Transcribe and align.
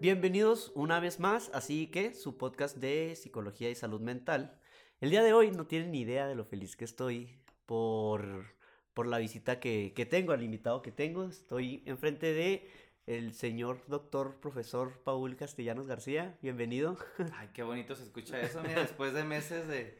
Bienvenidos 0.00 0.72
una 0.74 0.98
vez 0.98 1.20
más, 1.20 1.50
así 1.52 1.88
que 1.88 2.14
su 2.14 2.38
podcast 2.38 2.78
de 2.78 3.14
psicología 3.16 3.68
y 3.68 3.74
salud 3.74 4.00
mental. 4.00 4.58
El 5.02 5.10
día 5.10 5.22
de 5.22 5.34
hoy 5.34 5.50
no 5.50 5.66
tienen 5.66 5.90
ni 5.90 6.00
idea 6.00 6.26
de 6.26 6.34
lo 6.34 6.46
feliz 6.46 6.74
que 6.74 6.86
estoy 6.86 7.38
por, 7.66 8.46
por 8.94 9.06
la 9.06 9.18
visita 9.18 9.60
que, 9.60 9.92
que 9.94 10.06
tengo, 10.06 10.32
al 10.32 10.42
invitado 10.42 10.80
que 10.80 10.90
tengo. 10.90 11.24
Estoy 11.24 11.82
enfrente 11.84 12.32
de 12.32 12.66
el 13.06 13.34
señor 13.34 13.82
doctor 13.88 14.40
profesor 14.40 15.02
Paul 15.04 15.36
Castellanos 15.36 15.86
García. 15.86 16.38
Bienvenido. 16.40 16.96
Ay, 17.34 17.50
qué 17.52 17.62
bonito 17.62 17.94
se 17.94 18.04
escucha 18.04 18.40
eso. 18.40 18.62
Mira, 18.62 18.80
después 18.80 19.12
de 19.12 19.24
meses 19.24 19.68
de, 19.68 19.98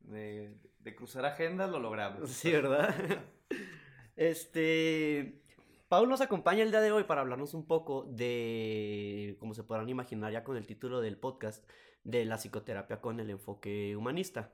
de, 0.00 0.52
de 0.80 0.96
cruzar 0.96 1.24
agendas, 1.24 1.70
lo 1.70 1.78
logramos. 1.78 2.28
Sí, 2.28 2.50
¿verdad? 2.50 2.92
Este. 4.16 5.42
Paul 5.88 6.08
nos 6.08 6.20
acompaña 6.20 6.62
el 6.62 6.70
día 6.70 6.80
de 6.82 6.92
hoy 6.92 7.04
para 7.04 7.22
hablarnos 7.22 7.54
un 7.54 7.66
poco 7.66 8.04
de, 8.10 9.36
como 9.40 9.54
se 9.54 9.62
podrán 9.64 9.88
imaginar 9.88 10.32
ya 10.32 10.44
con 10.44 10.56
el 10.56 10.66
título 10.66 11.00
del 11.00 11.16
podcast, 11.16 11.66
de 12.04 12.24
la 12.26 12.36
psicoterapia 12.36 13.00
con 13.00 13.20
el 13.20 13.30
enfoque 13.30 13.96
humanista. 13.96 14.52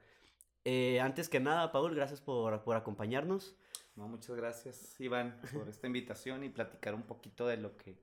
Eh, 0.65 1.01
antes 1.01 1.29
que 1.29 1.41
nada, 1.41 1.73
Paul, 1.73 1.95
gracias 1.95 2.21
por, 2.21 2.63
por 2.63 2.77
acompañarnos. 2.77 3.57
No, 3.97 4.07
muchas 4.09 4.37
gracias, 4.37 5.01
Iván, 5.01 5.41
por 5.53 5.69
esta 5.69 5.87
invitación 5.89 6.45
y 6.45 6.49
platicar 6.51 6.95
un 6.95 7.03
poquito 7.03 7.47
de 7.47 7.57
lo 7.57 7.77
que, 7.77 8.01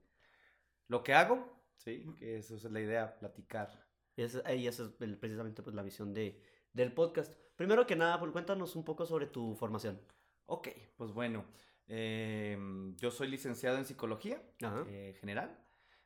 lo 0.87 1.01
que 1.03 1.13
hago, 1.13 1.47
¿sí? 1.77 2.05
Que 2.19 2.37
eso 2.37 2.55
es 2.55 2.63
la 2.65 2.81
idea, 2.81 3.17
platicar. 3.17 3.87
Y 4.17 4.23
esa, 4.23 4.53
y 4.53 4.67
esa 4.67 4.83
es 4.83 4.91
el- 5.01 5.17
precisamente 5.17 5.63
pues, 5.63 5.73
la 5.75 5.83
visión 5.83 6.13
de, 6.13 6.41
del 6.73 6.93
podcast. 6.93 7.33
Primero 7.55 7.87
que 7.87 7.95
nada, 7.95 8.19
Paul, 8.19 8.31
cuéntanos 8.33 8.75
un 8.75 8.83
poco 8.83 9.05
sobre 9.05 9.27
tu 9.27 9.55
formación. 9.55 9.99
Ok, 10.47 10.67
pues 10.97 11.11
bueno, 11.13 11.45
eh, 11.87 12.57
yo 12.97 13.11
soy 13.11 13.27
licenciado 13.27 13.77
en 13.77 13.85
psicología 13.85 14.41
eh, 14.87 15.15
general. 15.19 15.57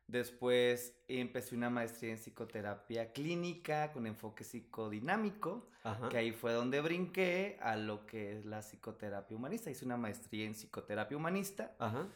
Después 0.07 1.01
empecé 1.07 1.55
una 1.55 1.69
maestría 1.71 2.11
en 2.11 2.17
psicoterapia 2.19 3.11
clínica 3.11 3.91
con 3.91 4.05
enfoque 4.05 4.43
psicodinámico. 4.43 5.69
Ajá. 5.83 6.09
que 6.09 6.17
ahí 6.17 6.31
fue 6.31 6.51
donde 6.51 6.81
brinqué 6.81 7.59
a 7.61 7.75
lo 7.75 8.07
que 8.07 8.31
es 8.39 8.45
la 8.45 8.61
psicoterapia 8.61 9.37
humanista. 9.37 9.69
Hice 9.69 9.85
una 9.85 9.97
maestría 9.97 10.45
en 10.45 10.53
psicoterapia 10.53 11.15
humanista, 11.15 11.75
Ajá. 11.77 12.07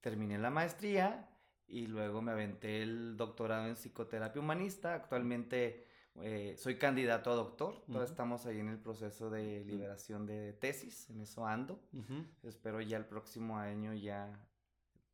terminé 0.00 0.38
la 0.38 0.50
maestría 0.50 1.28
y 1.66 1.88
luego 1.88 2.22
me 2.22 2.30
aventé 2.30 2.82
el 2.82 3.16
doctorado 3.16 3.66
en 3.66 3.74
psicoterapia 3.74 4.40
humanista. 4.40 4.94
Actualmente 4.94 5.85
eh, 6.22 6.54
soy 6.56 6.76
candidato 6.78 7.30
a 7.30 7.34
doctor, 7.34 7.74
todavía 7.86 8.04
Ujú. 8.04 8.12
estamos 8.12 8.46
ahí 8.46 8.60
en 8.60 8.68
el 8.68 8.78
proceso 8.78 9.30
de 9.30 9.64
liberación 9.64 10.26
de 10.26 10.52
tesis, 10.54 11.10
en 11.10 11.20
eso 11.20 11.46
ando. 11.46 11.80
Ujú. 11.92 12.24
Espero 12.42 12.80
ya 12.80 12.96
el 12.96 13.04
próximo 13.06 13.58
año 13.58 13.92
ya 13.94 14.48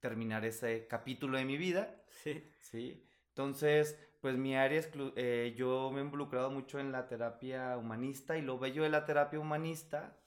terminar 0.01 0.45
ese 0.45 0.87
capítulo 0.87 1.39
de 1.39 1.45
mi 1.45 1.57
vida. 1.57 2.03
Sí. 2.09 2.51
Sí, 2.61 3.05
entonces, 3.29 3.99
pues 4.21 4.37
mi 4.37 4.57
área 4.57 4.79
es, 4.79 4.91
eh, 5.17 5.55
yo 5.57 5.91
me 5.93 6.01
he 6.01 6.05
involucrado 6.05 6.51
mucho 6.51 6.79
en 6.79 6.93
la 6.93 7.07
terapia 7.09 7.77
humanista 7.79 8.37
y 8.37 8.43
lo 8.43 8.59
bello 8.59 8.83
de 8.83 8.91
la 8.91 9.05
terapia 9.05 9.41
humanista 9.41 10.19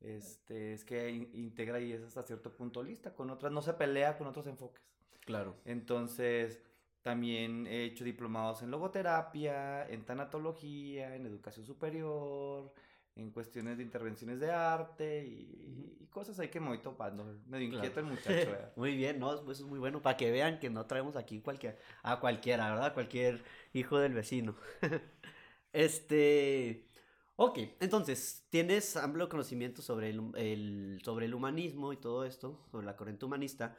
este, 0.00 0.72
es 0.72 0.84
que 0.84 1.10
in- 1.10 1.30
integra 1.34 1.80
y 1.80 1.92
es 1.92 2.02
hasta 2.02 2.22
cierto 2.22 2.54
punto 2.54 2.82
lista 2.82 3.14
con 3.14 3.30
otras, 3.30 3.52
no 3.52 3.62
se 3.62 3.74
pelea 3.74 4.16
con 4.16 4.26
otros 4.26 4.46
enfoques. 4.46 4.82
Claro. 5.24 5.56
Entonces, 5.64 6.62
también 7.02 7.66
he 7.66 7.84
hecho 7.84 8.04
diplomados 8.04 8.62
en 8.62 8.70
logoterapia, 8.70 9.88
en 9.88 10.04
tanatología, 10.04 11.14
en 11.16 11.26
educación 11.26 11.66
superior, 11.66 12.72
en 13.16 13.30
cuestiones 13.30 13.76
de 13.78 13.82
intervenciones 13.84 14.40
de 14.40 14.50
arte 14.52 15.24
y, 15.26 15.96
y 16.00 16.06
cosas 16.06 16.38
ahí 16.38 16.48
que 16.48 16.60
me 16.60 16.68
voy 16.68 16.78
topando. 16.78 17.24
Medio 17.46 17.68
Claro. 17.68 17.74
inquieto 17.74 18.00
el 18.00 18.06
muchacho, 18.06 18.50
¿verdad? 18.50 18.72
Muy 18.76 18.96
bien, 18.96 19.18
no, 19.18 19.34
eso 19.34 19.50
es 19.52 19.62
muy 19.62 19.78
bueno, 19.78 20.00
para 20.02 20.16
que 20.16 20.30
vean 20.30 20.58
que 20.60 20.70
no 20.70 20.86
traemos 20.86 21.16
aquí 21.16 21.40
cualquier, 21.40 21.78
a 22.02 22.20
cualquiera, 22.20 22.70
¿verdad? 22.70 22.94
Cualquier 22.94 23.42
hijo 23.72 23.98
del 23.98 24.14
vecino. 24.14 24.54
este, 25.72 26.88
ok, 27.36 27.58
entonces, 27.80 28.46
tienes 28.50 28.96
amplio 28.96 29.28
conocimiento 29.28 29.82
sobre 29.82 30.10
el, 30.10 30.22
el- 30.36 31.00
sobre 31.04 31.26
el 31.26 31.34
humanismo 31.34 31.92
y 31.92 31.96
todo 31.96 32.24
esto, 32.24 32.64
sobre 32.70 32.86
la 32.86 32.96
corriente 32.96 33.24
humanista. 33.26 33.76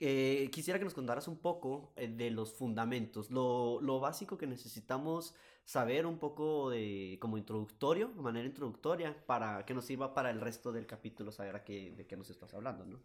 Eh, 0.00 0.48
quisiera 0.52 0.78
que 0.78 0.84
nos 0.84 0.94
contaras 0.94 1.26
un 1.28 1.38
poco 1.38 1.92
eh, 1.96 2.08
de 2.08 2.30
los 2.30 2.52
fundamentos, 2.52 3.30
lo, 3.30 3.80
lo 3.80 3.98
básico 4.00 4.38
que 4.38 4.46
necesitamos 4.46 5.34
saber 5.64 6.06
un 6.06 6.18
poco 6.18 6.70
de, 6.70 7.18
como 7.20 7.36
introductorio, 7.36 8.08
de 8.08 8.22
manera 8.22 8.46
introductoria, 8.46 9.14
para 9.26 9.64
que 9.66 9.74
nos 9.74 9.84
sirva 9.84 10.14
para 10.14 10.30
el 10.30 10.40
resto 10.40 10.72
del 10.72 10.86
capítulo 10.86 11.32
saber 11.32 11.56
a 11.56 11.64
qué, 11.64 11.92
de 11.96 12.06
qué 12.06 12.16
nos 12.16 12.30
estás 12.30 12.54
hablando, 12.54 12.86
¿no? 12.86 12.98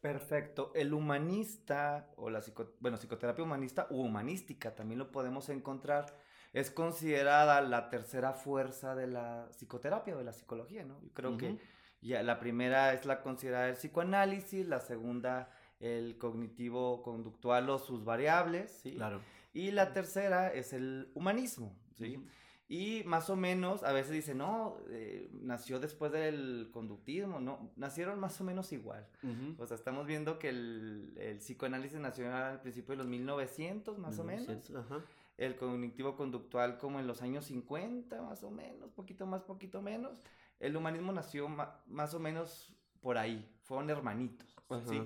Perfecto. 0.00 0.70
El 0.74 0.92
humanista 0.92 2.10
o 2.16 2.28
la 2.28 2.40
psico- 2.42 2.74
bueno, 2.78 2.98
psicoterapia 2.98 3.42
humanista 3.42 3.86
u 3.90 4.02
humanística 4.02 4.74
también 4.74 4.98
lo 4.98 5.10
podemos 5.10 5.48
encontrar. 5.48 6.14
Es 6.52 6.70
considerada 6.70 7.62
la 7.62 7.88
tercera 7.88 8.34
fuerza 8.34 8.94
de 8.94 9.06
la 9.06 9.48
psicoterapia 9.50 10.14
o 10.14 10.18
de 10.18 10.24
la 10.24 10.32
psicología, 10.34 10.84
¿no? 10.84 11.00
Yo 11.00 11.08
creo 11.14 11.36
que 11.38 11.52
Ujú. 11.52 11.58
ya 12.02 12.22
la 12.22 12.38
primera 12.38 12.92
es 12.92 13.06
la 13.06 13.22
considerada 13.22 13.68
el 13.70 13.76
psicoanálisis, 13.76 14.68
la 14.68 14.80
segunda 14.80 15.48
el 15.80 16.18
cognitivo 16.18 17.02
conductual 17.02 17.68
o 17.70 17.78
sus 17.78 18.04
variables, 18.04 18.70
¿sí? 18.82 18.92
Claro. 18.92 19.20
Y 19.52 19.70
la 19.70 19.92
tercera 19.92 20.52
es 20.52 20.72
el 20.72 21.10
humanismo, 21.14 21.76
¿sí? 21.96 22.18
Y 22.66 23.02
más 23.04 23.28
o 23.28 23.36
menos, 23.36 23.84
a 23.84 23.92
veces 23.92 24.12
dicen, 24.12 24.38
no, 24.38 24.78
eh, 24.88 25.28
nació 25.32 25.78
después 25.80 26.10
del 26.12 26.70
conductismo, 26.72 27.38
no, 27.38 27.70
nacieron 27.76 28.18
más 28.18 28.40
o 28.40 28.44
menos 28.44 28.72
igual. 28.72 29.06
Ujú. 29.22 29.62
O 29.62 29.66
sea, 29.66 29.76
estamos 29.76 30.06
viendo 30.06 30.38
que 30.38 30.48
el, 30.48 31.12
el 31.18 31.38
psicoanálisis 31.38 31.98
nació 32.00 32.34
al 32.34 32.62
principio 32.62 32.92
de 32.92 32.96
los 32.96 33.06
1900, 33.06 33.98
más 33.98 34.18
o 34.18 34.24
menos. 34.24 34.48
1900, 34.48 34.84
Ajá. 34.84 35.04
El 35.36 35.56
cognitivo 35.56 36.16
conductual 36.16 36.78
como 36.78 37.00
en 37.00 37.06
los 37.06 37.20
años 37.20 37.44
50, 37.46 38.22
más 38.22 38.42
o 38.44 38.50
menos, 38.50 38.90
poquito 38.92 39.26
más, 39.26 39.42
poquito 39.42 39.82
menos. 39.82 40.22
El 40.58 40.76
humanismo 40.76 41.12
nació 41.12 41.48
más 41.48 42.14
o 42.14 42.20
menos 42.20 42.72
por 43.00 43.18
ahí, 43.18 43.46
fueron 43.64 43.90
hermanitos, 43.90 44.56
¿sí? 44.88 45.02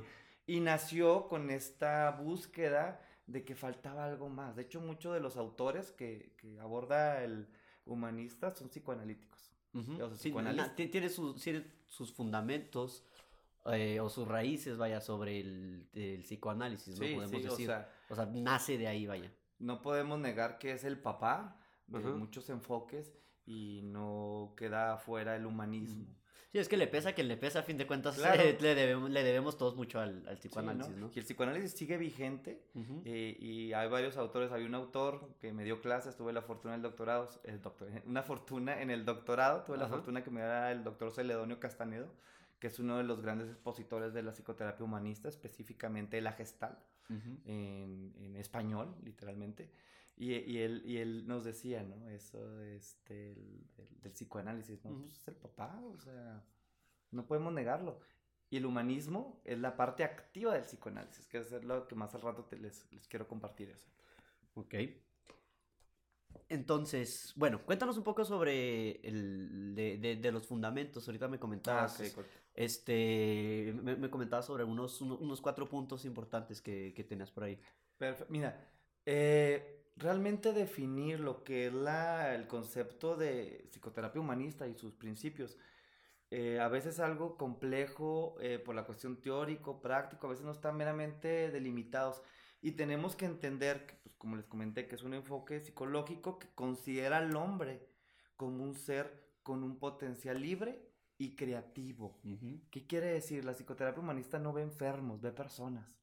Y 0.48 0.60
nació 0.60 1.28
con 1.28 1.50
esta 1.50 2.10
búsqueda 2.10 3.00
de 3.26 3.44
que 3.44 3.54
faltaba 3.54 4.04
algo 4.06 4.28
más. 4.30 4.56
De 4.56 4.62
hecho, 4.62 4.80
muchos 4.80 5.12
de 5.14 5.20
los 5.20 5.36
autores 5.36 5.92
que, 5.92 6.34
que 6.38 6.58
aborda 6.58 7.22
el 7.22 7.46
humanista 7.84 8.50
son 8.50 8.68
psicoanalíticos. 8.68 9.52
Ujú. 9.74 10.02
o 10.02 10.08
sea, 10.08 10.16
Sí, 10.16 10.32
na- 10.32 10.74
ti- 10.74 10.88
tiene, 10.88 11.10
sus, 11.10 11.40
tiene 11.42 11.64
sus 11.86 12.10
fundamentos 12.12 13.04
eh, 13.66 14.00
o 14.00 14.08
sus 14.08 14.26
raíces, 14.26 14.78
vaya, 14.78 15.00
sobre 15.02 15.40
el, 15.40 15.88
el 15.92 16.22
psicoanálisis, 16.22 16.98
¿no? 16.98 17.06
Sí, 17.06 17.14
Podemos 17.14 17.30
sí, 17.42 17.46
o 17.46 17.50
decir. 17.50 17.66
sea, 17.66 17.92
O 18.08 18.14
sea, 18.14 18.24
nace 18.26 18.78
de 18.78 18.88
ahí, 18.88 19.06
vaya. 19.06 19.30
no 19.58 19.82
podemos 19.82 20.18
negar 20.18 20.58
que 20.58 20.72
es 20.72 20.84
el 20.84 20.98
papá 20.98 21.60
de 21.86 21.98
Ajá. 21.98 22.08
muchos 22.10 22.48
enfoques 22.48 23.12
y 23.44 23.82
no 23.84 24.54
queda 24.56 24.96
fuera 24.96 25.36
el 25.36 25.44
humanismo. 25.44 26.06
Sí, 26.50 26.58
es 26.58 26.68
que 26.68 26.78
le 26.78 26.86
pesa 26.86 27.14
que 27.14 27.22
le 27.22 27.36
pesa, 27.36 27.58
a 27.58 27.62
fin 27.62 27.76
de 27.76 27.86
cuentas, 27.86 28.16
Claro. 28.18 28.42
eh, 28.42 28.56
le, 28.60 28.74
debemos, 28.74 29.10
le 29.10 29.22
debemos 29.22 29.58
todos 29.58 29.76
mucho 29.76 30.00
al, 30.00 30.26
al 30.26 30.36
Sí, 30.38 30.48
psicoanálisis, 30.48 30.94
¿no? 30.96 31.06
¿no? 31.08 31.12
Y 31.14 31.18
el 31.18 31.24
psicoanálisis 31.24 31.72
sigue 31.72 31.96
vigente 31.98 32.62
Ujú. 32.74 33.02
eh, 33.04 33.36
y 33.38 33.72
hay 33.74 33.88
varios 33.88 34.16
autores. 34.16 34.50
Hay 34.52 34.64
un 34.64 34.74
autor 34.74 35.34
que 35.40 35.52
me 35.52 35.64
dio 35.64 35.80
clases, 35.80 36.16
tuve 36.16 36.32
la 36.32 36.42
fortuna 36.42 36.72
del 36.72 36.82
doctorado, 36.82 37.28
el 37.44 37.60
doctor, 37.60 37.88
una 38.06 38.22
fortuna 38.22 38.80
en 38.80 38.90
el 38.90 39.04
doctorado, 39.04 39.62
tuve 39.64 39.76
la 39.76 39.88
fortuna 39.88 40.24
que 40.24 40.30
me 40.30 40.40
diera 40.40 40.72
el 40.72 40.84
doctor 40.84 41.12
Celedonio 41.12 41.60
Castanedo, 41.60 42.08
que 42.58 42.68
es 42.68 42.78
uno 42.78 42.96
de 42.96 43.04
los 43.04 43.20
grandes 43.20 43.48
expositores 43.50 44.12
de 44.14 44.22
la 44.22 44.32
psicoterapia 44.32 44.84
humanista, 44.84 45.28
específicamente 45.28 46.20
la 46.22 46.32
gestal, 46.32 46.78
Ujú. 47.10 47.38
en, 47.44 48.14
en 48.18 48.36
español, 48.36 48.94
literalmente. 49.02 49.70
Y, 50.20 50.34
y 50.34 50.58
él, 50.58 50.82
y 50.84 50.96
él 50.96 51.28
nos 51.28 51.44
decía, 51.44 51.82
¿no? 51.84 52.08
Eso 52.08 52.60
este, 52.64 53.32
el- 53.32 53.66
del, 53.76 54.00
del 54.00 54.12
psicoanálisis, 54.12 54.84
¿no? 54.84 54.90
Ujú. 54.90 55.02
Pues 55.04 55.16
es 55.20 55.28
el 55.28 55.36
papá, 55.36 55.80
o 55.84 55.96
sea, 55.98 56.44
no 57.12 57.24
podemos 57.26 57.52
negarlo. 57.52 58.00
Y 58.50 58.56
el 58.56 58.66
humanismo 58.66 59.40
es 59.44 59.58
la 59.58 59.76
parte 59.76 60.02
activa 60.02 60.54
del 60.54 60.64
psicoanálisis, 60.64 61.26
que 61.28 61.38
es 61.38 61.52
lo 61.64 61.86
que 61.86 61.94
más 61.94 62.14
al 62.16 62.22
rato 62.22 62.44
te 62.46 62.56
les, 62.58 62.90
les 62.92 63.06
quiero 63.06 63.28
compartir 63.28 63.70
eso. 63.70 63.86
Ok. 64.54 64.74
Entonces, 66.48 67.32
bueno, 67.36 67.64
cuéntanos 67.64 67.96
un 67.98 68.04
poco 68.04 68.24
sobre 68.24 69.00
el, 69.06 69.74
de, 69.74 69.98
de- 69.98 70.16
de 70.16 70.32
los 70.32 70.46
fundamentos. 70.46 71.06
Ahorita 71.06 71.28
me 71.28 71.38
comentabas, 71.38 72.00
Ah, 72.00 72.04
ok, 72.04 72.14
correcto. 72.14 72.38
este, 72.54 73.74
me, 73.82 73.96
me 73.96 74.10
comentabas 74.10 74.46
sobre 74.46 74.64
unos, 74.64 75.00
uno- 75.00 75.16
unos 75.18 75.40
cuatro 75.40 75.68
puntos 75.68 76.04
importantes 76.04 76.60
que, 76.62 76.92
que 76.94 77.04
tenías 77.04 77.30
por 77.30 77.44
ahí. 77.44 77.60
Perfe- 77.98 78.26
Mira, 78.30 78.66
eh, 79.04 79.87
realmente 79.98 80.52
definir 80.52 81.20
lo 81.20 81.44
que 81.44 81.66
es 81.66 81.72
la, 81.72 82.34
el 82.34 82.46
concepto 82.46 83.16
de 83.16 83.66
psicoterapia 83.70 84.20
humanista 84.20 84.66
y 84.66 84.74
sus 84.74 84.94
principios, 84.94 85.56
eh, 86.30 86.60
a 86.60 86.68
veces 86.68 86.94
es 86.94 87.00
algo 87.00 87.36
complejo 87.36 88.36
eh, 88.40 88.58
por 88.58 88.74
la 88.74 88.84
cuestión 88.84 89.20
teórico, 89.20 89.80
práctico, 89.80 90.26
a 90.26 90.30
veces 90.30 90.44
no 90.44 90.52
están 90.52 90.76
meramente 90.76 91.50
delimitados. 91.50 92.22
Y 92.60 92.72
tenemos 92.72 93.16
que 93.16 93.24
entender, 93.24 93.86
que, 93.86 93.94
pues, 93.94 94.14
como 94.16 94.36
les 94.36 94.46
comenté, 94.46 94.88
que 94.88 94.96
es 94.96 95.02
un 95.02 95.14
enfoque 95.14 95.60
psicológico 95.60 96.38
que 96.38 96.48
considera 96.54 97.18
al 97.18 97.34
hombre 97.36 97.88
como 98.36 98.62
un 98.64 98.74
ser 98.74 99.28
con 99.42 99.62
un 99.62 99.78
potencial 99.78 100.40
libre 100.40 100.92
y 101.16 101.34
creativo. 101.34 102.20
Ujú. 102.24 102.60
¿Qué 102.70 102.86
quiere 102.86 103.06
decir? 103.06 103.44
La 103.44 103.54
psicoterapia 103.54 104.02
humanista 104.02 104.38
no 104.38 104.52
ve 104.52 104.62
enfermos, 104.62 105.20
ve 105.20 105.32
personas. 105.32 105.98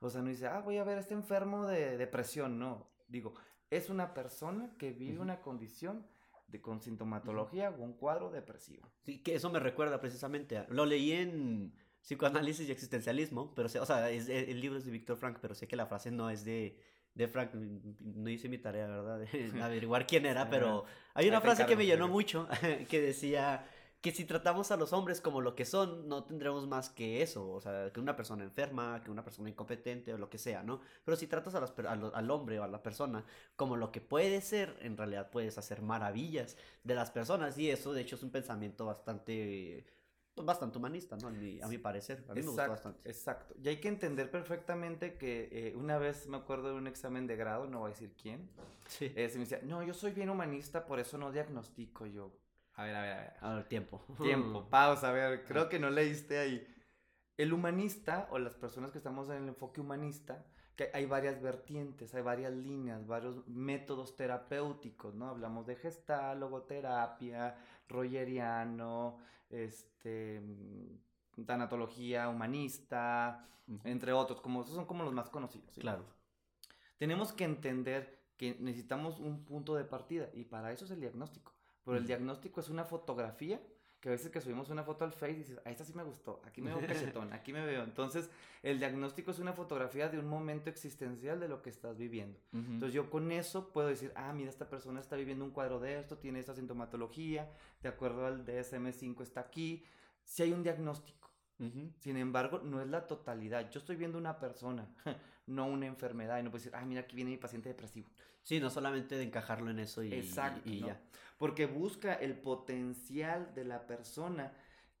O 0.00 0.10
sea, 0.10 0.22
no 0.22 0.28
dice, 0.28 0.46
ah, 0.46 0.60
voy 0.60 0.78
a 0.78 0.84
ver, 0.84 0.98
este 0.98 1.14
enfermo 1.14 1.66
de 1.66 1.96
depresión. 1.96 2.58
No, 2.58 2.95
digo, 3.08 3.34
es 3.70 3.90
una 3.90 4.14
persona 4.14 4.70
que 4.78 4.92
vive 4.92 5.18
una 5.18 5.40
condición 5.40 6.06
de, 6.48 6.60
con 6.60 6.80
sintomatología 6.80 7.70
o 7.70 7.82
un 7.82 7.94
cuadro 7.94 8.30
depresivo. 8.30 8.88
Sí, 9.04 9.22
que 9.22 9.34
eso 9.34 9.50
me 9.50 9.58
recuerda 9.58 10.00
precisamente. 10.00 10.64
lo 10.68 10.86
leí 10.86 11.12
en 11.12 11.72
Psicoanálisis 12.02 12.68
y 12.68 12.72
Existencialismo, 12.72 13.52
pero, 13.54 13.66
o 13.66 13.86
sea, 13.86 14.10
es, 14.10 14.28
el 14.28 14.60
libro 14.60 14.78
es 14.78 14.84
de 14.84 14.92
Víctor 14.92 15.16
Frank, 15.16 15.38
pero 15.40 15.54
sé 15.54 15.66
que 15.66 15.74
la 15.74 15.86
frase 15.86 16.10
no 16.12 16.30
es 16.30 16.44
de, 16.44 16.78
de 17.14 17.26
Frank. 17.26 17.52
No 17.54 18.30
hice 18.30 18.48
mi 18.48 18.58
tarea, 18.58 18.86
¿verdad? 18.86 19.18
De 19.18 19.28
averiguar 19.62 20.06
quién 20.06 20.24
era, 20.26 20.48
pero 20.48 20.84
hay 21.14 21.28
una 21.28 21.40
frase 21.40 21.66
que 21.66 21.74
me 21.74 21.84
llenó 21.84 22.06
mucho 22.06 22.48
que 22.88 23.00
decía 23.00 23.68
que 24.06 24.12
si 24.12 24.24
tratamos 24.24 24.70
a 24.70 24.76
los 24.76 24.92
hombres 24.92 25.20
como 25.20 25.40
lo 25.40 25.56
que 25.56 25.64
son, 25.64 26.08
no 26.08 26.22
tendremos 26.22 26.68
más 26.68 26.90
que 26.90 27.22
eso, 27.22 27.50
o 27.50 27.60
sea, 27.60 27.90
que 27.92 27.98
una 27.98 28.14
persona 28.14 28.44
enferma, 28.44 29.02
que 29.02 29.10
una 29.10 29.24
persona 29.24 29.48
incompetente 29.48 30.14
o 30.14 30.18
lo 30.18 30.30
que 30.30 30.38
sea, 30.38 30.62
¿no? 30.62 30.80
Pero 31.04 31.16
si 31.16 31.26
tratas 31.26 31.56
a 31.56 31.64
al 32.14 32.30
hombre 32.30 32.60
o 32.60 32.62
a 32.62 32.68
la 32.68 32.84
persona 32.84 33.24
como 33.56 33.76
lo 33.76 33.90
que 33.90 34.00
puede 34.00 34.42
ser, 34.42 34.76
en 34.80 34.96
realidad 34.96 35.28
puedes 35.28 35.58
hacer 35.58 35.82
maravillas 35.82 36.56
de 36.84 36.94
las 36.94 37.10
personas 37.10 37.58
y 37.58 37.68
eso 37.68 37.92
de 37.92 38.02
hecho 38.02 38.14
es 38.14 38.22
un 38.22 38.30
pensamiento 38.30 38.86
bastante 38.86 39.84
bastante 40.36 40.78
humanista, 40.78 41.16
¿no? 41.16 41.26
A 41.26 41.30
mi, 41.32 41.60
a 41.60 41.66
mi 41.66 41.78
parecer. 41.78 42.24
A 42.28 42.34
mí 42.34 42.42
me 42.42 42.46
gustó 42.46 42.68
bastante. 42.68 43.08
Exacto. 43.08 43.56
Y 43.60 43.66
hay 43.66 43.80
que 43.80 43.88
entender 43.88 44.30
perfectamente 44.30 45.16
que 45.16 45.48
eh, 45.50 45.74
una 45.74 45.98
vez 45.98 46.28
me 46.28 46.36
acuerdo 46.36 46.68
de 46.68 46.74
un 46.74 46.86
examen 46.86 47.26
de 47.26 47.34
grado, 47.34 47.66
no 47.66 47.80
voy 47.80 47.90
a 47.90 47.94
decir 47.94 48.14
quién. 48.22 48.48
Sí. 48.86 49.12
Eh, 49.16 49.28
se 49.28 49.38
me 49.38 49.46
decía, 49.46 49.58
no, 49.64 49.82
yo 49.82 49.94
soy 49.94 50.12
bien 50.12 50.30
humanista, 50.30 50.86
por 50.86 51.00
eso 51.00 51.18
no 51.18 51.32
diagnostico 51.32 52.06
yo. 52.06 52.30
A 52.76 52.84
ver, 52.84 52.94
a 52.94 53.02
ver, 53.02 53.12
a 53.12 53.20
ver. 53.20 53.32
A 53.40 53.54
ver, 53.54 53.68
tiempo. 53.68 54.00
Tiempo, 54.22 54.68
pausa, 54.68 55.08
a 55.08 55.12
ver, 55.12 55.44
creo 55.44 55.68
que 55.68 55.78
no 55.78 55.90
leíste 55.90 56.38
ahí. 56.38 56.66
El 57.36 57.52
humanista 57.52 58.28
o 58.30 58.38
las 58.38 58.54
personas 58.54 58.92
que 58.92 58.98
estamos 58.98 59.28
en 59.28 59.36
el 59.42 59.48
enfoque 59.48 59.80
humanista, 59.80 60.46
que 60.76 60.90
hay 60.92 61.06
varias 61.06 61.40
vertientes, 61.40 62.14
hay 62.14 62.22
varias 62.22 62.52
líneas, 62.52 63.06
varios 63.06 63.46
métodos 63.48 64.14
terapéuticos, 64.14 65.14
¿no? 65.14 65.28
Hablamos 65.28 65.66
de 65.66 65.76
gestal, 65.76 66.40
logoterapia, 66.40 67.56
rogeriano, 67.88 69.18
este, 69.48 70.42
tanatología 71.46 72.28
humanista, 72.28 73.48
entre 73.84 74.12
otros, 74.12 74.40
como 74.42 74.62
esos 74.62 74.74
son 74.74 74.84
como 74.84 75.02
los 75.02 75.14
más 75.14 75.30
conocidos. 75.30 75.76
Claro. 75.78 76.04
Tenemos 76.98 77.32
que 77.32 77.44
entender 77.44 78.22
que 78.36 78.56
necesitamos 78.60 79.18
un 79.18 79.44
punto 79.44 79.74
de 79.74 79.84
partida 79.84 80.28
y 80.34 80.44
para 80.44 80.72
eso 80.72 80.84
es 80.84 80.90
el 80.90 81.00
diagnóstico. 81.00 81.55
Pero 81.86 81.96
el 81.96 82.06
diagnóstico 82.06 82.60
es 82.60 82.68
una 82.68 82.84
fotografía 82.84 83.60
que 84.00 84.10
a 84.10 84.12
veces 84.12 84.30
que 84.30 84.40
subimos 84.40 84.68
una 84.70 84.82
foto 84.82 85.04
al 85.04 85.12
Face 85.12 85.32
y 85.32 85.36
dices, 85.36 85.60
a 85.64 85.70
esta 85.70 85.84
sí 85.84 85.94
me 85.94 86.02
gustó, 86.02 86.42
aquí 86.44 86.60
me 86.60 86.74
veo 86.74 86.86
cachetón, 86.86 87.32
aquí 87.32 87.52
me 87.52 87.64
veo. 87.64 87.82
Entonces, 87.82 88.28
el 88.62 88.78
diagnóstico 88.78 89.30
es 89.30 89.38
una 89.38 89.52
fotografía 89.52 90.08
de 90.08 90.18
un 90.18 90.26
momento 90.26 90.68
existencial 90.68 91.40
de 91.40 91.48
lo 91.48 91.62
que 91.62 91.70
estás 91.70 91.96
viviendo. 91.96 92.38
Entonces, 92.52 92.92
yo 92.92 93.08
con 93.08 93.32
eso 93.32 93.72
puedo 93.72 93.88
decir, 93.88 94.12
ah, 94.16 94.32
mira, 94.34 94.50
esta 94.50 94.68
persona 94.68 95.00
está 95.00 95.16
viviendo 95.16 95.44
un 95.44 95.52
cuadro 95.52 95.80
de 95.80 95.98
esto, 95.98 96.18
tiene 96.18 96.40
esta 96.40 96.54
sintomatología, 96.54 97.50
de 97.82 97.88
acuerdo 97.88 98.26
al 98.26 98.44
DSM-5 98.44 99.22
está 99.22 99.40
aquí. 99.40 99.84
Si 100.24 100.42
hay 100.42 100.52
un 100.52 100.62
diagnóstico. 100.62 101.30
Sin 102.00 102.18
embargo, 102.18 102.58
no 102.58 102.82
es 102.82 102.88
la 102.88 103.06
totalidad. 103.06 103.70
Yo 103.70 103.80
estoy 103.80 103.96
viendo 103.96 104.18
una 104.18 104.38
persona, 104.38 104.86
no 105.46 105.66
una 105.66 105.86
enfermedad, 105.86 106.38
y 106.38 106.42
no 106.42 106.50
puedo 106.50 106.62
decir, 106.62 106.76
ah, 106.76 106.84
mira, 106.84 107.02
aquí 107.02 107.16
viene 107.16 107.30
mi 107.30 107.36
paciente 107.36 107.68
depresivo. 107.68 108.08
Sí, 108.42 108.60
no 108.60 108.70
solamente 108.70 109.16
de 109.16 109.24
encajarlo 109.24 109.70
en 109.70 109.78
eso 109.78 110.02
y, 110.02 110.12
Exacto, 110.12 110.68
y, 110.68 110.80
ya. 110.80 111.00
Porque 111.38 111.66
busca 111.66 112.14
el 112.14 112.38
potencial 112.38 113.54
de 113.54 113.64
la 113.64 113.86
persona 113.86 114.52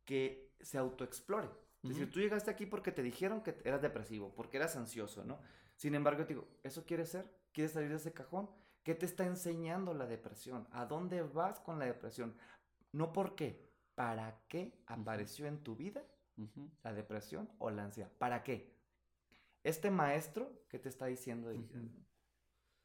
que 0.04 0.52
se 0.60 0.78
autoexplore. 0.78 1.48
Es 1.82 1.90
decir, 1.90 2.10
tú 2.10 2.18
llegaste 2.18 2.50
aquí 2.50 2.66
porque 2.66 2.90
te 2.90 3.02
dijeron 3.02 3.42
que 3.42 3.56
eras 3.64 3.80
depresivo, 3.80 4.34
porque 4.34 4.56
eras 4.56 4.76
ansioso, 4.76 5.24
¿no? 5.24 5.38
Sin 5.76 5.94
embargo, 5.94 6.24
te 6.24 6.34
digo, 6.34 6.48
¿eso 6.64 6.84
quieres 6.84 7.10
ser? 7.10 7.30
¿Quieres 7.52 7.72
salir 7.72 7.90
de 7.90 7.96
ese 7.96 8.12
cajón? 8.12 8.50
¿Qué 8.82 8.94
te 8.94 9.06
está 9.06 9.24
enseñando 9.24 9.94
la 9.94 10.06
depresión? 10.06 10.66
¿A 10.72 10.86
dónde 10.86 11.22
vas 11.22 11.60
con 11.60 11.78
la 11.78 11.84
depresión? 11.84 12.34
No 12.92 13.12
por 13.12 13.34
qué, 13.34 13.70
¿para 13.94 14.40
qué 14.48 14.82
apareció 14.86 15.46
en 15.46 15.62
tu 15.62 15.76
vida 15.76 16.02
la 16.82 16.92
depresión 16.92 17.48
o 17.58 17.70
la 17.70 17.84
ansiedad? 17.84 18.10
¿Para 18.18 18.42
qué? 18.42 18.75
Este 19.66 19.90
maestro, 19.90 20.62
¿qué 20.68 20.78
te 20.78 20.88
está 20.88 21.06
diciendo? 21.06 21.52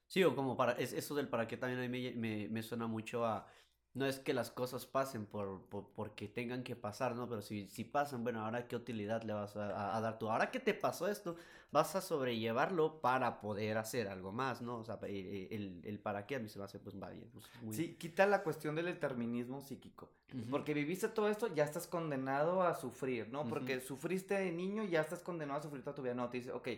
Sí, 0.08 0.24
o 0.24 0.36
como 0.36 0.58
para, 0.58 0.72
es, 0.74 0.94
eso 0.94 1.14
del 1.14 1.30
para 1.30 1.48
qué 1.48 1.56
también 1.56 1.80
a 1.80 1.88
mí 1.88 2.14
me, 2.16 2.50
me, 2.50 2.64
suena 2.64 2.88
mucho 2.88 3.24
a, 3.24 3.48
no 3.94 4.06
es 4.06 4.20
que 4.20 4.34
las 4.34 4.52
cosas 4.52 4.86
pasen 4.86 5.26
por, 5.26 5.62
por 5.64 5.90
porque 5.90 6.28
tengan 6.28 6.64
que 6.64 6.76
pasar, 6.76 7.16
¿no? 7.16 7.28
Pero 7.28 7.42
si, 7.42 7.68
si 7.70 7.84
pasan, 7.84 8.24
bueno, 8.24 8.46
ahora 8.46 8.68
qué 8.68 8.76
utilidad 8.76 9.24
le 9.24 9.34
vas 9.34 9.56
a, 9.58 10.00
dar 10.00 10.18
tú. 10.18 10.30
Ahora 10.30 10.50
que 10.50 10.62
te 10.62 10.74
pasó 10.74 11.10
esto, 11.10 11.36
vas 11.72 11.96
a 11.96 12.02
sobrellevarlo 12.02 13.02
para 13.02 13.42
poder 13.42 13.78
hacer 13.78 14.08
algo 14.08 14.32
más, 14.32 14.62
¿no? 14.62 14.78
O 14.78 14.84
sea, 14.86 14.98
eh, 15.04 15.50
el, 15.52 15.82
el 15.84 16.00
para 16.00 16.26
qué 16.26 16.38
a 16.38 16.40
mí 16.40 16.48
se 16.48 16.58
va 16.58 16.66
a 16.66 16.68
hacer, 16.68 16.80
pues, 16.82 17.02
va 17.02 17.10
bien. 17.10 17.30
Pues, 17.34 17.76
sí, 17.76 17.96
quita 17.96 18.26
la 18.26 18.44
cuestión 18.44 18.76
del 18.76 18.86
determinismo 18.86 19.62
psíquico. 19.62 20.10
Porque 20.50 20.74
viviste 20.74 21.10
todo 21.10 21.28
esto, 21.28 21.54
ya 21.54 21.66
estás 21.66 21.88
condenado 21.88 22.64
a 22.64 22.76
sufrir, 22.76 23.28
¿no? 23.30 23.46
Porque 23.46 23.82
sufriste 23.82 24.36
de 24.36 24.54
niño, 24.54 24.86
ya 24.86 25.02
estás 25.02 25.22
condenado 25.22 25.60
a 25.60 25.64
sufrir 25.64 25.84
toda 25.84 25.96
tu 25.96 26.02
vida. 26.02 26.14
No, 26.14 26.30
te 26.30 26.38
dice, 26.38 26.54
ok 26.54 26.70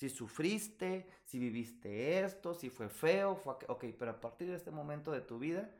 si 0.00 0.08
sufriste, 0.08 1.06
si 1.24 1.38
viviste 1.38 2.24
esto, 2.24 2.54
si 2.54 2.70
fue 2.70 2.88
feo, 2.88 3.36
fue... 3.36 3.54
ok, 3.68 3.84
pero 3.98 4.12
a 4.12 4.20
partir 4.20 4.48
de 4.48 4.56
este 4.56 4.70
momento 4.70 5.12
de 5.12 5.20
tu 5.20 5.38
vida, 5.38 5.70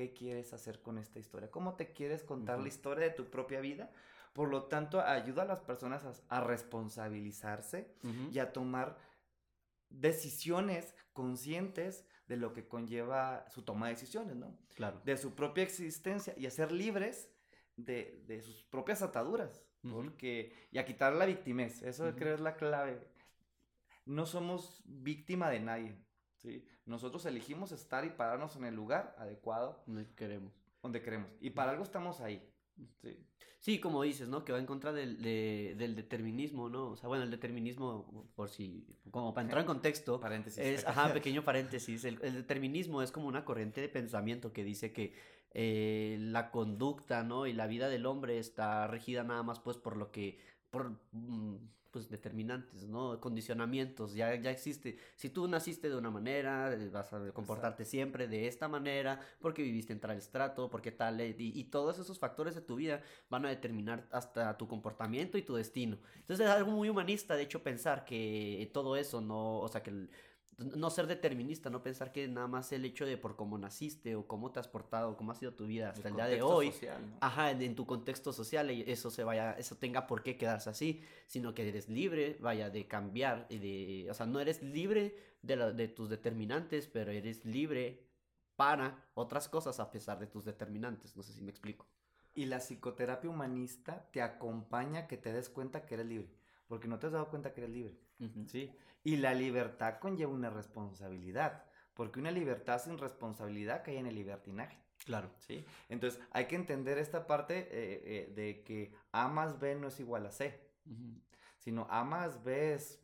¿qué 0.00 0.14
quieres 0.14 0.54
hacer 0.54 0.80
con 0.80 0.96
esta 0.96 1.18
historia? 1.18 1.50
¿Cómo 1.50 1.74
te 1.74 1.92
quieres 1.92 2.24
contar 2.24 2.58
la 2.58 2.68
historia 2.68 3.04
de 3.04 3.10
tu 3.10 3.26
propia 3.26 3.60
vida? 3.60 3.90
Por 4.32 4.48
lo 4.48 4.64
tanto, 4.64 5.02
ayuda 5.02 5.42
a 5.42 5.44
las 5.44 5.60
personas 5.60 6.22
a, 6.26 6.40
responsabilizarse 6.40 7.94
y 8.32 8.38
a 8.38 8.50
tomar 8.54 8.96
decisiones 9.90 10.94
conscientes 11.12 12.06
de 12.28 12.38
lo 12.38 12.54
que 12.54 12.66
conlleva 12.66 13.44
su 13.50 13.62
toma 13.62 13.88
de 13.88 13.94
decisiones, 13.94 14.36
¿no? 14.36 14.56
Claro. 14.74 15.02
De 15.04 15.18
su 15.18 15.34
propia 15.34 15.64
existencia 15.64 16.32
y 16.38 16.46
a 16.46 16.50
ser 16.50 16.72
libres 16.72 17.28
de, 17.76 18.24
de 18.26 18.40
sus 18.40 18.62
propias 18.62 19.02
ataduras. 19.02 19.66
Porque, 19.82 20.54
y 20.70 20.78
a 20.78 20.86
quitar 20.86 21.12
la 21.12 21.26
victimez, 21.26 21.82
eso 21.82 22.14
creo 22.16 22.34
es 22.34 22.40
la 22.40 22.56
clave 22.56 23.06
no 24.06 24.26
somos 24.26 24.82
víctima 24.84 25.50
de 25.50 25.60
nadie. 25.60 25.96
¿Sí? 26.42 26.64
Nosotros 26.86 27.24
elegimos 27.26 27.72
estar 27.72 28.04
y 28.04 28.10
pararnos 28.10 28.56
en 28.56 28.64
el 28.64 28.74
lugar 28.74 29.14
adecuado. 29.18 29.82
Donde 29.86 30.06
queremos. 30.14 30.52
Donde 30.82 31.02
queremos. 31.02 31.30
Y 31.40 31.50
para 31.50 31.70
algo 31.72 31.84
estamos 31.84 32.20
ahí. 32.20 32.42
Sí. 33.02 33.18
Sí, 33.60 33.78
como 33.78 34.02
dices, 34.02 34.26
¿no? 34.26 34.42
Que 34.42 34.52
va 34.52 34.58
en 34.58 34.64
contra 34.64 34.90
del, 34.90 35.20
del 35.22 35.94
determinismo, 35.94 36.70
¿no? 36.70 36.92
O 36.92 36.96
sea, 36.96 37.08
bueno, 37.08 37.24
el 37.24 37.30
determinismo, 37.30 38.30
por 38.34 38.48
si, 38.48 38.86
como 39.10 39.34
para 39.34 39.42
entrar 39.42 39.60
en 39.60 39.66
contexto, 39.66 40.18
paréntesis. 40.18 40.58
es, 40.58 40.86
ajá, 40.86 41.12
pequeño 41.12 41.44
paréntesis, 41.44 42.04
el, 42.06 42.18
determinismo 42.18 43.02
es 43.02 43.12
como 43.12 43.28
una 43.28 43.44
corriente 43.44 43.82
de 43.82 43.90
pensamiento 43.90 44.54
que 44.54 44.64
dice 44.64 44.94
que 44.94 45.12
eh, 45.52 46.16
la 46.20 46.50
conducta, 46.50 47.22
¿no? 47.22 47.46
Y 47.46 47.52
la 47.52 47.66
vida 47.66 47.90
del 47.90 48.06
hombre 48.06 48.38
está 48.38 48.86
regida 48.86 49.24
nada 49.24 49.42
más, 49.42 49.60
pues, 49.60 49.76
por 49.76 49.98
lo 49.98 50.10
que, 50.10 50.38
por, 50.70 50.98
mm, 51.12 51.56
pues 51.90 52.08
determinantes, 52.08 52.84
¿no? 52.84 53.20
Condicionamientos, 53.20 54.14
ya, 54.14 54.34
ya 54.34 54.50
existe. 54.50 54.98
Si 55.16 55.30
tú 55.30 55.48
naciste 55.48 55.88
de 55.88 55.96
una 55.96 56.10
manera, 56.10 56.72
eh, 56.72 56.88
vas 56.88 57.12
a 57.12 57.32
comportarte 57.32 57.84
siempre 57.84 58.28
de 58.28 58.46
esta 58.46 58.68
manera, 58.68 59.20
porque 59.40 59.62
viviste 59.62 59.92
en 59.92 60.00
tal 60.00 60.16
estrato, 60.16 60.70
porque 60.70 60.92
tal, 60.92 61.20
eh, 61.20 61.34
y, 61.38 61.58
y, 61.58 61.64
todos 61.64 61.98
esos 61.98 62.18
factores 62.18 62.54
de 62.54 62.60
tu 62.60 62.76
vida 62.76 63.02
van 63.28 63.46
a 63.46 63.48
determinar 63.48 64.06
hasta 64.10 64.56
tu 64.56 64.68
comportamiento 64.68 65.38
y 65.38 65.42
tu 65.42 65.54
destino. 65.54 65.98
Entonces 66.16 66.46
es 66.46 66.52
algo 66.52 66.70
muy 66.72 66.88
humanista, 66.88 67.34
de 67.34 67.42
hecho, 67.42 67.62
pensar 67.62 68.04
que 68.04 68.70
todo 68.72 68.96
eso 68.96 69.20
no, 69.20 69.58
o 69.58 69.68
sea, 69.68 69.82
que 69.82 69.90
el, 69.90 70.10
no 70.60 70.90
ser 70.90 71.06
determinista, 71.06 71.70
no 71.70 71.82
pensar 71.82 72.12
que 72.12 72.28
nada 72.28 72.46
más 72.46 72.70
el 72.72 72.84
hecho 72.84 73.06
de 73.06 73.16
por 73.16 73.36
cómo 73.36 73.56
naciste 73.56 74.14
o 74.14 74.26
cómo 74.26 74.52
te 74.52 74.60
has 74.60 74.68
portado, 74.68 75.16
cómo 75.16 75.32
ha 75.32 75.34
sido 75.34 75.54
tu 75.54 75.66
vida 75.66 75.90
hasta 75.90 76.08
el, 76.08 76.14
día 76.14 76.26
de 76.26 76.42
hoy, 76.42 76.72
ajá, 77.20 77.50
en, 77.50 77.74
tu 77.74 77.86
contexto 77.86 78.32
social, 78.32 78.68
eso 78.70 79.10
se 79.10 79.24
vaya, 79.24 79.52
eso 79.52 79.76
tenga 79.76 80.06
por 80.06 80.22
qué 80.22 80.36
quedarse 80.36 80.68
así, 80.68 81.02
sino 81.26 81.54
que 81.54 81.68
eres 81.68 81.88
libre, 81.88 82.36
vaya, 82.40 82.68
de 82.68 82.86
cambiar, 82.86 83.48
de, 83.48 84.06
o 84.10 84.14
sea, 84.14 84.26
no 84.26 84.40
eres 84.40 84.62
libre 84.62 85.16
de, 85.42 85.72
de 85.72 85.88
tus 85.88 86.10
determinantes, 86.10 86.86
pero 86.86 87.10
eres 87.10 87.44
libre 87.44 88.06
para 88.56 89.08
otras 89.14 89.48
cosas 89.48 89.80
a 89.80 89.90
pesar 89.90 90.18
de 90.18 90.26
tus 90.26 90.44
determinantes, 90.44 91.16
no 91.16 91.22
sé 91.22 91.32
si 91.32 91.40
me 91.40 91.50
explico. 91.50 91.86
Y 92.34 92.44
la 92.44 92.58
psicoterapia 92.58 93.30
humanista 93.30 94.08
te 94.12 94.20
acompaña 94.20 95.00
a 95.00 95.06
que 95.06 95.16
te 95.16 95.32
des 95.32 95.48
cuenta 95.48 95.86
que 95.86 95.94
eres 95.94 96.06
libre, 96.06 96.28
porque 96.68 96.86
no 96.86 96.98
te 96.98 97.06
has 97.06 97.12
dado 97.12 97.30
cuenta 97.30 97.54
que 97.54 97.62
eres 97.62 97.74
libre, 97.74 97.98
¿sí? 98.46 98.70
Y 99.02 99.16
la 99.16 99.34
libertad 99.34 99.98
conlleva 99.98 100.32
una 100.32 100.50
responsabilidad, 100.50 101.64
porque 101.94 102.20
una 102.20 102.30
libertad 102.30 102.80
sin 102.80 102.98
responsabilidad 102.98 103.82
cae 103.84 103.98
en 103.98 104.06
el 104.06 104.14
libertinaje. 104.14 104.78
Claro. 105.04 105.30
¿Sí? 105.38 105.64
Entonces 105.88 106.20
hay 106.30 106.46
que 106.46 106.56
entender 106.56 106.98
esta 106.98 107.26
parte 107.26 107.58
eh, 107.58 107.68
eh, 108.04 108.32
de 108.34 108.62
que 108.62 108.92
A 109.12 109.28
más 109.28 109.58
B 109.58 109.74
no 109.74 109.88
es 109.88 109.98
igual 109.98 110.26
a 110.26 110.30
C, 110.30 110.60
sino 111.58 111.86
A 111.90 112.04
más 112.04 112.42
B 112.44 112.74
es... 112.74 112.98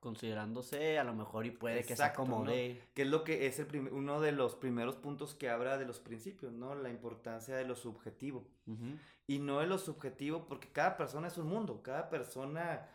Considerándose 0.00 0.96
a 0.96 1.02
lo 1.02 1.12
mejor 1.12 1.44
y 1.44 1.50
puede 1.50 1.82
que 1.82 1.96
se 1.96 2.04
acomode. 2.04 2.80
Que 2.94 3.02
es 3.02 3.08
lo 3.08 3.24
que 3.24 3.48
es 3.48 3.58
el 3.58 3.88
uno 3.90 4.20
de 4.20 4.30
los 4.30 4.54
primeros 4.54 4.94
puntos 4.94 5.34
que 5.34 5.50
habla 5.50 5.76
de 5.76 5.86
los 5.86 5.98
principios, 5.98 6.52
¿no? 6.52 6.76
La 6.76 6.88
importancia 6.88 7.56
de 7.56 7.64
lo 7.64 7.74
subjetivo. 7.74 8.46
Y 9.26 9.40
no 9.40 9.58
de 9.58 9.66
lo 9.66 9.76
subjetivo 9.76 10.46
porque 10.46 10.68
cada 10.68 10.96
persona 10.96 11.26
es 11.26 11.36
un 11.36 11.48
mundo, 11.48 11.82
cada 11.82 12.08
persona... 12.10 12.88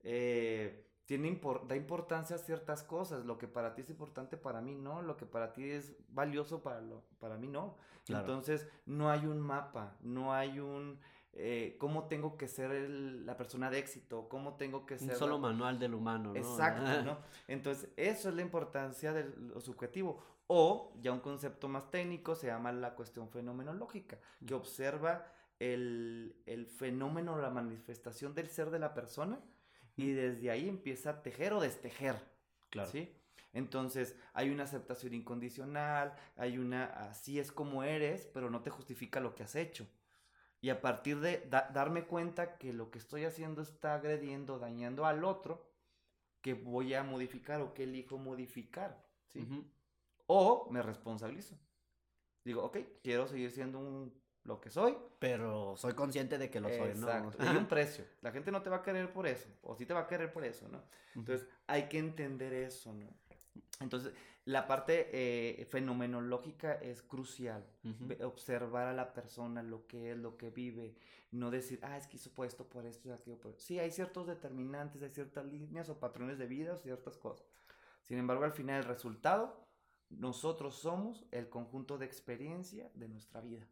Eh, 0.00 0.87
tiene 1.08 1.40
da 1.66 1.74
importancia 1.74 2.36
a 2.36 2.38
ciertas 2.38 2.82
cosas. 2.82 3.24
Lo 3.24 3.38
que 3.38 3.48
para 3.48 3.74
ti 3.74 3.80
es 3.80 3.88
importante, 3.88 4.36
para 4.36 4.60
mí 4.60 4.74
no. 4.74 5.00
Lo 5.00 5.16
que 5.16 5.24
para 5.24 5.54
ti 5.54 5.64
es 5.70 5.94
valioso, 6.10 6.62
para, 6.62 6.82
lo, 6.82 7.02
para 7.18 7.38
mí 7.38 7.48
no. 7.48 7.76
Entonces, 8.08 8.68
no 8.84 9.10
hay 9.10 9.24
un 9.24 9.40
mapa, 9.40 9.96
no 10.02 10.34
hay 10.34 10.60
un... 10.60 11.00
Eh, 11.32 11.76
cómo 11.78 12.08
tengo 12.08 12.36
que 12.36 12.46
ser 12.46 12.90
la 12.90 13.38
persona 13.38 13.70
de 13.70 13.78
éxito, 13.78 14.28
cómo 14.28 14.56
tengo 14.56 14.84
que 14.84 14.98
ser... 14.98 15.12
Un 15.12 15.16
solo 15.16 15.38
manual 15.38 15.78
del 15.78 15.94
humano, 15.94 16.34
¿no? 16.34 16.36
Exacto, 16.38 17.02
¿no? 17.02 17.18
Entonces, 17.46 17.88
eso 17.96 18.28
es 18.28 18.34
la 18.34 18.42
importancia 18.42 19.14
de 19.14 19.34
lo 19.34 19.62
subjetivo. 19.62 20.22
O, 20.46 20.92
ya 21.00 21.10
un 21.10 21.20
concepto 21.20 21.68
más 21.68 21.90
técnico, 21.90 22.34
se 22.34 22.48
llama 22.48 22.70
la 22.70 22.94
cuestión 22.94 23.30
fenomenológica, 23.30 24.18
que 24.46 24.52
observa 24.52 25.24
el, 25.58 26.36
el 26.44 26.66
fenómeno, 26.66 27.38
la 27.38 27.48
manifestación 27.48 28.34
del 28.34 28.48
ser 28.48 28.68
de 28.68 28.78
la 28.78 28.92
persona, 28.92 29.40
y 29.98 30.12
desde 30.12 30.50
ahí 30.50 30.68
empieza 30.68 31.10
a 31.10 31.22
tejer 31.22 31.52
o 31.52 31.60
destejer. 31.60 32.16
Claro. 32.70 32.88
¿Sí? 32.88 33.12
Entonces, 33.52 34.14
hay 34.32 34.50
una 34.50 34.62
aceptación 34.62 35.12
incondicional, 35.12 36.14
hay 36.36 36.56
una 36.58 36.84
así 36.84 37.40
es 37.40 37.50
como 37.50 37.82
eres, 37.82 38.26
pero 38.32 38.48
no 38.48 38.62
te 38.62 38.70
justifica 38.70 39.18
lo 39.18 39.34
que 39.34 39.42
has 39.42 39.56
hecho. 39.56 39.88
Y 40.60 40.70
a 40.70 40.80
partir 40.80 41.18
de 41.18 41.48
darme 41.48 42.04
cuenta 42.04 42.58
que 42.58 42.72
lo 42.72 42.90
que 42.90 42.98
estoy 42.98 43.24
haciendo 43.24 43.60
está 43.60 43.94
agrediendo, 43.94 44.60
dañando 44.60 45.04
al 45.04 45.24
otro, 45.24 45.68
que 46.42 46.54
voy 46.54 46.94
a 46.94 47.02
modificar 47.02 47.60
o 47.60 47.74
que 47.74 47.82
elijo 47.82 48.18
modificar. 48.18 49.04
¿sí? 49.26 49.44
O 50.26 50.68
me 50.70 50.80
responsabilizo. 50.80 51.58
Digo, 52.44 52.62
ok, 52.62 52.78
quiero 53.02 53.26
seguir 53.26 53.50
siendo 53.50 53.80
un 53.80 54.14
lo 54.48 54.60
que 54.60 54.70
soy. 54.70 54.96
Pero 55.20 55.76
soy 55.76 55.92
consciente 55.92 56.38
de 56.38 56.50
que 56.50 56.60
lo 56.60 56.68
soy, 56.68 56.94
¿no? 56.94 57.06
Exacto. 57.06 57.36
Hay 57.40 57.56
un 57.56 57.66
precio. 57.66 58.04
La 58.22 58.32
gente 58.32 58.50
no 58.50 58.62
te 58.62 58.70
va 58.70 58.76
a 58.76 58.82
querer 58.82 59.12
por 59.12 59.26
eso. 59.26 59.48
O 59.62 59.76
sí 59.76 59.86
te 59.86 59.94
va 59.94 60.00
a 60.00 60.06
querer 60.08 60.32
por 60.32 60.44
eso, 60.44 60.68
¿no? 60.68 60.82
Entonces, 61.14 61.46
hay 61.66 61.88
que 61.88 61.98
entender 61.98 62.52
eso, 62.52 62.92
¿no? 62.92 63.06
Entonces, 63.80 64.12
la 64.44 64.66
parte 64.66 65.10
eh, 65.12 65.64
fenomenológica 65.66 66.74
es 66.74 67.02
crucial. 67.02 67.64
Observar 68.24 68.88
a 68.88 68.94
la 68.94 69.12
persona, 69.12 69.62
lo 69.62 69.86
que 69.86 70.12
es, 70.12 70.18
lo 70.18 70.36
que 70.36 70.50
vive. 70.50 70.96
No 71.30 71.50
decir, 71.50 71.78
ah, 71.82 71.98
es 71.98 72.06
que 72.06 72.16
hizo 72.16 72.32
esto 72.44 72.66
por 72.66 72.86
esto 72.86 73.08
y 73.08 73.12
aquello 73.12 73.38
por 73.38 73.54
Sí, 73.60 73.78
hay 73.78 73.90
ciertos 73.90 74.26
determinantes, 74.26 75.02
hay 75.02 75.10
ciertas 75.10 75.44
líneas 75.44 75.90
o 75.90 76.00
patrones 76.00 76.38
de 76.38 76.46
vida 76.46 76.72
o 76.72 76.78
ciertas 76.78 77.18
cosas. 77.18 77.46
Sin 78.04 78.18
embargo, 78.18 78.44
al 78.44 78.52
final, 78.52 78.78
el 78.78 78.88
resultado, 78.88 79.68
nosotros 80.08 80.76
somos 80.76 81.26
el 81.30 81.50
conjunto 81.50 81.98
de 81.98 82.06
experiencia 82.06 82.90
de 82.94 83.08
nuestra 83.08 83.42
vida. 83.42 83.68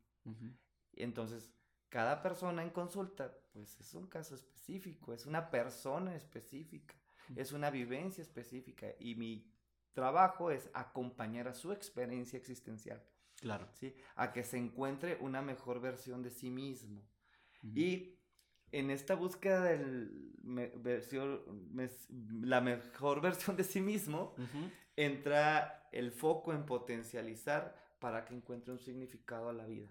Entonces, 1.03 1.53
cada 1.89 2.23
persona 2.23 2.63
en 2.63 2.71
consulta, 2.71 3.37
pues 3.53 3.79
es 3.81 3.95
un 3.95 4.07
caso 4.07 4.35
específico, 4.35 5.13
es 5.13 5.27
una 5.27 5.51
persona 5.51 6.15
específica, 6.15 6.95
es 7.35 7.53
una 7.53 7.71
vivencia 7.71 8.23
específica 8.23 8.89
y 8.99 9.15
mi 9.15 9.51
trabajo 9.93 10.51
es 10.51 10.69
acompañar 10.75 11.49
a 11.49 11.55
su 11.55 11.73
experiencia 11.73 12.37
existencial. 12.37 13.03
Claro. 13.41 13.69
¿sí? 13.73 13.95
A 14.17 14.33
que 14.33 14.43
se 14.43 14.59
encuentre 14.59 15.19
una 15.21 15.43
mejor 15.43 15.81
versión 15.81 16.23
de 16.23 16.31
sí 16.31 16.51
mismo. 16.51 17.03
Y 17.63 18.19
en 18.73 18.91
esta 18.91 19.15
búsqueda 19.15 19.65
de 19.65 20.09
la 22.43 22.61
mejor 22.61 23.21
versión 23.23 23.57
de 23.57 23.65
sí 23.65 23.81
mismo, 23.81 24.35
entra 24.97 25.89
el 25.93 26.13
foco 26.13 26.53
en 26.53 26.67
potencializar 26.67 27.75
para 27.99 28.25
que 28.25 28.35
encuentre 28.35 28.73
un 28.73 28.79
significado 28.79 29.49
a 29.49 29.53
la 29.53 29.67
vida. 29.67 29.89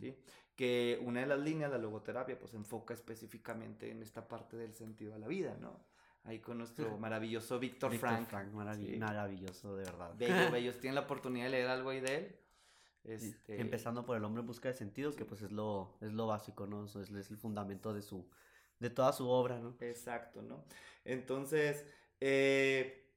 ¿Sí? 0.00 0.16
Que 0.54 0.98
una 1.02 1.20
de 1.20 1.26
las 1.26 1.38
líneas, 1.38 1.70
la 1.70 1.78
logoterapia, 1.78 2.38
pues 2.38 2.54
enfoca 2.54 2.94
específicamente 2.94 3.90
en 3.90 4.02
esta 4.02 4.26
parte 4.26 4.56
del 4.56 4.74
sentido 4.74 5.12
de 5.12 5.18
la 5.18 5.28
vida, 5.28 5.56
¿no? 5.60 5.84
Ahí 6.24 6.40
con 6.40 6.58
nuestro 6.58 6.98
maravilloso 6.98 7.58
Víctor 7.58 7.96
Frank. 7.96 8.32
Maravilloso, 8.52 9.76
de 9.76 9.84
verdad. 9.84 10.14
Bello, 10.16 10.34
bello. 10.52 10.72
tienen 10.74 10.96
la 10.96 11.02
oportunidad 11.02 11.46
de 11.46 11.50
leer 11.50 11.68
algo 11.68 11.90
ahí 11.90 12.00
de 12.00 12.16
él. 12.16 12.36
Este... 13.04 13.60
Empezando 13.60 14.04
por 14.04 14.16
el 14.16 14.24
hombre 14.24 14.40
en 14.40 14.46
busca 14.46 14.68
de 14.68 14.74
sentido, 14.74 15.14
que 15.14 15.24
pues 15.24 15.42
es 15.42 15.52
lo, 15.52 15.96
es 16.00 16.12
lo 16.12 16.26
básico, 16.26 16.66
¿no? 16.66 16.84
es, 16.84 16.96
es, 16.96 17.30
el 17.30 17.38
fundamento 17.38 17.94
de 17.94 18.02
su, 18.02 18.28
de 18.78 18.90
toda 18.90 19.12
su 19.12 19.28
obra, 19.28 19.58
¿no? 19.58 19.76
Exacto, 19.80 20.42
¿no? 20.42 20.64
Entonces, 21.04 21.86
eh, 22.20 23.08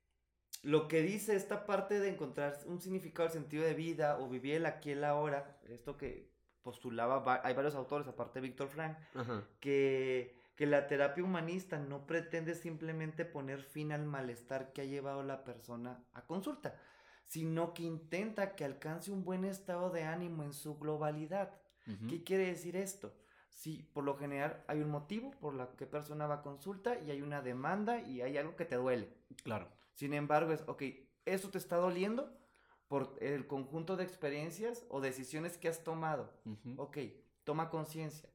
lo 0.64 0.88
que 0.88 1.02
dice 1.02 1.36
esta 1.36 1.66
parte 1.66 2.00
de 2.00 2.10
encontrar 2.10 2.58
un 2.66 2.80
significado, 2.80 3.28
el 3.28 3.34
sentido 3.34 3.64
de 3.64 3.74
vida 3.74 4.20
o 4.20 4.30
vivir 4.30 4.56
el 4.56 4.66
aquí 4.66 4.90
y 4.90 4.94
el 4.94 5.04
ahora, 5.04 5.60
esto 5.68 5.98
que 5.98 6.31
postulaba, 6.64 7.42
hay 7.44 7.54
varios 7.54 7.76
autores, 7.76 8.08
aparte 8.08 8.40
de 8.40 8.48
Víctor 8.48 8.70
Frank, 8.70 8.98
que, 9.60 10.36
que 10.56 10.66
la 10.66 10.88
terapia 10.88 11.24
humanista 11.24 11.80
no 11.80 12.06
pretende 12.06 12.56
simplemente 12.56 13.26
poner 13.26 13.62
fin 13.62 13.92
al 13.92 14.06
malestar 14.06 14.74
que 14.74 14.82
ha 14.82 14.86
llevado 14.86 15.24
la 15.24 15.44
persona 15.44 16.04
a 16.14 16.26
consulta, 16.26 16.76
sino 17.26 17.74
que 17.74 17.84
intenta 17.84 18.56
que 18.56 18.66
alcance 18.66 19.12
un 19.12 19.24
buen 19.24 19.46
estado 19.46 19.90
de 19.90 20.04
ánimo 20.04 20.44
en 20.44 20.54
su 20.54 20.78
globalidad. 20.78 21.62
¿Qué 22.08 22.24
quiere 22.24 22.46
decir 22.46 22.76
esto? 22.76 23.14
Si 23.50 23.84
por 23.84 24.04
lo 24.04 24.16
general 24.18 24.64
hay 24.68 24.82
un 24.82 24.90
motivo 24.90 25.32
por 25.40 25.54
la 25.54 25.70
que 25.76 25.86
persona 25.86 26.26
va 26.26 26.36
a 26.36 26.42
consulta 26.42 27.00
y 27.00 27.12
hay 27.12 27.22
una 27.22 27.42
demanda 27.42 28.00
y 28.00 28.22
hay 28.22 28.38
algo 28.38 28.56
que 28.56 28.66
te 28.66 28.76
duele. 28.76 29.10
Claro. 29.44 29.68
Sin 29.94 30.14
embargo, 30.14 30.52
es, 30.52 30.64
ok, 30.68 30.84
¿eso 31.26 31.50
te 31.50 31.58
está 31.58 31.76
doliendo? 31.76 32.32
Por 32.92 33.16
el 33.22 33.48
conjunto 33.48 33.96
de 33.96 34.04
experiencias 34.04 34.86
o 34.90 35.00
decisiones 35.00 35.58
que 35.58 35.70
has 35.70 35.82
tomado. 35.82 36.30
Ok, 36.76 36.98
toma 37.46 37.70
conciencia. 37.70 38.30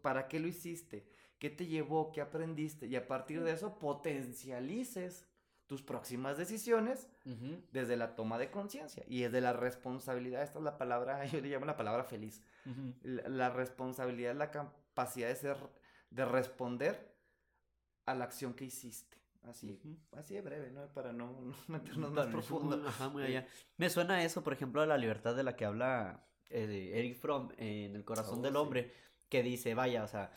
¿Para 0.00 0.28
qué 0.28 0.40
lo 0.40 0.48
hiciste? 0.48 1.06
¿Qué 1.38 1.50
te 1.50 1.66
llevó? 1.66 2.10
¿Qué 2.10 2.22
aprendiste? 2.22 2.86
Y 2.86 2.96
a 2.96 3.06
partir 3.06 3.44
de 3.44 3.52
eso 3.52 3.78
potencialices 3.78 5.26
tus 5.66 5.82
próximas 5.82 6.38
decisiones 6.38 7.06
desde 7.70 7.98
la 7.98 8.14
toma 8.14 8.38
de 8.38 8.50
conciencia 8.50 9.04
y 9.08 9.24
desde 9.24 9.42
la 9.42 9.52
responsabilidad. 9.52 10.42
Esta 10.42 10.60
es 10.60 10.64
la 10.64 10.78
palabra, 10.78 11.26
yo 11.26 11.42
le 11.42 11.50
llamo 11.50 11.66
la 11.66 11.76
palabra 11.76 12.04
feliz. 12.04 12.40
la, 13.02 13.28
la, 13.28 13.50
responsabilidad 13.50 14.32
es 14.32 14.38
la 14.38 14.50
capacidad 14.50 15.28
de 15.28 15.36
ser, 15.36 15.58
de 16.08 16.24
responder 16.24 17.14
a 18.06 18.14
la 18.14 18.24
acción 18.24 18.54
que 18.54 18.64
hiciste. 18.64 19.18
Así, 19.42 19.80
así 20.12 20.34
de 20.34 20.40
breve, 20.40 20.70
¿no? 20.70 20.86
Para 20.92 21.12
no, 21.12 21.54
meternos 21.68 22.12
más 22.12 22.26
profundo. 22.28 22.80
Ajá, 22.86 23.08
muy 23.08 23.24
allá. 23.24 23.46
Me 23.76 23.90
suena 23.90 24.24
eso, 24.24 24.42
por 24.42 24.52
ejemplo, 24.52 24.80
a 24.82 24.86
la 24.86 24.98
libertad 24.98 25.34
de 25.34 25.42
la 25.42 25.56
que 25.56 25.64
habla 25.64 26.24
eh, 26.50 26.92
Eric 26.94 27.16
Fromm 27.18 27.50
en 27.56 27.96
El 27.96 28.04
corazón 28.04 28.38
oh, 28.38 28.42
del 28.42 28.56
hombre, 28.56 28.92
que 29.28 29.42
dice, 29.42 29.74
vaya, 29.74 30.04
o 30.04 30.08
sea, 30.08 30.32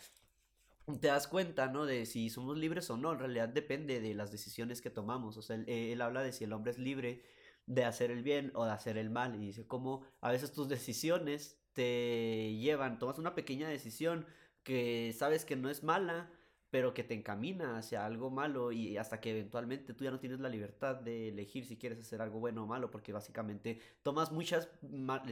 te 1.00 1.08
das 1.08 1.28
cuenta, 1.28 1.68
¿no? 1.68 1.86
De 1.86 2.06
si 2.06 2.30
somos 2.30 2.58
libres 2.58 2.90
o 2.90 2.98
no, 2.98 3.14
en 3.14 3.20
realidad 3.20 3.50
depende 3.50 4.00
de 4.00 4.14
las 4.16 4.32
decisiones 4.32 4.82
que 4.82 4.90
tomamos. 4.90 5.38
O 5.38 5.42
sea, 5.42 5.56
él, 5.56 5.66
él 5.68 6.02
habla 6.02 6.24
de 6.24 6.32
si 6.32 6.44
el 6.44 6.54
hombre 6.54 6.72
es 6.72 6.80
libre 6.80 7.24
de 7.68 7.86
hacer 7.86 8.12
el 8.12 8.24
bien 8.24 8.52
o 8.56 8.66
de 8.66 8.72
hacer 8.72 8.98
el 8.98 9.10
mal. 9.10 9.36
Y 9.36 9.48
dice 9.48 9.68
cómo 9.68 10.04
a 10.22 10.32
veces 10.32 10.52
tus 10.52 10.68
decisiones 10.68 11.60
te 11.74 12.56
llevan, 12.56 13.00
tomas 13.00 13.20
una 13.20 13.36
pequeña 13.36 13.68
decisión 13.68 14.26
que 14.64 15.14
sabes 15.16 15.46
que 15.46 15.56
no 15.56 15.70
es 15.70 15.84
mala, 15.84 16.32
pero 16.75 16.94
que 16.94 17.05
te 17.05 17.13
encamina 17.13 17.77
hacia 17.77 18.05
algo 18.05 18.29
malo 18.29 18.74
y 18.74 18.98
hasta 18.98 19.22
que 19.22 19.32
eventualmente 19.32 19.94
tú 19.94 20.03
ya 20.03 20.12
no 20.12 20.20
tienes 20.20 20.41
la 20.41 20.50
libertad 20.50 20.98
de 20.98 21.29
elegir 21.29 21.63
si 21.63 21.77
quieres 21.77 22.01
hacer 22.01 22.22
algo 22.22 22.41
bueno 22.41 22.63
o 22.63 22.67
malo, 22.67 22.91
porque 22.91 23.13
básicamente 23.13 23.79
tomas 24.03 24.34
muchas 24.34 24.67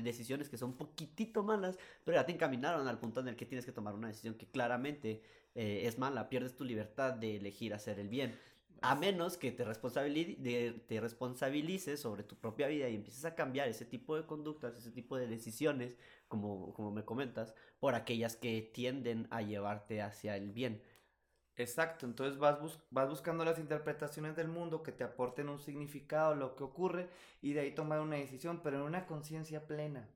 decisiones 0.01 0.47
que 0.47 0.57
son 0.57 0.77
poquitito 0.77 1.43
malas, 1.43 1.77
pero 2.05 2.15
ya 2.15 2.25
te 2.25 2.31
encaminaron 2.31 2.87
al 2.87 2.97
punto 2.97 3.19
en 3.19 3.27
el 3.27 3.35
que 3.35 3.45
tienes 3.45 3.65
que 3.65 3.73
tomar 3.73 3.93
una 3.93 4.07
decisión 4.07 4.35
que 4.35 4.45
claramente 4.45 5.21
eh, 5.53 5.81
es 5.83 5.99
mala, 5.99 6.29
pierdes 6.29 6.55
tu 6.55 6.63
libertad 6.63 7.11
de 7.11 7.35
elegir 7.35 7.73
hacer 7.73 7.99
el 7.99 8.07
bien. 8.07 8.39
A 8.81 8.95
menos 8.95 9.35
que 9.35 9.51
te, 9.51 9.65
te 9.65 11.01
responsabilices 11.01 11.99
sobre 11.99 12.23
tu 12.23 12.37
propia 12.37 12.67
vida 12.69 12.87
y 12.87 12.95
empieces 12.95 13.25
a 13.25 13.35
cambiar 13.35 13.67
ese 13.67 13.83
tipo 13.83 14.15
de 14.15 14.25
conductas, 14.25 14.77
ese 14.77 14.91
tipo 14.91 15.17
de 15.17 15.27
decisiones, 15.27 15.97
como, 16.29 16.73
como 16.73 16.91
me 16.91 17.03
comentas, 17.03 17.53
por 17.81 17.95
aquellas 17.95 18.37
que 18.37 18.61
tienden 18.61 19.27
a 19.29 19.41
llevarte 19.41 20.01
hacia 20.01 20.37
el 20.37 20.53
bien. 20.53 20.81
Exacto, 21.55 22.07
entonces 22.07 22.39
vas, 22.39 22.57
vas 22.89 23.09
buscando 23.09 23.45
las 23.45 23.59
interpretaciones 23.59 24.35
del 24.35 24.47
mundo 24.47 24.81
que 24.81 24.91
te 24.91 25.03
aporten 25.03 25.49
un 25.49 25.59
significado, 25.59 26.33
lo 26.33 26.55
que 26.55 26.63
ocurre, 26.63 27.09
y 27.41 27.53
de 27.53 27.59
ahí 27.59 27.75
tomar 27.75 27.99
una 27.99 28.15
decisión, 28.15 28.61
pero 28.63 28.77
en 28.77 28.83
una 28.83 29.05
conciencia 29.05 29.67
plena. 29.67 30.09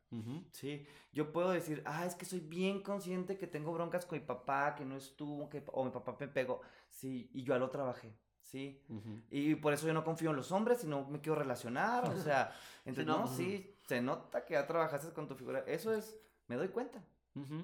¿sí? 0.51 0.88
Yo 1.13 1.32
puedo 1.32 1.51
decir, 1.51 1.84
ah, 1.86 2.06
es 2.06 2.15
que 2.15 2.25
soy 2.25 2.39
bien 2.39 2.82
consciente 2.82 3.38
que 3.38 3.46
tengo 3.46 3.72
broncas 3.72 4.06
con 4.06 4.17
mi 4.17 4.25
papá, 4.25 4.74
que 4.75 4.84
no 4.84 4.98
estuvo, 4.98 5.48
que, 5.50 5.63
o 5.67 5.86
mi 5.86 5.91
papá 5.91 6.17
me 6.20 6.27
pegó, 6.27 6.62
sí, 6.89 7.29
y 7.34 7.44
yo 7.44 7.53
ya 7.53 7.60
lo 7.60 7.70
trabajé. 7.70 8.17
Sí, 8.41 8.82
y 9.29 9.56
por 9.56 9.74
eso 9.74 9.88
yo 9.88 9.94
no 9.94 10.06
confío 10.06 10.29
en 10.29 10.38
los 10.38 10.53
hombres 10.53 10.82
y 10.86 10.88
no 10.88 11.06
me 11.10 11.20
quiero 11.20 11.38
relacionar, 11.38 12.06
o 12.10 12.17
sea, 12.17 12.50
entonces, 12.86 13.06
no, 13.06 13.25
pues, 13.25 13.36
sí, 13.36 13.75
se 13.86 14.01
nota 14.01 14.46
que 14.46 14.53
ya 14.53 14.65
trabajaste 14.65 15.12
con 15.12 15.27
tu 15.27 15.36
figura, 15.36 15.65
eso 15.67 15.94
es, 15.94 16.17
me 16.48 16.56
doy 16.56 16.70
cuenta, 16.70 17.03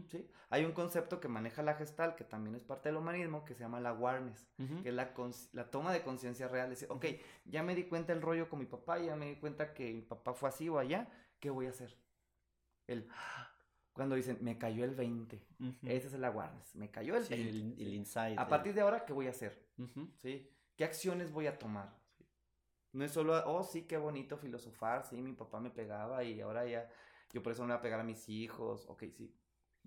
¿sí? 0.09 0.29
Hay 0.49 0.65
un 0.65 0.71
concepto 0.71 1.19
que 1.19 1.27
maneja 1.27 1.63
la 1.63 1.75
gestal, 1.75 2.15
que 2.15 2.23
también 2.23 2.55
es 2.55 2.63
parte 2.63 2.89
del 2.89 2.97
humanismo, 2.97 3.43
que 3.45 3.53
se 3.53 3.61
llama 3.61 3.79
la 3.79 3.89
awareness, 3.89 4.47
que 4.81 4.89
es 4.89 4.93
la, 4.93 5.13
la 5.53 5.71
toma 5.71 5.91
de 5.93 6.03
conciencia 6.03 6.47
real. 6.47 6.69
Decir, 6.69 6.87
ok, 6.91 7.05
ya 7.45 7.63
me 7.63 7.75
di 7.75 7.85
cuenta 7.85 8.13
el 8.13 8.21
rollo 8.21 8.49
con 8.49 8.59
mi 8.59 8.65
papá, 8.65 8.99
ya 8.99 9.15
me 9.15 9.27
di 9.27 9.35
cuenta 9.35 9.73
que 9.73 9.93
mi 9.93 10.01
papá 10.01 10.33
fue 10.33 10.49
así 10.49 10.69
o 10.69 10.79
allá, 10.79 11.09
¿qué 11.39 11.49
voy 11.49 11.67
a 11.67 11.69
hacer? 11.69 11.97
El, 12.87 13.07
cuando 13.93 14.15
dicen, 14.15 14.39
me 14.41 14.57
cayó 14.57 14.83
el 14.83 14.95
20, 14.95 15.39
ese 15.83 16.07
es 16.07 16.13
el 16.13 16.23
awareness, 16.25 16.75
me 16.75 16.89
cayó 16.89 17.15
el 17.15 17.23
20. 17.23 17.35
El, 17.35 17.75
el, 17.79 17.93
insight. 17.93 18.37
A 18.39 18.47
partir 18.47 18.73
de 18.73 18.81
ahora, 18.81 19.05
¿qué 19.05 19.13
voy 19.13 19.27
a 19.27 19.29
hacer? 19.29 19.67
¿Sí? 20.17 20.49
¿Qué 20.75 20.83
acciones 20.83 21.31
voy 21.31 21.47
a 21.47 21.57
tomar? 21.59 21.95
No 22.91 23.05
es 23.05 23.11
solo, 23.11 23.41
oh, 23.45 23.63
sí, 23.63 23.83
qué 23.83 23.97
bonito 23.97 24.37
filosofar, 24.37 25.05
sí, 25.05 25.21
mi 25.21 25.33
papá 25.33 25.59
me 25.59 25.69
pegaba 25.69 26.23
y 26.23 26.41
ahora 26.41 26.65
ya, 26.65 26.89
yo 27.31 27.41
por 27.41 27.53
eso 27.53 27.63
no 27.63 27.69
voy 27.69 27.77
a 27.77 27.81
pegar 27.81 27.99
a 27.99 28.03
mis 28.03 28.27
hijos, 28.29 28.85
ok, 28.87 29.03
sí, 29.15 29.33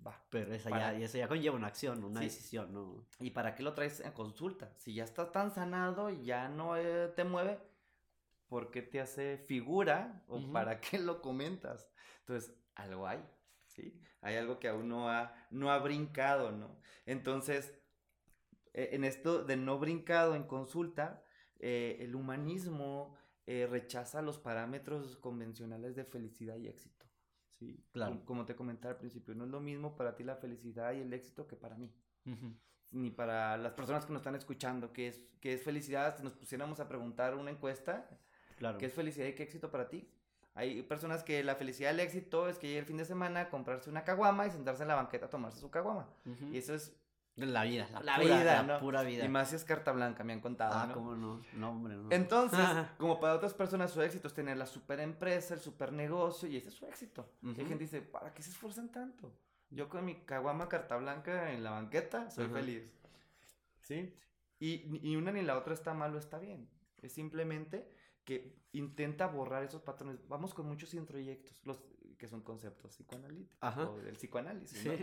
va. 0.05 0.21
Pero 0.29 0.53
esa, 0.53 0.69
Para- 0.69 0.93
ya, 0.97 1.05
esa 1.05 1.17
ya 1.17 1.27
conlleva 1.27 1.55
una 1.55 1.67
acción, 1.67 2.03
una 2.03 2.19
Sí. 2.19 2.25
decisión, 2.25 2.73
¿no? 2.73 3.05
¿Y 3.19 3.31
para 3.31 3.55
qué 3.55 3.63
lo 3.63 3.73
traes 3.73 3.99
en 3.99 4.11
consulta? 4.11 4.71
Si 4.77 4.93
ya 4.93 5.03
estás 5.03 5.31
tan 5.31 5.51
sanado 5.51 6.09
y 6.09 6.23
ya 6.25 6.49
no 6.49 6.77
eh, 6.77 7.07
te 7.15 7.23
mueve, 7.23 7.59
¿por 8.47 8.71
qué 8.71 8.81
te 8.81 8.99
hace 9.01 9.37
figura 9.37 10.23
o 10.27 10.37
Ujú. 10.37 10.51
para 10.51 10.79
qué 10.79 10.99
lo 10.99 11.21
comentas? 11.21 11.89
Entonces, 12.19 12.53
algo 12.75 13.07
hay, 13.07 13.23
¿sí? 13.65 13.99
Hay 14.21 14.35
algo 14.35 14.59
que 14.59 14.67
aún 14.69 14.87
no 14.87 15.09
ha, 15.09 15.33
no 15.51 15.71
ha 15.71 15.79
brincado, 15.79 16.51
¿no? 16.51 16.79
Entonces, 17.05 17.73
eh, 18.73 18.89
en 18.93 19.03
esto 19.03 19.43
de 19.43 19.57
no 19.57 19.79
brincado 19.79 20.35
en 20.35 20.43
consulta, 20.43 21.23
eh, 21.59 21.97
el 22.01 22.15
humanismo 22.15 23.15
eh, 23.45 23.65
rechaza 23.69 24.21
los 24.21 24.37
parámetros 24.39 25.15
convencionales 25.17 25.95
de 25.95 26.03
felicidad 26.03 26.57
y 26.57 26.67
éxito, 26.67 26.96
¿sí? 27.59 27.83
Claro. 27.91 28.21
Como, 28.25 28.45
te 28.45 28.55
comentaba 28.55 28.93
al 28.93 28.97
principio, 28.99 29.35
no 29.35 29.45
es 29.45 29.49
lo 29.51 29.59
mismo 29.59 29.95
para 29.95 30.15
ti 30.15 30.23
la 30.23 30.35
felicidad 30.35 30.93
y 30.93 31.01
el 31.01 31.13
éxito 31.13 31.47
que 31.47 31.55
para 31.55 31.75
mí 31.75 31.91
ni 32.91 33.09
para 33.11 33.57
las 33.57 33.73
personas 33.73 34.05
que 34.05 34.13
nos 34.13 34.21
están 34.21 34.35
escuchando, 34.35 34.93
¿qué 34.93 35.07
es, 35.09 35.25
qué 35.41 35.53
es 35.53 35.63
felicidad? 35.63 36.15
Si 36.17 36.23
nos 36.23 36.33
pusiéramos 36.33 36.79
a 36.79 36.87
preguntar 36.87 37.35
una 37.35 37.51
encuesta, 37.51 38.09
Claro. 38.57 38.77
¿qué 38.77 38.85
es 38.87 38.93
felicidad 38.93 39.27
y 39.27 39.33
qué 39.35 39.43
éxito 39.43 39.69
para 39.69 39.87
ti? 39.89 40.09
Hay 40.55 40.81
personas 40.81 41.23
que 41.23 41.43
la 41.43 41.55
felicidad 41.55 41.91
y 41.91 41.93
el 41.93 41.99
éxito 41.99 42.49
es 42.49 42.57
que 42.57 42.67
llegue 42.67 42.79
el 42.79 42.85
fin 42.85 42.97
de 42.97 43.05
semana 43.05 43.49
comprarse 43.49 43.89
una 43.89 44.03
caguama 44.03 44.47
y 44.47 44.51
sentarse 44.51 44.81
en 44.81 44.87
la 44.87 44.95
banqueta 44.95 45.27
a 45.27 45.29
tomarse 45.29 45.59
su 45.59 45.69
caguama. 45.69 46.09
Y 46.51 46.57
eso 46.57 46.73
es, 46.73 46.95
La 47.37 47.63
vida, 47.63 47.87
la, 47.93 47.99
La 48.01 48.15
pura, 48.15 48.39
vida, 48.39 48.55
la 48.55 48.63
¿no? 48.63 48.79
pura 48.79 49.03
vida. 49.03 49.23
y 49.23 49.29
más 49.29 49.49
si 49.51 49.55
es 49.57 49.63
carta 49.63 49.91
blanca, 49.91 50.23
me 50.23 50.33
han 50.33 50.41
contado, 50.41 50.73
ah, 50.73 50.87
¿no? 50.87 50.93
cómo 50.95 51.15
no. 51.15 51.39
No, 51.53 51.69
hombre, 51.69 51.95
no. 51.95 52.11
Entonces, 52.11 52.59
como 52.97 53.19
para 53.19 53.35
otras 53.35 53.53
personas 53.53 53.91
su 53.91 54.01
éxito 54.01 54.27
es 54.27 54.33
tener 54.33 54.57
la 54.57 54.65
super 54.65 54.99
empresa, 54.99 55.53
el 55.53 55.59
super 55.59 55.93
negocio, 55.93 56.49
y 56.49 56.57
ese 56.57 56.69
es 56.69 56.73
su 56.73 56.87
éxito. 56.87 57.29
Y 57.43 57.49
hay 57.49 57.55
gente 57.55 57.75
que 57.75 57.83
dice, 57.83 58.01
¿para 58.01 58.33
qué 58.33 58.41
se 58.41 58.49
esfuerzan 58.49 58.91
tanto? 58.91 59.31
Yo 59.69 59.87
con 59.87 60.03
mi 60.03 60.15
caguama 60.15 60.67
carta 60.67 60.97
blanca 60.97 61.51
en 61.51 61.63
la 61.63 61.71
banqueta 61.71 62.31
soy 62.31 62.47
feliz. 62.47 62.83
¿Sí? 63.81 64.15
Y 64.59 64.85
ni 64.87 65.15
una 65.15 65.31
ni 65.31 65.43
la 65.43 65.57
otra 65.57 65.75
está 65.75 65.93
mal 65.93 66.15
o 66.15 66.17
está 66.17 66.39
bien. 66.39 66.67
Es 67.01 67.13
simplemente 67.13 67.87
que 68.23 68.57
intenta 68.71 69.27
borrar 69.27 69.63
esos 69.63 69.81
patrones. 69.81 70.27
Vamos 70.27 70.53
con 70.53 70.67
muchos 70.67 70.93
introyectos, 70.93 71.61
los 71.65 71.79
que 72.17 72.27
son 72.27 72.41
conceptos 72.41 72.91
psicoanalíticos 72.95 73.57
Ajá. 73.61 73.89
o 73.89 73.97
del 73.97 74.15
psicoanálisis. 74.15 74.79
Sí. 74.79 74.89
¿no? 74.89 74.95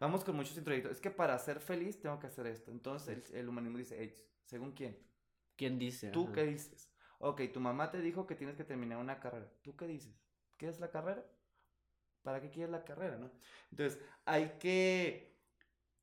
Vamos 0.00 0.24
con 0.24 0.34
muchos 0.36 0.56
introyectos. 0.56 0.92
Es 0.92 1.00
que 1.00 1.10
para 1.10 1.38
ser 1.38 1.60
feliz 1.60 2.00
tengo 2.00 2.18
que 2.18 2.26
hacer 2.26 2.46
esto. 2.46 2.70
Entonces 2.70 3.30
el, 3.30 3.36
el 3.38 3.48
humanismo 3.48 3.78
dice, 3.78 4.00
"Ey, 4.00 4.14
¿según 4.44 4.72
quién? 4.72 4.98
¿Quién 5.56 5.78
dice? 5.78 6.10
¿Tú 6.10 6.24
Ajá. 6.24 6.32
qué 6.32 6.44
dices? 6.44 6.90
Ok, 7.18 7.42
tu 7.52 7.60
mamá 7.60 7.90
te 7.90 8.00
dijo 8.00 8.26
que 8.26 8.34
tienes 8.34 8.56
que 8.56 8.64
terminar 8.64 8.98
una 8.98 9.20
carrera. 9.20 9.48
¿Tú 9.62 9.76
qué 9.76 9.86
dices? 9.86 10.12
¿Quieres 10.56 10.80
la 10.80 10.90
carrera? 10.90 11.24
¿Para 12.22 12.40
qué 12.40 12.50
quieres 12.50 12.70
la 12.70 12.84
carrera, 12.84 13.16
no? 13.18 13.30
Entonces, 13.70 14.00
hay 14.24 14.56
que 14.58 15.36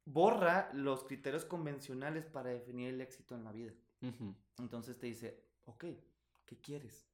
borra 0.05 0.69
los 0.73 1.03
criterios 1.03 1.45
convencionales 1.45 2.25
para 2.25 2.49
definir 2.49 2.93
el 2.93 3.01
éxito 3.01 3.35
en 3.35 3.43
la 3.43 3.51
vida. 3.51 3.73
Entonces 4.57 4.97
te 4.97 5.07
dice, 5.07 5.43
ok, 5.65 5.85
¿qué 6.45 6.57
quieres? 6.61 7.08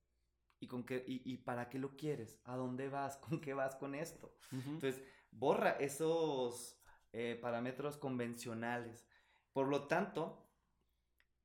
¿Y, 0.65 0.67
con 0.67 0.83
qué, 0.83 1.03
y, 1.05 1.21
y 1.31 1.37
para 1.37 1.69
qué 1.69 1.77
lo 1.77 1.95
quieres? 1.95 2.39
¿A 2.43 2.55
dónde 2.55 2.89
vas? 2.89 3.17
¿Con 3.29 3.39
qué 3.39 3.53
vas 3.53 3.75
con 3.75 3.93
esto? 3.93 4.35
Ujú. 4.51 4.71
Entonces, 4.71 5.03
borra 5.29 5.71
esos 5.73 6.81
eh, 7.13 7.37
parámetros 7.39 7.97
convencionales. 7.97 9.05
Por 9.53 9.67
lo 9.67 9.83
tanto, 9.87 10.49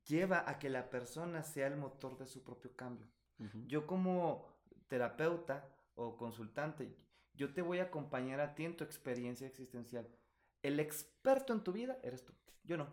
lleva 0.07 0.49
a 0.49 0.57
que 0.57 0.71
la 0.71 0.89
persona 0.89 1.43
sea 1.43 1.67
el 1.67 1.77
motor 1.77 2.17
de 2.17 2.25
su 2.25 2.43
propio 2.43 2.75
cambio. 2.75 3.07
Yo 3.65 3.87
como 3.87 4.47
terapeuta 4.87 5.67
o 5.95 6.15
consultante, 6.15 6.95
yo 7.33 7.53
te 7.53 7.63
voy 7.63 7.79
a 7.79 7.85
acompañar 7.85 8.39
a 8.39 8.53
ti 8.53 8.65
en 8.65 8.77
tu 8.77 8.83
experiencia 8.83 9.47
existencial. 9.47 10.07
El 10.61 10.79
experto 10.79 11.51
en 11.53 11.63
tu 11.63 11.71
vida 11.71 11.97
eres 12.03 12.23
tú, 12.23 12.33
yo 12.63 12.77
no. 12.77 12.87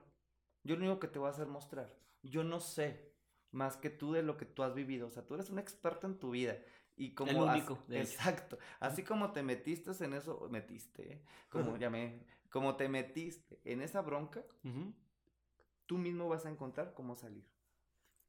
Yo 0.64 0.76
lo 0.76 0.86
único 0.86 1.00
que 1.00 1.08
te 1.08 1.18
voy 1.18 1.28
a 1.28 1.32
hacer 1.32 1.48
mostrar. 1.48 1.94
Yo 2.22 2.44
no 2.44 2.60
sé 2.60 3.12
más 3.50 3.76
que 3.76 3.90
tú 3.90 4.12
de 4.12 4.22
lo 4.22 4.37
que 4.37 4.44
tú 4.46 4.62
has 4.62 4.74
vivido. 4.74 5.06
O 5.06 5.11
sea, 5.11 5.26
tú 5.26 5.34
eres 5.34 5.50
un 5.50 5.58
experto 5.58 6.06
en 6.06 6.18
tu 6.18 6.30
vida. 6.30 6.58
Y 6.96 7.14
como 7.14 7.30
El 7.30 7.37
único, 7.37 7.78
de 7.87 8.00
hecho. 8.02 8.12
Exacto. 8.12 8.58
Así 8.80 9.02
como 9.04 9.32
te 9.32 9.42
metiste 9.42 9.92
en 10.04 10.14
eso, 10.14 10.48
metiste, 10.50 11.12
¿eh? 11.12 11.24
como 11.48 11.76
llamé, 11.76 12.26
como 12.50 12.76
te 12.76 12.88
metiste 12.88 13.61
en 13.64 13.82
esa 13.82 14.00
bronca, 14.02 14.44
Ujú. 14.64 14.94
tú 15.87 15.98
mismo 15.98 16.28
vas 16.28 16.44
a 16.46 16.50
encontrar 16.50 16.94
cómo 16.94 17.14
salir. 17.14 17.46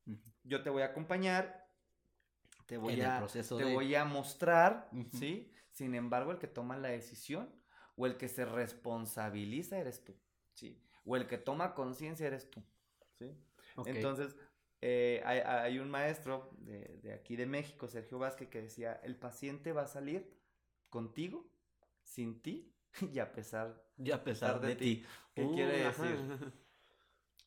Ujú. 0.05 0.19
Yo 0.43 0.62
te 0.62 0.69
voy 0.69 0.84
a 0.84 0.88
acompañar, 0.88 1.67
te 2.65 2.77
voy 2.77 2.93
En 2.93 3.05
a 3.05 3.25
te 3.25 3.41
de- 3.41 3.73
voy 3.73 3.95
a 3.95 4.05
mostrar. 4.05 4.89
¿sí? 5.12 5.51
Sin 5.71 5.95
embargo, 5.95 6.32
el 6.32 6.38
que 6.39 6.47
toma 6.47 6.77
la 6.77 6.89
decisión 6.89 7.51
o 7.95 8.05
el 8.05 8.17
que 8.17 8.27
se 8.27 8.45
responsabiliza 8.45 9.77
eres 9.79 10.03
tú, 10.03 10.15
¿sí? 10.53 10.82
O 11.05 11.15
el 11.15 11.27
que 11.27 11.38
toma 11.38 11.73
conciencia 11.73 12.27
eres 12.27 12.49
tú, 12.51 12.63
¿sí? 13.17 13.36
Ok. 13.75 13.88
Entonces, 13.88 14.36
eh, 14.81 15.21
hay, 15.25 15.39
hay 15.39 15.79
un 15.79 15.89
maestro 15.89 16.49
de, 16.59 16.99
de 17.03 17.13
aquí 17.13 17.35
de 17.35 17.45
México, 17.45 17.87
Sergio 17.87 18.19
Vázquez, 18.19 18.49
que 18.49 18.61
decía, 18.61 18.99
el 19.03 19.15
paciente 19.15 19.71
va 19.73 19.83
a 19.83 19.87
salir 19.87 20.33
contigo, 20.89 21.45
sin 22.03 22.41
ti 22.41 22.73
y 23.13 23.19
a 23.19 23.31
pesar. 23.31 23.81
Ya 23.97 24.15
a 24.15 24.23
pesar 24.23 24.59
de, 24.61 24.75
ti. 24.75 25.05
¿Qué 25.35 25.43
Uh, 25.43 25.53
quiere 25.53 25.85
ajá. 25.85 26.03
decir? 26.03 26.51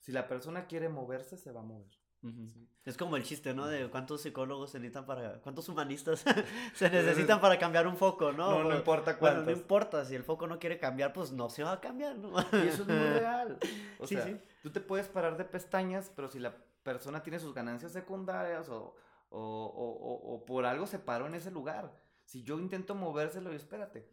Si 0.01 0.13
la 0.13 0.27
persona 0.29 0.67
quiere 0.67 0.89
moverse, 0.89 1.37
se 1.37 1.53
va 1.53 1.61
a 1.61 1.65
mover. 1.65 1.91
Ujú. 2.23 2.47
¿sí? 2.49 2.69
Es 2.85 2.97
como 2.97 3.17
el 3.17 3.25
chiste, 3.25 3.53
¿no? 3.53 3.67
De 3.67 3.89
cuántos 3.91 4.23
psicólogos 4.23 4.71
se 4.71 4.79
necesitan 4.79 5.07
para. 5.07 5.41
¿Cuántos 5.41 5.69
humanistas 5.69 6.25
se 6.75 6.89
necesitan 6.91 7.41
para 7.41 7.59
cambiar 7.59 7.87
un 7.87 7.97
foco, 7.97 8.31
no? 8.33 8.49
No, 8.51 8.59
no 8.59 8.65
Bueno, 8.65 8.79
importa 8.79 9.13
Bueno, 9.13 9.19
cuántos. 9.37 9.47
no 9.47 9.53
importa. 9.53 10.05
Si 10.05 10.15
el 10.15 10.23
foco 10.25 10.47
no 10.47 10.59
quiere 10.59 10.79
cambiar, 10.79 11.13
pues 11.13 11.33
no 11.33 11.51
se 11.51 11.65
va 11.65 11.73
a 11.73 11.81
cambiar, 11.81 12.17
¿no? 12.17 12.33
Y 12.53 12.69
eso 12.69 12.83
es 12.83 12.89
muy 12.89 12.97
real. 12.97 13.59
O 13.99 14.07
Sí, 14.07 14.15
sea, 14.15 14.25
sí. 14.25 14.37
tú 14.63 14.71
te 14.71 14.81
puedes 14.81 15.09
parar 15.09 15.37
de 15.37 15.45
pestañas, 15.45 16.13
pero 16.15 16.29
si 16.29 16.39
la 16.39 16.55
persona 16.83 17.23
tiene 17.23 17.39
sus 17.39 17.55
ganancias 17.55 17.93
secundarias 17.93 18.69
o, 18.69 18.95
o, 19.31 19.39
o- 19.39 20.35
o- 20.35 20.45
por 20.45 20.65
algo 20.67 20.87
se 20.87 20.99
paró 20.99 21.27
en 21.27 21.35
ese 21.35 21.51
lugar. 21.51 21.97
Si 22.25 22.43
yo 22.43 22.59
intento 22.59 22.95
movérselo, 22.95 23.53
y 23.53 23.57
espérate. 23.57 24.09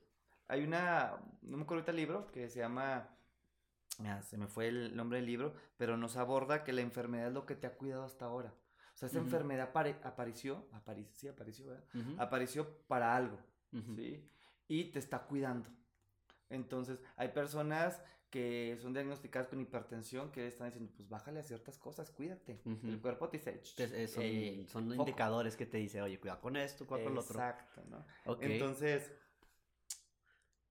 Hay 0.47 0.63
una, 0.63 1.17
no 1.41 1.57
me 1.57 1.63
acuerdo 1.63 1.81
ahorita 1.81 1.91
el 1.91 1.97
libro, 1.97 2.27
que 2.31 2.49
se 2.49 2.59
llama, 2.59 3.07
ah, 4.05 4.21
se 4.23 4.37
me 4.37 4.47
fue 4.47 4.67
el 4.67 4.95
nombre 4.95 5.17
del 5.19 5.25
libro, 5.27 5.53
pero 5.77 5.95
nos 5.97 6.17
aborda 6.17 6.63
que 6.63 6.73
la 6.73 6.81
enfermedad 6.81 7.27
es 7.27 7.33
lo 7.33 7.45
que 7.45 7.55
te 7.55 7.67
ha 7.67 7.75
cuidado 7.77 8.03
hasta 8.03 8.25
ahora. 8.25 8.53
O 8.93 8.97
sea, 8.99 9.07
esa 9.07 9.19
enfermedad 9.25 9.71
apare- 9.73 9.99
apareció, 10.03 10.67
apari- 10.73 11.07
sí, 11.13 11.27
apareció, 11.27 11.67
¿verdad? 11.67 11.83
Apareció 12.19 12.67
para 12.87 13.15
algo. 13.15 13.37
¿sí? 13.95 14.27
Y 14.67 14.85
te 14.85 14.99
está 14.99 15.19
cuidando. 15.19 15.69
Entonces, 16.49 16.99
hay 17.15 17.29
personas 17.29 18.01
que 18.29 18.77
son 18.81 18.93
diagnosticadas 18.93 19.47
con 19.49 19.59
hipertensión 19.59 20.31
que 20.31 20.47
están 20.47 20.67
diciendo, 20.67 20.91
pues 20.95 21.09
bájale 21.09 21.39
a 21.39 21.43
ciertas 21.43 21.77
cosas, 21.77 22.11
cuídate. 22.11 22.61
El 22.83 22.99
cuerpo 23.01 23.29
te 23.29 23.37
dice, 23.37 23.59
"Ch, 23.61 23.79
Entonces, 23.79 24.17
eh, 24.17 24.65
son, 24.67 24.83
foco". 24.89 24.95
indicadores 25.01 25.55
que 25.55 25.65
te 25.65 25.77
dice, 25.77 26.01
oye, 26.01 26.19
cuidado 26.19 26.41
con 26.41 26.55
esto, 26.55 26.85
cuidado 26.85 27.05
con 27.05 27.15
lo 27.15 27.21
otro. 27.21 27.39
Exacto, 27.39 27.83
¿no? 27.89 28.05
Entonces, 28.41 29.11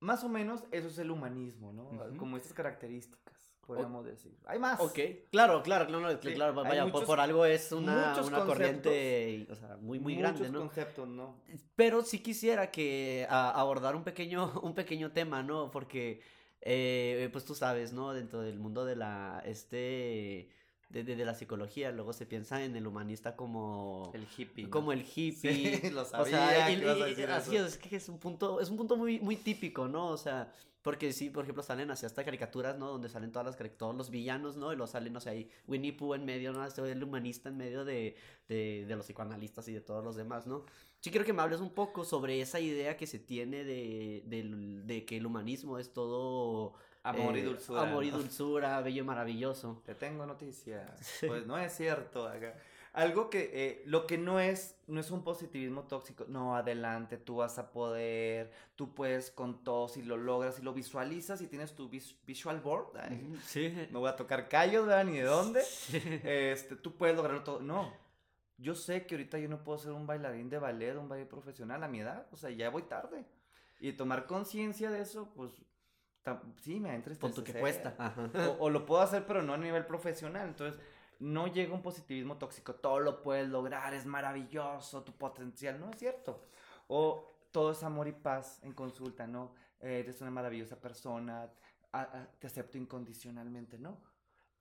más 0.00 0.22
o 0.22 0.28
menos 0.28 0.64
eso 0.70 0.88
es 0.88 0.98
el 0.98 1.10
humanismo, 1.10 1.72
¿no? 1.72 1.90
Como 2.16 2.36
estas 2.36 2.52
características, 2.52 3.50
podríamos 3.66 4.04
decir. 4.04 4.38
Hay 4.46 4.60
más. 4.60 4.78
Ok, 4.80 4.98
claro, 5.30 5.62
claro, 5.62 5.86
claro, 5.86 6.00
no, 6.00 6.10
Sí, 6.22 6.32
claro, 6.34 6.54
vaya, 6.54 6.82
por, 6.84 6.92
muchos- 6.92 7.06
por 7.06 7.18
algo 7.20 7.44
es 7.44 7.72
una, 7.72 8.14
una 8.24 8.44
corriente, 8.44 9.46
o 9.50 9.54
sea, 9.56 9.76
muy, 9.78 9.98
muy 9.98 10.14
grande, 10.14 10.48
¿no? 10.50 10.60
conceptos, 10.60 11.08
¿no? 11.08 11.42
Pero 11.74 12.02
sí 12.02 12.20
quisiera 12.20 12.70
que 12.70 13.26
a- 13.28 13.50
abordar 13.50 13.96
un 13.96 14.04
pequeño, 14.04 14.52
un 14.62 14.74
pequeño 14.74 15.10
tema, 15.12 15.42
¿no? 15.42 15.70
Porque, 15.72 16.20
eh, 16.60 17.28
pues 17.32 17.44
tú 17.44 17.54
sabes, 17.54 17.92
¿no? 17.92 18.12
Dentro 18.12 18.40
del 18.42 18.58
mundo 18.58 18.84
de 18.84 18.96
la, 18.96 19.42
este, 19.46 20.48
de, 20.90 21.04
de- 21.04 21.16
de 21.16 21.24
la 21.24 21.34
psicología, 21.34 21.92
luego 21.92 22.12
se 22.12 22.26
piensa 22.26 22.64
en 22.64 22.74
el 22.76 22.86
humanista 22.86 23.36
como, 23.36 24.10
El 24.14 24.26
hippie. 24.36 24.64
¿no? 24.64 24.70
como 24.70 24.92
el 24.92 25.00
hippie. 25.04 25.80
Sí, 25.82 25.90
lo 25.90 26.02
O 26.02 26.04
sabía 26.04 26.48
sea, 26.48 26.66
que 26.66 26.72
y- 26.72 26.76
ibas 26.78 26.96
a 27.00 27.06
y- 27.06 27.10
decir 27.10 27.30
así 27.30 27.56
es, 27.56 27.78
que 27.78 27.96
es 27.96 28.08
un 28.08 28.18
punto, 28.18 28.60
es 28.60 28.70
un 28.70 28.76
punto 28.76 28.96
muy, 28.96 29.20
muy 29.20 29.36
típico, 29.36 29.86
¿no? 29.88 30.08
O 30.08 30.16
sea, 30.16 30.52
porque 30.88 31.12
sí, 31.12 31.28
por 31.28 31.42
ejemplo, 31.44 31.62
salen 31.62 31.90
así 31.90 32.06
hasta 32.06 32.24
caricaturas, 32.24 32.78
¿no? 32.78 32.88
Donde 32.88 33.10
salen 33.10 33.30
todas 33.30 33.44
las, 33.46 33.76
todos 33.76 33.94
los 33.94 34.08
villanos, 34.08 34.56
¿no? 34.56 34.72
Y 34.72 34.76
los 34.76 34.88
salen, 34.88 35.12
no 35.12 35.20
sé, 35.20 35.28
ahí 35.28 35.50
Winnie 35.66 35.92
Pooh 35.92 36.14
en 36.14 36.24
medio, 36.24 36.50
¿no? 36.54 36.64
Este, 36.64 36.80
el 36.90 37.04
humanista 37.04 37.50
en 37.50 37.58
medio 37.58 37.84
de, 37.84 38.16
de, 38.48 38.86
de 38.88 38.96
los 38.96 39.04
psicoanalistas 39.04 39.68
y 39.68 39.74
de 39.74 39.82
todos 39.82 40.02
los 40.02 40.16
demás, 40.16 40.46
¿no? 40.46 40.64
Sí 41.00 41.10
quiero 41.10 41.26
que 41.26 41.34
me 41.34 41.42
hables 41.42 41.60
un 41.60 41.74
poco 41.74 42.06
sobre 42.06 42.40
esa 42.40 42.58
idea 42.58 42.96
que 42.96 43.06
se 43.06 43.18
tiene 43.18 43.64
de, 43.64 44.22
del- 44.24 44.86
de 44.86 45.04
que 45.04 45.18
el 45.18 45.26
humanismo 45.26 45.78
es 45.78 45.92
todo... 45.92 46.72
Amor 47.02 47.36
y 47.36 47.40
eh, 47.40 47.44
dulzura. 47.44 47.82
Amor 47.82 48.04
y 48.04 48.10
dulzura, 48.10 48.80
bello 48.80 49.02
y 49.02 49.06
maravilloso. 49.06 49.82
Te 49.84 49.94
tengo 49.94 50.24
noticias. 50.24 50.90
Pues 51.26 51.46
no 51.46 51.58
es 51.58 51.76
cierto. 51.76 52.26
acá. 52.26 52.54
Algo 52.92 53.30
que, 53.30 53.50
eh, 53.52 53.82
lo 53.86 54.06
que 54.06 54.18
no 54.18 54.40
es, 54.40 54.76
no 54.86 55.00
es 55.00 55.10
un 55.10 55.22
positivismo 55.22 55.84
tóxico. 55.84 56.24
No, 56.28 56.56
adelante, 56.56 57.16
tú 57.16 57.36
vas 57.36 57.58
a 57.58 57.70
poder, 57.70 58.50
tú 58.76 58.94
puedes 58.94 59.30
con 59.30 59.62
todo, 59.62 59.88
si 59.88 60.02
lo 60.02 60.16
logras, 60.16 60.56
si 60.56 60.62
lo 60.62 60.72
visualizas, 60.72 61.38
si 61.38 61.46
tienes 61.46 61.74
tu 61.74 61.88
visual 61.88 62.60
board. 62.60 62.98
sí. 63.44 63.88
No 63.90 64.00
voy 64.00 64.08
a 64.08 64.16
tocar 64.16 64.48
callos, 64.48 64.86
¿verdad? 64.86 65.04
Ni 65.04 65.18
de 65.18 65.24
dónde. 65.24 65.62
Este, 66.24 66.76
tú 66.76 66.96
puedes 66.96 67.16
lograrlo 67.16 67.44
todo. 67.44 67.60
No, 67.60 67.92
yo 68.58 68.74
sé 68.74 69.06
que 69.06 69.14
ahorita 69.14 69.38
yo 69.38 69.48
no 69.48 69.62
puedo 69.62 69.78
ser 69.78 69.92
un 69.92 70.06
bailarín 70.06 70.50
de 70.50 70.58
ballet, 70.58 70.96
un 70.96 71.08
baile 71.08 71.26
profesional 71.26 71.82
a 71.82 71.88
mi 71.88 72.00
edad. 72.00 72.26
O 72.32 72.36
sea, 72.36 72.50
ya 72.50 72.70
voy 72.70 72.82
tarde. 72.82 73.24
Y 73.80 73.92
tomar 73.92 74.26
conciencia 74.26 74.90
de 74.90 75.00
eso, 75.00 75.32
pues, 75.34 75.52
sí, 76.60 76.80
me 76.80 76.94
entra 76.94 77.14
Punto 77.14 77.44
que 77.44 77.54
cuesta. 77.54 77.94
O, 78.58 78.64
o, 78.64 78.70
lo 78.70 78.84
puedo 78.84 79.00
hacer, 79.00 79.24
pero 79.26 79.42
no 79.42 79.54
a 79.54 79.56
nivel 79.56 79.86
profesional. 79.86 80.48
Entonces, 80.48 80.80
no 81.18 81.46
llega 81.48 81.74
un 81.74 81.82
positivismo 81.82 82.38
tóxico. 82.38 82.74
Todo 82.74 83.00
lo 83.00 83.22
puedes 83.22 83.48
lograr, 83.48 83.94
es 83.94 84.06
maravilloso, 84.06 85.02
tu 85.02 85.12
potencial. 85.12 85.80
No 85.80 85.90
es 85.90 85.98
cierto. 85.98 86.42
O 86.86 87.32
todo 87.50 87.72
es 87.72 87.82
amor 87.82 88.08
y 88.08 88.12
paz 88.12 88.60
en 88.62 88.72
consulta, 88.72 89.26
¿no? 89.26 89.52
eres 89.80 90.20
una 90.20 90.30
maravillosa 90.30 90.80
persona, 90.80 91.50
te 92.38 92.46
acepto 92.46 92.78
incondicionalmente, 92.78 93.78
¿no? 93.78 93.98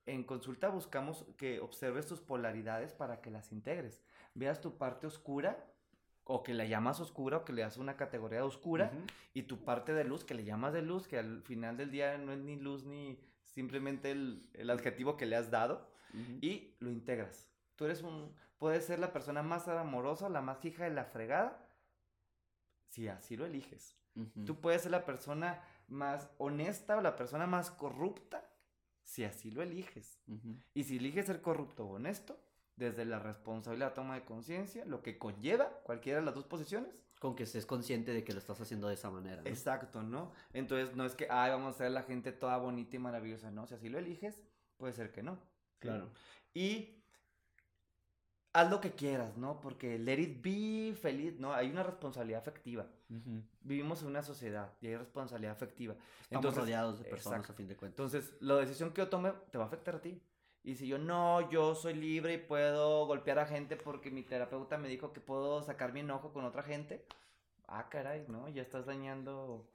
En 0.06 0.24
consulta 0.24 0.68
buscamos 0.68 1.26
que 1.36 1.60
observes 1.60 2.06
tus 2.06 2.20
polaridades 2.20 2.92
para 2.92 3.20
que 3.20 3.30
las 3.30 3.52
integres. 3.52 4.00
Veas 4.34 4.60
tu 4.60 4.78
parte 4.78 5.06
oscura 5.06 5.66
o 6.30 6.42
que 6.42 6.52
la 6.52 6.66
llamas 6.66 7.00
oscura 7.00 7.38
o 7.38 7.44
que 7.44 7.54
le 7.54 7.62
das 7.62 7.78
una 7.78 7.96
categoría 7.96 8.38
de 8.38 8.44
oscura 8.44 8.92
y 9.32 9.44
tu 9.44 9.64
parte 9.64 9.94
de 9.94 10.04
luz 10.04 10.24
que 10.24 10.34
le 10.34 10.44
llamas 10.44 10.74
de 10.74 10.82
luz, 10.82 11.08
que 11.08 11.18
al 11.18 11.42
final 11.42 11.78
del 11.78 11.90
día 11.90 12.18
no 12.18 12.32
es 12.32 12.38
ni 12.40 12.56
luz 12.56 12.84
ni 12.84 13.18
simplemente 13.44 14.10
el, 14.10 14.70
adjetivo 14.70 15.16
que 15.16 15.24
le 15.24 15.36
has 15.36 15.50
dado 15.50 15.90
y 16.42 16.74
lo 16.80 16.90
integras. 16.90 17.50
Tú 17.76 17.86
eres 17.86 18.02
un, 18.02 18.34
puedes 18.58 18.84
ser 18.84 18.98
la 18.98 19.10
persona 19.10 19.42
más 19.42 19.68
amorosa, 19.68 20.28
la 20.28 20.42
más 20.42 20.62
hija 20.66 20.84
de 20.84 20.90
la 20.90 21.06
fregada, 21.06 21.66
si 22.90 23.08
así 23.08 23.34
lo 23.34 23.46
eliges. 23.46 23.96
Tú 24.44 24.60
puedes 24.60 24.82
ser 24.82 24.90
la 24.90 25.06
persona 25.06 25.62
más 25.86 26.28
honesta 26.36 26.98
o 26.98 27.00
la 27.00 27.16
persona 27.16 27.46
más 27.46 27.70
corrupta, 27.70 28.44
si 29.02 29.24
así 29.24 29.50
lo 29.50 29.62
eliges. 29.62 30.20
Y 30.74 30.84
si 30.84 30.98
eliges 30.98 31.24
ser 31.24 31.40
corrupto 31.40 31.86
o 31.86 31.94
honesto, 31.94 32.38
desde 32.78 33.04
la 33.04 33.18
responsabilidad, 33.18 33.92
toma 33.92 34.14
de 34.14 34.24
conciencia, 34.24 34.84
lo 34.84 35.02
que 35.02 35.18
conlleva 35.18 35.68
cualquiera 35.82 36.20
de 36.20 36.24
las 36.24 36.34
dos 36.34 36.44
posiciones. 36.44 36.94
Con 37.18 37.34
que 37.34 37.42
estés 37.42 37.66
consciente 37.66 38.12
de 38.12 38.22
que 38.22 38.32
lo 38.32 38.38
estás 38.38 38.60
haciendo 38.60 38.86
de 38.86 38.94
esa 38.94 39.10
manera. 39.10 39.42
Exacto, 39.44 40.04
¿no? 40.04 40.32
Entonces 40.52 40.94
no 40.94 41.04
es 41.04 41.16
que, 41.16 41.26
ay, 41.28 41.50
vamos 41.50 41.74
a 41.74 41.78
ser 41.78 41.90
la 41.90 42.04
gente 42.04 42.30
toda 42.30 42.56
bonita 42.58 42.94
y 42.94 43.00
maravillosa, 43.00 43.50
¿no? 43.50 43.66
Si 43.66 43.74
así 43.74 43.88
lo 43.88 43.98
eliges, 43.98 44.40
puede 44.76 44.92
ser 44.92 45.10
que 45.10 45.24
no. 45.24 45.36
Claro. 45.80 46.10
Y 46.54 47.02
haz 48.52 48.70
lo 48.70 48.80
que 48.80 48.92
quieras, 48.92 49.36
¿no? 49.36 49.60
Porque 49.60 49.98
let 49.98 50.20
it 50.20 50.40
be, 50.40 50.94
feliz, 50.94 51.40
¿no? 51.40 51.52
Hay 51.52 51.70
una 51.70 51.82
responsabilidad 51.82 52.40
afectiva. 52.40 52.86
Vivimos 53.62 54.02
en 54.02 54.08
una 54.08 54.22
sociedad 54.22 54.72
y 54.80 54.86
hay 54.86 54.96
responsabilidad 54.96 55.52
afectiva. 55.52 55.96
Estamos 56.22 56.54
rodeados 56.54 57.00
de 57.00 57.04
personas 57.04 57.50
a 57.50 57.52
fin 57.52 57.66
de 57.66 57.76
cuentas. 57.76 57.98
Entonces, 57.98 58.36
la 58.40 58.54
decisión 58.56 58.92
que 58.92 59.00
yo 59.00 59.08
tome 59.08 59.32
te 59.50 59.58
va 59.58 59.64
a 59.64 59.66
afectar 59.66 59.96
a 59.96 60.00
ti. 60.00 60.22
Y 60.62 60.74
si 60.74 60.86
yo 60.86 60.98
no, 60.98 61.50
yo 61.50 61.74
soy 61.74 61.94
libre 61.94 62.34
y 62.34 62.38
puedo 62.38 63.06
golpear 63.06 63.38
a 63.38 63.46
gente 63.46 63.76
porque 63.76 64.10
mi 64.10 64.22
terapeuta 64.22 64.76
me 64.76 64.88
dijo 64.88 65.12
que 65.12 65.20
puedo 65.20 65.62
sacar 65.62 65.92
mi 65.92 66.00
enojo 66.00 66.32
con 66.32 66.44
otra 66.44 66.62
gente, 66.62 67.06
ah, 67.68 67.88
caray, 67.88 68.24
¿no? 68.28 68.48
Ya 68.48 68.62
estás 68.62 68.84
dañando, 68.84 69.70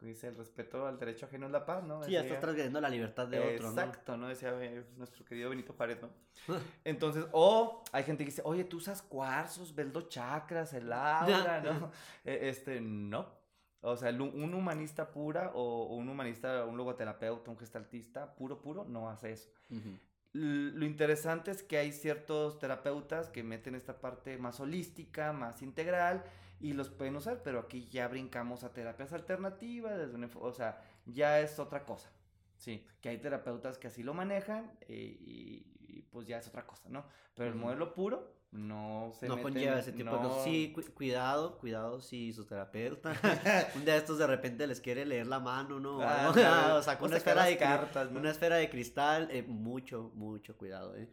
dice, 0.00 0.28
el 0.28 0.36
respeto 0.36 0.86
al 0.86 0.98
derecho 0.98 1.26
ajeno 1.26 1.46
es 1.46 1.52
la 1.52 1.66
paz, 1.66 1.82
¿no? 1.84 2.02
sí, 2.02 2.12
ya 2.12 2.20
estás 2.20 2.40
transgrediendo 2.40 2.80
la 2.80 2.88
libertad 2.88 3.26
de 3.26 3.40
otro, 3.40 3.72
¿no? 3.72 3.80
Exacto, 3.80 4.16
¿no? 4.16 4.28
Decía 4.28 4.54
eh, 4.62 4.86
nuestro 4.96 5.24
querido 5.24 5.50
Benito 5.50 5.74
Juárez, 5.74 5.98
¿no? 6.00 6.10
Entonces, 6.84 7.26
o 7.32 7.82
hay 7.92 8.04
gente 8.04 8.24
que 8.24 8.30
dice, 8.30 8.42
oye, 8.44 8.64
tú 8.64 8.78
usas 8.78 9.02
cuarzos, 9.02 9.74
ves 9.74 9.92
los 9.92 10.08
chakras, 10.08 10.72
el 10.72 10.92
aura, 10.92 11.60
¿no? 11.60 11.90
E, 12.24 12.48
este, 12.48 12.80
no. 12.80 13.36
O 13.80 13.96
sea, 13.96 14.10
un 14.10 14.54
humanista 14.54 15.08
pura 15.08 15.52
o 15.54 15.94
un 15.94 16.08
humanista, 16.08 16.64
un 16.64 16.76
logoterapeuta, 16.76 17.50
un 17.50 17.58
gestaltista 17.58 18.34
puro, 18.34 18.60
puro, 18.60 18.84
no 18.84 19.08
hace 19.08 19.32
eso 19.32 19.50
lo 20.32 20.84
interesante 20.84 21.50
es 21.50 21.62
que 21.62 21.78
hay 21.78 21.92
ciertos 21.92 22.58
terapeutas 22.58 23.30
que 23.30 23.42
meten 23.42 23.74
esta 23.74 23.98
parte 23.98 24.36
más 24.38 24.60
holística, 24.60 25.32
más 25.32 25.62
integral 25.62 26.24
y 26.60 26.72
los 26.72 26.90
pueden 26.90 27.16
usar, 27.16 27.42
pero 27.42 27.60
aquí 27.60 27.88
ya 27.88 28.08
brincamos 28.08 28.64
a 28.64 28.72
terapias 28.72 29.12
alternativas, 29.12 29.96
desde 29.96 30.36
o 30.38 30.52
sea, 30.52 30.82
ya 31.06 31.40
es 31.40 31.58
otra 31.58 31.84
cosa. 31.84 32.10
Sí, 32.56 32.84
que 33.00 33.08
hay 33.08 33.18
terapeutas 33.18 33.78
que 33.78 33.86
así 33.86 34.02
lo 34.02 34.14
manejan 34.14 34.72
eh, 34.88 35.16
y, 35.20 36.02
pues 36.10 36.26
ya 36.26 36.38
es 36.38 36.48
otra 36.48 36.66
cosa, 36.66 36.88
¿no? 36.88 37.04
Pero 37.34 37.50
el 37.50 37.54
modelo 37.54 37.94
puro 37.94 38.37
no 38.50 39.12
se 39.18 39.28
No 39.28 39.40
conlleva 39.42 39.78
ese 39.78 39.92
tipo 39.92 40.10
de 40.10 40.16
cosas. 40.16 40.44
Sí, 40.44 40.74
cuidado, 40.94 41.58
cuidado 41.58 42.00
si 42.00 42.32
su 42.32 42.46
terapeuta 42.46 43.12
un 43.74 43.84
día 43.84 43.94
de 43.94 43.98
estos 43.98 44.18
de 44.18 44.26
repente 44.26 44.66
les 44.66 44.80
quiere 44.80 45.04
leer 45.04 45.26
la 45.26 45.38
mano, 45.38 45.78
¿no? 45.78 46.00
Ah, 46.00 46.30
o 46.78 46.82
sea, 46.82 46.98
con 46.98 47.08
una 47.08 47.18
esfera 47.18 47.44
de 47.44 47.58
cartas, 47.58 48.10
una 48.10 48.30
esfera 48.30 48.56
de 48.56 48.70
cristal, 48.70 49.28
eh, 49.30 49.42
mucho, 49.42 50.12
mucho 50.14 50.56
cuidado, 50.56 50.96
¿eh? 50.96 51.12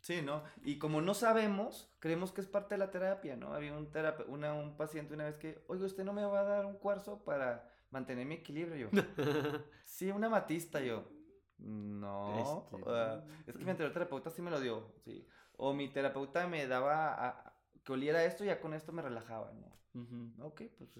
Sí, 0.00 0.22
¿no? 0.22 0.42
Y 0.62 0.78
como 0.78 1.02
no 1.02 1.12
sabemos, 1.12 1.92
creemos 1.98 2.32
que 2.32 2.40
es 2.40 2.46
parte 2.46 2.74
de 2.74 2.78
la 2.78 2.90
terapia, 2.90 3.36
¿no? 3.36 3.52
Había 3.52 3.74
un 3.74 3.90
una, 4.28 4.54
un 4.54 4.76
paciente 4.76 5.14
una 5.14 5.24
vez 5.24 5.36
que, 5.36 5.62
oye, 5.66 5.84
¿usted 5.84 6.04
no 6.04 6.12
me 6.12 6.24
va 6.24 6.40
a 6.40 6.44
dar 6.44 6.66
un 6.66 6.78
cuarzo 6.78 7.22
para 7.22 7.68
mantener 7.90 8.26
mi 8.26 8.36
equilibrio? 8.36 8.90
Yo, 8.90 9.02
sí, 9.84 10.10
una 10.10 10.30
matista, 10.30 10.80
yo, 10.80 11.04
no, 11.58 12.38
este, 12.38 13.50
es 13.50 13.56
que 13.56 13.64
mi 13.64 13.70
anterior 13.70 13.92
terapeuta 13.92 14.30
sí 14.30 14.40
me 14.40 14.50
lo 14.50 14.60
dio, 14.60 14.94
sí. 15.04 15.26
O 15.62 15.74
mi 15.74 15.88
terapeuta 15.88 16.46
me 16.46 16.66
daba 16.66 17.12
a, 17.12 17.52
que 17.84 17.92
oliera 17.92 18.24
esto 18.24 18.44
y 18.44 18.46
ya 18.46 18.60
con 18.60 18.72
esto 18.72 18.92
me 18.92 19.02
relajaba, 19.02 19.52
¿no? 19.52 20.46
Ok, 20.46 20.62
pues 20.78 20.90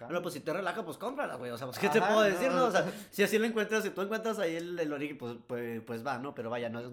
Bueno, 0.00 0.22
pues 0.22 0.34
si 0.34 0.40
te 0.40 0.52
relaja, 0.52 0.84
pues 0.84 0.98
cómprala, 0.98 1.34
güey. 1.34 1.50
O 1.50 1.58
sea, 1.58 1.66
pues, 1.66 1.80
¿qué 1.80 1.88
te 1.88 2.00
puedo 2.00 2.22
decir, 2.22 2.52
no? 2.52 2.66
O 2.66 2.70
sea, 2.70 2.92
si 3.10 3.24
así 3.24 3.38
lo 3.38 3.44
encuentras, 3.44 3.82
si 3.82 3.90
tú 3.90 4.02
encuentras 4.02 4.38
ahí 4.38 4.54
el, 4.54 4.78
el 4.78 4.92
origen, 4.92 5.18
pues, 5.18 5.36
pues, 5.48 5.82
pues, 5.82 6.06
va, 6.06 6.18
¿no? 6.18 6.32
Pero 6.32 6.48
vaya, 6.48 6.68
no 6.68 6.78
es... 6.78 6.86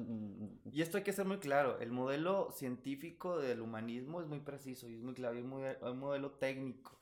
Y 0.71 0.81
esto 0.81 0.97
hay 0.97 1.03
que 1.03 1.13
ser 1.13 1.25
muy 1.25 1.37
claro. 1.37 1.79
El 1.79 1.91
modelo 1.91 2.51
científico 2.55 3.37
del 3.37 3.61
humanismo 3.61 4.21
es 4.21 4.27
muy 4.27 4.39
preciso 4.39 4.89
y 4.89 4.95
es 4.95 5.01
muy 5.01 5.13
claro. 5.13 5.35
Y 5.35 5.39
es 5.39 5.45
un 5.45 5.99
modelo 5.99 6.31
técnico. 6.31 6.97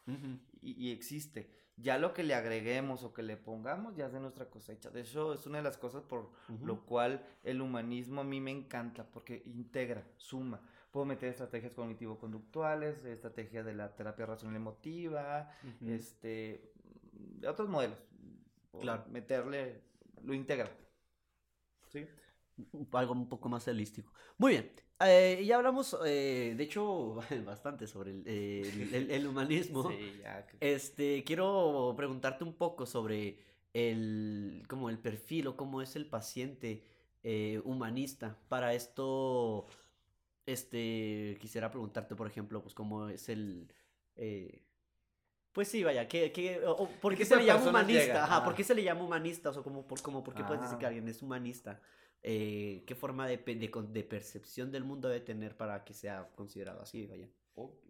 y, 0.61 0.87
y, 0.87 0.91
existe 0.91 1.49
ya 1.81 1.97
lo 1.97 2.13
que 2.13 2.23
le 2.23 2.33
agreguemos 2.33 3.03
o 3.03 3.13
que 3.13 3.23
le 3.23 3.37
pongamos 3.37 3.95
ya 3.95 4.07
es 4.07 4.13
de 4.13 4.19
nuestra 4.19 4.49
cosecha. 4.49 4.89
De 4.89 5.01
hecho, 5.01 5.33
es 5.33 5.45
una 5.45 5.59
de 5.59 5.63
las 5.63 5.77
cosas 5.77 6.03
por 6.03 6.31
lo 6.61 6.85
cual 6.85 7.25
el 7.43 7.61
humanismo 7.61 8.21
a 8.21 8.23
mí 8.23 8.41
me 8.41 8.51
encanta, 8.51 9.05
porque 9.05 9.41
integra, 9.45 10.03
suma. 10.17 10.61
Puedo 10.91 11.05
meter 11.05 11.29
estrategias 11.29 11.73
cognitivo-conductuales, 11.73 13.05
estrategias 13.05 13.65
de 13.65 13.73
la 13.73 13.95
terapia 13.95 14.25
racional 14.25 14.55
emotiva, 14.55 15.51
este, 15.85 16.73
otros 17.47 17.69
modelos. 17.69 17.97
Claro. 18.79 19.05
Meterle, 19.09 19.81
lo 20.23 20.33
integra. 20.33 20.69
¿Sí? 21.89 22.07
Algo 22.91 23.13
un 23.13 23.29
poco 23.29 23.49
más 23.49 23.67
holístico. 23.67 24.11
Muy 24.37 24.53
bien. 24.53 24.71
Eh, 25.01 25.45
ya 25.45 25.55
hablamos, 25.55 25.95
eh, 26.05 26.53
de 26.57 26.63
hecho, 26.63 27.15
bastante 27.45 27.87
sobre 27.87 28.11
el, 28.11 29.27
humanismo. 29.27 29.89
Este, 30.59 31.23
quiero 31.23 31.93
preguntarte 31.95 32.43
un 32.43 32.53
poco 32.53 32.85
sobre 32.85 33.39
el, 33.73 34.63
como 34.67 34.89
el 34.89 34.99
perfil 34.99 35.47
o 35.47 35.55
cómo 35.55 35.81
es 35.81 35.95
el 35.95 36.05
paciente 36.05 36.83
eh, 37.23 37.61
humanista. 37.63 38.37
Para 38.49 38.73
esto, 38.73 39.67
este, 40.45 41.37
quisiera 41.39 41.71
preguntarte, 41.71 42.15
por 42.15 42.27
ejemplo, 42.27 42.61
pues 42.61 42.73
cómo 42.73 43.07
es 43.07 43.29
el... 43.29 43.71
pues 45.53 45.69
sí, 45.69 45.81
vaya, 45.81 46.09
¿qué, 46.09 46.61
¿por 47.01 47.15
qué, 47.15 47.23
se 47.23 47.37
le 47.37 47.45
llama 47.45 47.69
humanista? 47.69 48.25
Ajá, 48.25 48.43
¿por 48.43 48.53
qué 48.53 48.65
se 48.65 48.75
le 48.75 48.83
llama 48.83 49.03
humanista? 49.03 49.51
O 49.51 49.53
sea, 49.53 49.63
como, 49.63 49.87
por, 49.87 50.01
como, 50.01 50.25
¿por 50.25 50.33
qué 50.33 50.43
puedes 50.43 50.61
decir 50.61 50.77
que 50.77 50.85
ah. 50.85 50.89
alguien 50.89 51.07
es 51.07 51.21
humanista? 51.21 51.79
Eh, 52.21 52.83
qué 52.85 52.95
forma 52.95 53.27
de, 53.27 53.37
de, 53.37 54.03
percepción 54.03 54.71
del 54.71 54.83
mundo 54.83 55.07
debe 55.07 55.21
tener 55.21 55.55
para 55.55 55.85
que 55.85 55.93
sea 55.93 56.29
considerado 56.35 56.81
así, 56.81 57.05
vaya. 57.07 57.29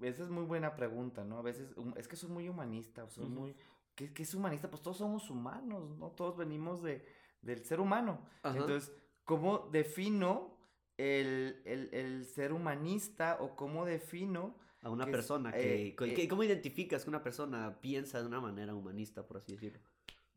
esa 0.02 0.24
es 0.24 0.30
muy 0.30 0.44
buena 0.44 0.76
pregunta, 0.76 1.24
¿no? 1.24 1.40
A 1.40 1.42
veces, 1.42 1.70
es 1.96 2.08
que 2.08 2.16
soy 2.16 2.30
muy 2.30 2.48
humanista, 2.48 3.08
soy 3.10 3.28
muy... 3.28 3.56
¿Qué, 3.96 4.12
es 4.16 4.34
humanista? 4.34 4.70
Pues 4.70 4.82
todos 4.82 4.98
somos 4.98 5.30
humanos, 5.30 5.98
¿no? 5.98 6.12
Todos 6.12 6.38
venimos 6.38 6.84
de, 6.84 7.04
del 7.42 7.66
ser 7.66 7.80
humano. 7.80 8.26
Entonces, 8.44 8.94
¿cómo 9.26 9.68
defino 9.72 10.58
el, 10.98 11.62
el, 11.66 11.90
el, 11.92 12.26
ser 12.26 12.54
humanista 12.54 13.38
o 13.42 13.56
cómo 13.56 13.86
defino... 13.86 14.56
A 14.82 14.90
una 14.90 15.06
persona, 15.08 15.52
que, 15.52 15.88
eh, 15.88 15.96
eh 16.00 16.28
¿cómo 16.30 16.42
identificas 16.42 17.04
que 17.04 17.10
una 17.10 17.22
persona 17.22 17.82
piensa 17.82 18.22
de 18.22 18.28
una 18.28 18.40
manera 18.40 18.74
humanista, 18.74 19.28
por 19.28 19.38
así 19.38 19.52
decirlo? 19.52 19.82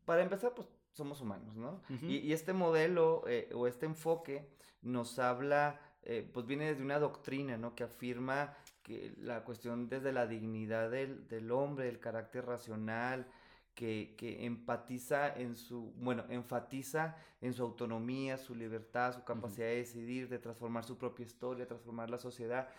Para 0.03 0.21
empezar, 0.21 0.53
pues 0.53 0.67
somos 0.93 1.21
humanos, 1.21 1.55
¿no? 1.55 1.81
y, 2.01 2.31
este 2.31 2.53
modelo 2.53 3.23
eh, 3.27 3.49
o 3.53 3.67
este 3.67 3.85
enfoque 3.85 4.47
nos 4.81 5.19
habla, 5.19 5.79
eh, 6.03 6.29
pues 6.31 6.45
viene 6.45 6.67
desde 6.67 6.83
una 6.83 6.99
doctrina, 6.99 7.57
¿no? 7.57 7.73
Que 7.75 7.83
afirma 7.83 8.55
que 8.83 9.13
la 9.17 9.43
cuestión 9.43 9.89
desde 9.89 10.11
la 10.11 10.27
dignidad 10.27 10.91
del, 10.91 11.51
hombre, 11.51 11.89
el 11.89 11.99
carácter 11.99 12.45
racional, 12.45 13.27
que, 13.73 14.13
que, 14.17 14.45
empatiza 14.45 15.33
en 15.33 15.55
su, 15.55 15.93
bueno, 15.97 16.25
enfatiza 16.29 17.17
en 17.41 17.53
su 17.53 17.63
autonomía, 17.63 18.37
su 18.37 18.53
libertad, 18.53 19.15
su 19.15 19.23
capacidad 19.23 19.67
de 19.67 19.77
decidir, 19.77 20.29
de 20.29 20.37
transformar 20.37 20.83
su 20.83 20.97
propia 20.97 21.25
historia, 21.25 21.65
transformar 21.65 22.09
la 22.09 22.19
sociedad. 22.19 22.69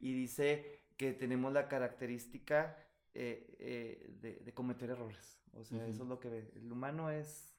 Y 0.00 0.12
dice 0.12 0.80
que 0.96 1.12
tenemos 1.12 1.52
la 1.52 1.68
característica 1.68 2.76
eh, 3.14 3.56
eh, 3.58 4.38
de, 4.44 4.54
cometer 4.54 4.90
errores. 4.90 5.40
O 5.54 5.64
sea, 5.64 5.86
eso 5.86 6.02
es 6.04 6.08
lo 6.08 6.20
que 6.20 6.28
ve. 6.28 6.50
El 6.54 6.70
humano 6.70 7.10
es 7.10 7.54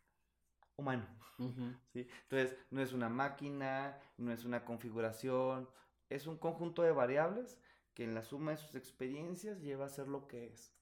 humano. 0.81 1.07
¿sí? 1.93 2.07
Entonces, 2.23 2.57
no 2.69 2.81
es 2.81 2.93
una 2.93 3.09
máquina, 3.09 3.97
no 4.17 4.31
es 4.31 4.45
una 4.45 4.65
configuración, 4.65 5.69
es 6.09 6.27
un 6.27 6.37
conjunto 6.37 6.83
de 6.83 6.91
variables 6.91 7.59
que 7.93 8.03
en 8.03 8.13
la 8.13 8.23
suma 8.23 8.51
de 8.51 8.57
sus 8.57 8.75
experiencias 8.75 9.61
lleva 9.61 9.85
a 9.85 9.89
ser 9.89 10.07
lo 10.07 10.27
que 10.27 10.47
es. 10.47 10.73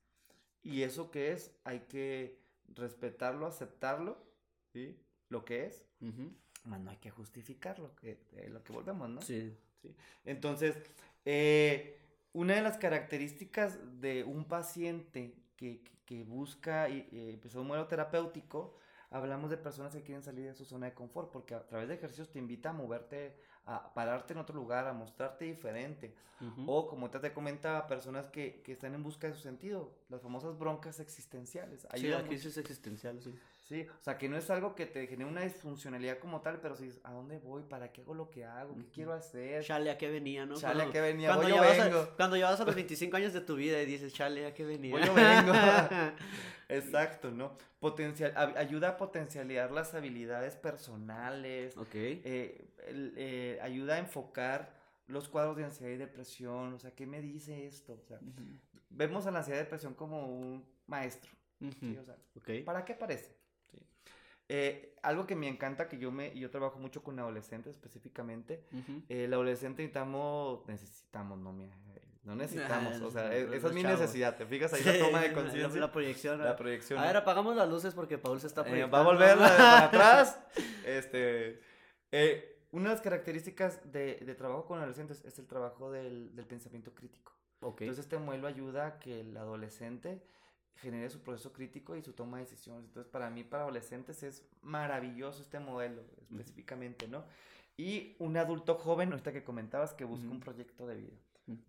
Y 0.62 0.84
eso 0.84 1.12
que 1.12 1.32
es, 1.32 1.56
hay 1.64 1.82
que 1.82 2.42
respetarlo, 2.68 3.48
aceptarlo, 3.48 4.18
¿sí? 4.74 5.00
Lo 5.30 5.46
que 5.46 5.66
es, 5.66 5.88
no 6.00 6.90
hay 6.90 6.98
que 6.98 7.10
justificarlo, 7.10 7.96
que 7.96 8.20
eh, 8.34 8.50
lo 8.50 8.64
que 8.64 8.74
volvemos, 8.74 9.10
¿no? 9.10 9.22
Sí. 9.22 9.56
¿Sí? 9.82 9.96
Entonces, 10.26 10.76
eh, 11.26 11.98
una 12.34 12.56
de 12.56 12.62
las 12.62 12.78
características 12.78 13.80
de 14.02 14.24
un 14.24 14.46
paciente 14.46 15.36
que, 15.56 15.84
que, 16.06 16.24
busca 16.24 16.90
y, 16.90 17.08
eh, 17.12 17.32
empezó 17.34 17.62
un 17.62 17.68
modelo 17.68 17.88
terapéutico, 17.88 18.76
hablamos 19.12 19.50
de 19.50 19.58
personas 19.58 19.94
que 19.94 20.04
quieren 20.04 20.24
salir 20.24 20.46
de 20.46 20.54
su 20.54 20.66
zona 20.66 20.88
de 20.88 20.94
confort, 20.94 21.32
porque 21.32 21.56
a 21.56 21.66
través 21.68 21.88
de 21.88 21.96
ejercicios 21.96 22.30
te 22.30 22.40
invita 22.40 22.70
a 22.70 22.74
moverte 22.74 23.36
a 23.66 23.94
pararte 23.94 24.34
en 24.34 24.40
otro 24.40 24.56
lugar, 24.56 24.88
a 24.88 24.94
mostrarte 24.94 25.46
diferente. 25.46 26.16
O 26.66 26.88
como 26.88 27.10
te, 27.10 27.20
te 27.20 27.34
comentaba, 27.34 27.86
personas 27.86 28.28
que, 28.28 28.62
que, 28.64 28.72
están 28.72 28.96
en 28.96 29.04
busca 29.04 29.28
de 29.28 29.34
su 29.34 29.42
sentido, 29.42 29.94
las 30.08 30.22
famosas 30.22 30.58
broncas 30.58 31.02
existenciales. 31.02 31.86
Sí, 31.96 32.08
la 32.08 32.24
crisis 32.24 32.58
existencial, 32.58 33.22
sí. 33.22 33.38
Sí, 33.70 33.86
o 33.88 34.02
sea, 34.02 34.18
que 34.18 34.28
no 34.28 34.36
es 34.36 34.50
algo 34.50 34.74
que 34.74 34.88
te 34.88 35.06
genere 35.06 35.30
una 35.30 35.42
disfuncionalidad 35.42 36.18
como 36.18 36.42
tal, 36.42 36.60
pero 36.60 36.76
si 36.76 36.90
¿a 37.04 37.12
dónde 37.12 37.38
voy? 37.38 37.62
¿Para 37.62 37.92
qué 37.92 38.02
hago 38.02 38.16
lo 38.16 38.32
que 38.32 38.44
hago? 38.44 38.76
¿Qué 38.76 38.90
quiero 38.90 39.14
hacer? 39.14 39.64
Chale, 39.64 39.92
¿a 39.92 39.98
qué 40.00 40.10
venía, 40.10 40.44
no? 40.48 40.56
Chale, 40.56 40.86
¿a 40.86 40.90
qué 40.90 41.00
venía? 41.00 41.28
Cuando, 41.36 41.50
llevas 41.50 41.80
A, 41.80 42.16
cuando 42.16 42.36
llevas 42.36 42.60
a 42.60 42.66
los 42.66 42.74
25 42.74 43.16
años 43.16 43.32
de 43.32 43.42
tu 43.42 43.56
vida 43.56 43.80
y 43.80 43.86
dices, 43.86 44.12
chale, 44.12 44.48
¿a 44.48 44.56
qué 44.56 44.66
venía? 44.66 44.92
Voy 44.92 45.06
yo 45.06 45.14
vengo. 45.14 45.54
Exacto, 46.68 47.30
¿no? 47.30 47.56
Potencial, 47.80 48.34
ayuda 48.58 48.90
a 48.90 48.98
potencializar 48.98 49.72
las 49.72 49.94
habilidades 49.94 50.56
personales. 50.56 51.78
Ok. 51.78 51.94
Eh, 51.94 52.72
eh, 52.88 53.60
ayuda 53.62 53.96
a 53.96 54.00
enfocar 54.00 54.74
los 55.06 55.30
cuadros 55.30 55.58
de 55.58 55.66
ansiedad 55.66 55.92
y 55.94 55.98
depresión. 55.98 56.74
O 56.74 56.80
sea, 56.80 56.90
¿qué 56.96 57.06
me 57.06 57.22
dice 57.22 57.68
esto? 57.68 57.94
O 57.94 58.08
sea, 58.08 58.20
vemos 58.90 59.28
a 59.28 59.32
la 59.32 59.40
ansiedad 59.40 59.60
y 59.60 59.64
depresión 59.66 59.94
como 59.94 60.26
un 60.26 60.66
maestro. 60.88 61.30
¿sí? 61.60 61.98
o 62.00 62.04
sea, 62.04 62.16
¿Para 62.66 62.84
qué 62.84 62.94
aparece? 62.94 63.39
Eh, 64.52 64.98
algo 65.04 65.28
que 65.28 65.36
me 65.36 65.48
encanta, 65.48 65.88
que 65.88 66.00
yo 66.00 66.12
me 66.12 66.38
yo 66.38 66.50
trabajo 66.50 66.80
mucho 66.80 67.04
con 67.04 67.20
adolescentes 67.20 67.76
específicamente. 67.76 68.64
el 69.08 69.32
adolescente 69.32 69.84
necesitamos, 69.84 70.68
necesitamos, 70.68 71.38
no, 71.38 71.54
me, 71.54 71.70
no 72.24 72.36
necesitamos, 72.36 73.00
o 73.02 73.12
sea, 73.12 73.34
esa 73.34 73.68
es 73.68 73.74
mi 73.74 73.84
necesidad, 73.84 74.36
¿te 74.36 74.46
fijas? 74.48 74.74
Ahí 74.74 74.84
la 74.84 75.00
toma 75.00 75.22
de 75.22 75.34
conciencia. 75.34 75.80
La, 75.80 75.92
proyección. 75.92 76.44
La 76.44 76.56
proyección. 76.56 77.00
A 77.00 77.06
ver, 77.06 77.18
apagamos 77.18 77.56
las 77.56 77.70
luces 77.70 77.94
porque 77.94 78.18
Paul 78.18 78.42
se 78.42 78.48
está 78.48 78.64
proyectando. 78.64 78.98
va 78.98 79.04
a 79.04 79.06
volver 79.06 79.38
para 79.38 79.84
atrás. 79.86 80.40
Este, 80.84 81.62
eh, 82.12 82.60
una 82.72 82.90
de 82.90 82.96
las 82.96 83.02
características 83.02 83.92
de, 83.92 84.16
de, 84.16 84.36
trabajo 84.36 84.66
con 84.66 84.80
adolescentes 84.80 85.24
es 85.26 85.38
el 85.40 85.48
trabajo 85.48 85.92
del, 85.92 86.36
del 86.36 86.46
pensamiento 86.46 86.94
crítico. 86.94 87.34
Okay. 87.62 87.88
Entonces 87.88 88.06
este 88.06 88.18
modelo 88.18 88.48
ayuda 88.48 88.88
a 88.88 89.00
que 89.00 89.22
el 89.22 89.36
adolescente 89.38 90.22
genere 90.82 91.10
su 91.10 91.22
proceso 91.22 91.52
crítico 91.54 91.96
y 91.96 92.02
su 92.02 92.14
toma 92.14 92.38
de 92.38 92.46
decisiones. 92.46 92.86
Entonces, 92.86 93.12
para 93.12 93.30
mí, 93.30 93.44
para 93.44 93.64
adolescentes, 93.64 94.24
es 94.24 94.48
maravilloso 94.62 95.42
este 95.42 95.60
modelo, 95.60 96.04
específicamente, 96.22 97.08
¿no? 97.08 97.26
Y 97.78 98.16
un 98.20 98.38
adulto 98.38 98.76
joven, 98.76 99.12
ahorita 99.12 99.32
que 99.32 99.44
comentabas, 99.44 99.94
que 99.94 100.06
busca 100.06 100.30
un 100.30 100.40
proyecto 100.40 100.88
de 100.88 100.96
vida, 100.96 101.18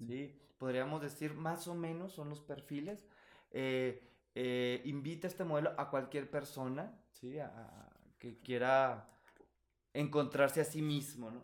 ¿sí? 0.06 0.36
Podríamos 0.58 1.00
decir, 1.02 1.34
más 1.34 1.68
o 1.68 1.74
menos 1.74 2.12
son 2.12 2.28
los 2.28 2.40
perfiles. 2.40 3.06
Eh, 3.50 4.02
eh, 4.34 4.82
invita 4.84 5.26
este 5.26 5.44
modelo 5.44 5.74
a 5.78 5.90
cualquier 5.90 6.30
persona, 6.30 7.00
¿sí? 7.12 7.38
A, 7.38 7.88
que 8.18 8.38
quiera 8.40 9.08
encontrarse 9.94 10.60
a 10.60 10.64
sí 10.64 10.82
mismo, 10.82 11.30
¿no? 11.30 11.42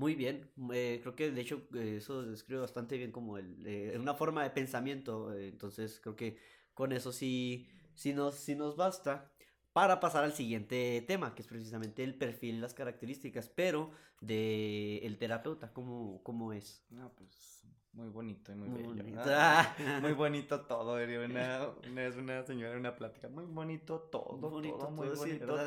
Muy 0.00 0.14
bien, 0.14 0.48
eh, 0.72 0.98
creo 1.02 1.14
que 1.14 1.30
de 1.30 1.40
hecho 1.42 1.60
eh, 1.74 1.96
eso 1.98 2.22
describe 2.22 2.62
bastante 2.62 2.96
bien 2.96 3.12
como 3.12 3.36
el, 3.36 3.62
eh, 3.66 3.98
una 4.00 4.14
forma 4.14 4.42
de 4.42 4.48
pensamiento, 4.48 5.34
entonces 5.34 6.00
creo 6.00 6.16
que 6.16 6.38
con 6.72 6.92
eso 6.92 7.12
sí, 7.12 7.68
sí, 7.94 8.14
nos, 8.14 8.36
sí 8.36 8.54
nos 8.54 8.76
basta 8.76 9.30
para 9.72 10.00
pasar 10.00 10.24
al 10.24 10.32
siguiente 10.32 11.04
tema, 11.06 11.34
que 11.34 11.42
es 11.42 11.48
precisamente 11.48 12.02
el 12.02 12.14
perfil 12.14 12.60
las 12.60 12.74
características, 12.74 13.48
pero 13.48 13.90
de 14.20 14.98
el 14.98 15.18
terapeuta, 15.18 15.72
¿cómo, 15.72 16.22
cómo 16.22 16.52
es? 16.52 16.84
No, 16.90 17.12
pues 17.14 17.60
muy 17.92 18.08
bonito 18.08 18.52
y 18.52 18.54
muy, 18.54 18.68
muy 18.68 18.82
bello. 18.82 19.02
Bonito. 19.02 20.00
muy 20.00 20.12
bonito 20.14 20.60
todo, 20.60 20.94
una, 20.94 21.68
una, 21.90 22.04
es 22.04 22.16
una 22.16 22.42
señora 22.44 22.74
en 22.74 22.80
una 22.80 22.94
plática. 22.94 23.28
Muy 23.28 23.46
bonito 23.46 23.98
todo, 24.12 24.36
muy 24.36 24.48
bonito 24.48 24.78
todo, 24.78 24.90
muy 24.92 25.08
bonito 25.08 25.46
todo. 25.46 25.58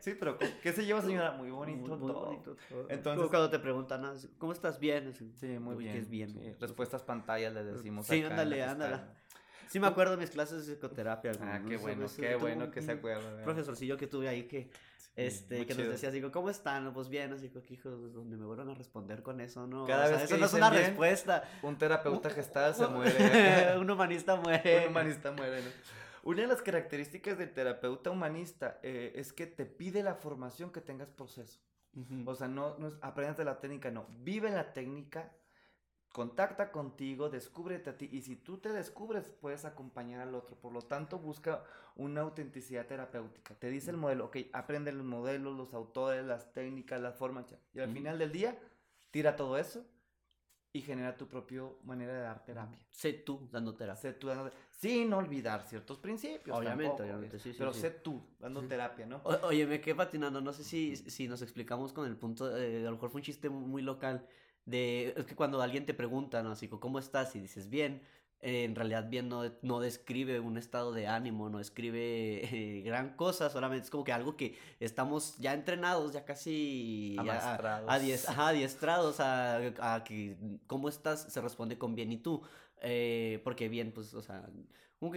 Sí, 0.00 0.14
pero 0.18 0.38
¿qué 0.38 0.72
se 0.72 0.86
lleva 0.86 1.02
señora? 1.02 1.32
Muy 1.32 1.50
bonito 1.50 1.96
muy, 1.96 2.12
todo. 2.12 2.26
Bonito 2.26 2.56
todo. 2.68 2.86
Entonces, 2.88 3.18
Como 3.18 3.28
cuando 3.28 3.50
te 3.50 3.58
preguntan, 3.58 4.02
¿cómo 4.38 4.52
estás 4.52 4.78
bien? 4.80 5.12
Sí, 5.12 5.46
muy 5.58 5.76
bien. 5.76 5.96
Es 5.96 6.08
bien. 6.08 6.56
Respuestas 6.58 7.02
pantallas 7.02 7.52
le 7.52 7.62
decimos 7.62 8.06
Sí, 8.06 8.22
ándale, 8.22 8.62
ándale. 8.62 9.17
Sí 9.68 9.78
me 9.80 9.86
acuerdo 9.86 10.12
de 10.12 10.18
mis 10.18 10.30
clases 10.30 10.66
de 10.66 10.74
psicoterapia. 10.74 11.32
Ah, 11.40 11.60
qué 11.66 11.76
bueno, 11.76 12.06
qué 12.16 12.36
bueno 12.36 12.70
que 12.70 12.82
se 12.82 12.92
acuerda. 12.92 13.42
Profesorcillo 13.44 13.96
que 13.96 14.06
tuve 14.06 14.28
ahí 14.28 14.44
que 14.44 14.70
este, 15.18 15.66
que 15.66 15.74
nos 15.74 15.88
decía, 15.88 16.12
digo, 16.12 16.30
¿cómo 16.30 16.48
están? 16.48 16.92
Pues 16.92 17.08
bien, 17.08 17.32
así 17.32 17.48
que, 17.48 17.74
hijos, 17.74 18.12
donde 18.12 18.36
me 18.36 18.46
vuelvan 18.46 18.68
a 18.68 18.74
responder 18.74 19.24
con 19.24 19.40
eso, 19.40 19.66
¿no? 19.66 19.84
Cada 19.84 20.08
vez 20.08 20.22
eso 20.22 20.36
no 20.36 20.46
es 20.46 20.52
una 20.52 20.70
respuesta. 20.70 21.42
Un 21.62 21.76
terapeuta 21.76 22.30
gestal 22.30 22.72
se 22.76 22.86
muere. 22.86 23.76
un 23.80 23.90
humanista 23.90 24.36
muere. 24.36 24.84
Un 24.84 24.90
humanista 24.90 25.32
muere, 25.32 25.60
¿no? 25.60 25.70
Una 26.22 26.42
de 26.42 26.46
las 26.46 26.62
características 26.62 27.36
del 27.36 27.52
terapeuta 27.52 28.10
humanista 28.10 28.78
eh, 28.84 29.12
es 29.16 29.32
que 29.32 29.48
te 29.48 29.66
pide 29.66 30.04
la 30.04 30.14
formación 30.14 30.70
que 30.70 30.80
tengas 30.80 31.10
proceso. 31.10 31.58
O 32.24 32.34
sea, 32.36 32.46
no, 32.46 32.78
no 32.78 32.86
es 32.86 32.94
la 33.44 33.58
técnica, 33.58 33.90
no. 33.90 34.06
Vive 34.20 34.50
la 34.50 34.72
técnica, 34.72 35.32
contacta 36.12 36.70
contigo, 36.72 37.28
descúbrete 37.28 37.90
a 37.90 37.98
ti 37.98 38.08
y 38.10 38.22
si 38.22 38.36
tú 38.36 38.58
te 38.58 38.72
descubres 38.72 39.30
puedes 39.40 39.64
acompañar 39.64 40.20
al 40.20 40.34
otro. 40.34 40.56
Por 40.56 40.72
lo 40.72 40.82
tanto, 40.82 41.18
busca 41.18 41.64
una 41.96 42.22
autenticidad 42.22 42.86
terapéutica. 42.86 43.54
Te 43.54 43.68
dice 43.68 43.90
el 43.90 43.96
modelo, 43.96 44.26
ok, 44.26 44.38
aprende 44.52 44.92
los 44.92 45.04
modelos, 45.04 45.56
los 45.56 45.74
autores, 45.74 46.24
las 46.24 46.52
técnicas, 46.52 47.00
las 47.00 47.16
formas. 47.16 47.46
Y 47.72 47.80
al 47.80 47.92
final 47.92 48.18
del 48.18 48.32
día, 48.32 48.58
tira 49.10 49.36
todo 49.36 49.58
eso 49.58 49.84
y 50.72 50.82
genera 50.82 51.16
tu 51.16 51.26
propia 51.26 51.62
manera 51.84 52.12
de 52.12 52.20
dar 52.20 52.44
terapia. 52.44 52.78
Sé 52.90 53.12
tú 53.12 53.48
dando 53.50 53.74
terapia. 53.74 54.00
Sé 54.00 54.12
tú 54.12 54.28
dando 54.28 54.50
Sin 54.70 55.12
olvidar 55.12 55.62
ciertos 55.62 55.98
principios. 55.98 56.56
Obviamente, 56.56 57.02
obviamente, 57.02 57.38
sí, 57.38 57.52
sí. 57.52 57.58
Pero 57.58 57.72
sé 57.72 57.90
tú 57.90 58.22
dando 58.38 58.62
terapia, 58.62 59.06
¿no? 59.06 59.22
oye, 59.42 59.66
me 59.66 59.80
quedé 59.80 59.94
patinando. 59.94 60.40
No 60.40 60.52
sé 60.52 60.64
si, 60.64 60.96
si 60.96 61.26
nos 61.26 61.42
explicamos 61.42 61.92
con 61.92 62.06
el 62.06 62.16
punto. 62.16 62.56
Eh, 62.56 62.82
a 62.82 62.90
lo 62.90 62.92
mejor 62.92 63.10
fue 63.10 63.20
un 63.20 63.24
chiste 63.24 63.48
muy 63.48 63.82
local. 63.82 64.26
De, 64.68 65.14
es 65.16 65.26
que 65.26 65.34
cuando 65.34 65.60
alguien 65.62 65.86
te 65.86 65.94
pregunta, 65.94 66.42
¿no? 66.42 66.52
Así, 66.52 66.68
¿cómo 66.68 66.98
estás? 66.98 67.34
Y 67.36 67.40
dices, 67.40 67.70
bien 67.70 68.02
en 68.40 68.76
realidad 68.76 69.08
bien 69.08 69.28
no, 69.28 69.42
no, 69.62 69.80
describe 69.80 70.38
un 70.38 70.58
estado 70.58 70.92
de 70.92 71.08
ánimo, 71.08 71.50
no 71.50 71.58
describe 71.58 72.44
eh, 72.44 72.82
gran 72.82 73.16
cosa, 73.16 73.50
solamente 73.50 73.84
es 73.84 73.90
como 73.90 74.04
que 74.04 74.12
algo 74.12 74.36
que 74.36 74.56
estamos 74.78 75.36
ya 75.38 75.54
entrenados, 75.54 76.12
ya 76.12 76.24
casi 76.24 77.16
adiestrados 77.88 79.18
a, 79.18 79.56
a, 79.94 80.04
que 80.04 80.36
cómo 80.68 80.88
estás 80.88 81.32
se 81.32 81.40
responde 81.40 81.78
con 81.78 81.96
bien 81.96 82.12
y 82.12 82.18
tú, 82.18 82.42
eh, 82.80 83.40
porque 83.42 83.68
bien, 83.68 83.92
pues, 83.92 84.14
o 84.14 84.22
sea... 84.22 84.48
Un, 85.00 85.12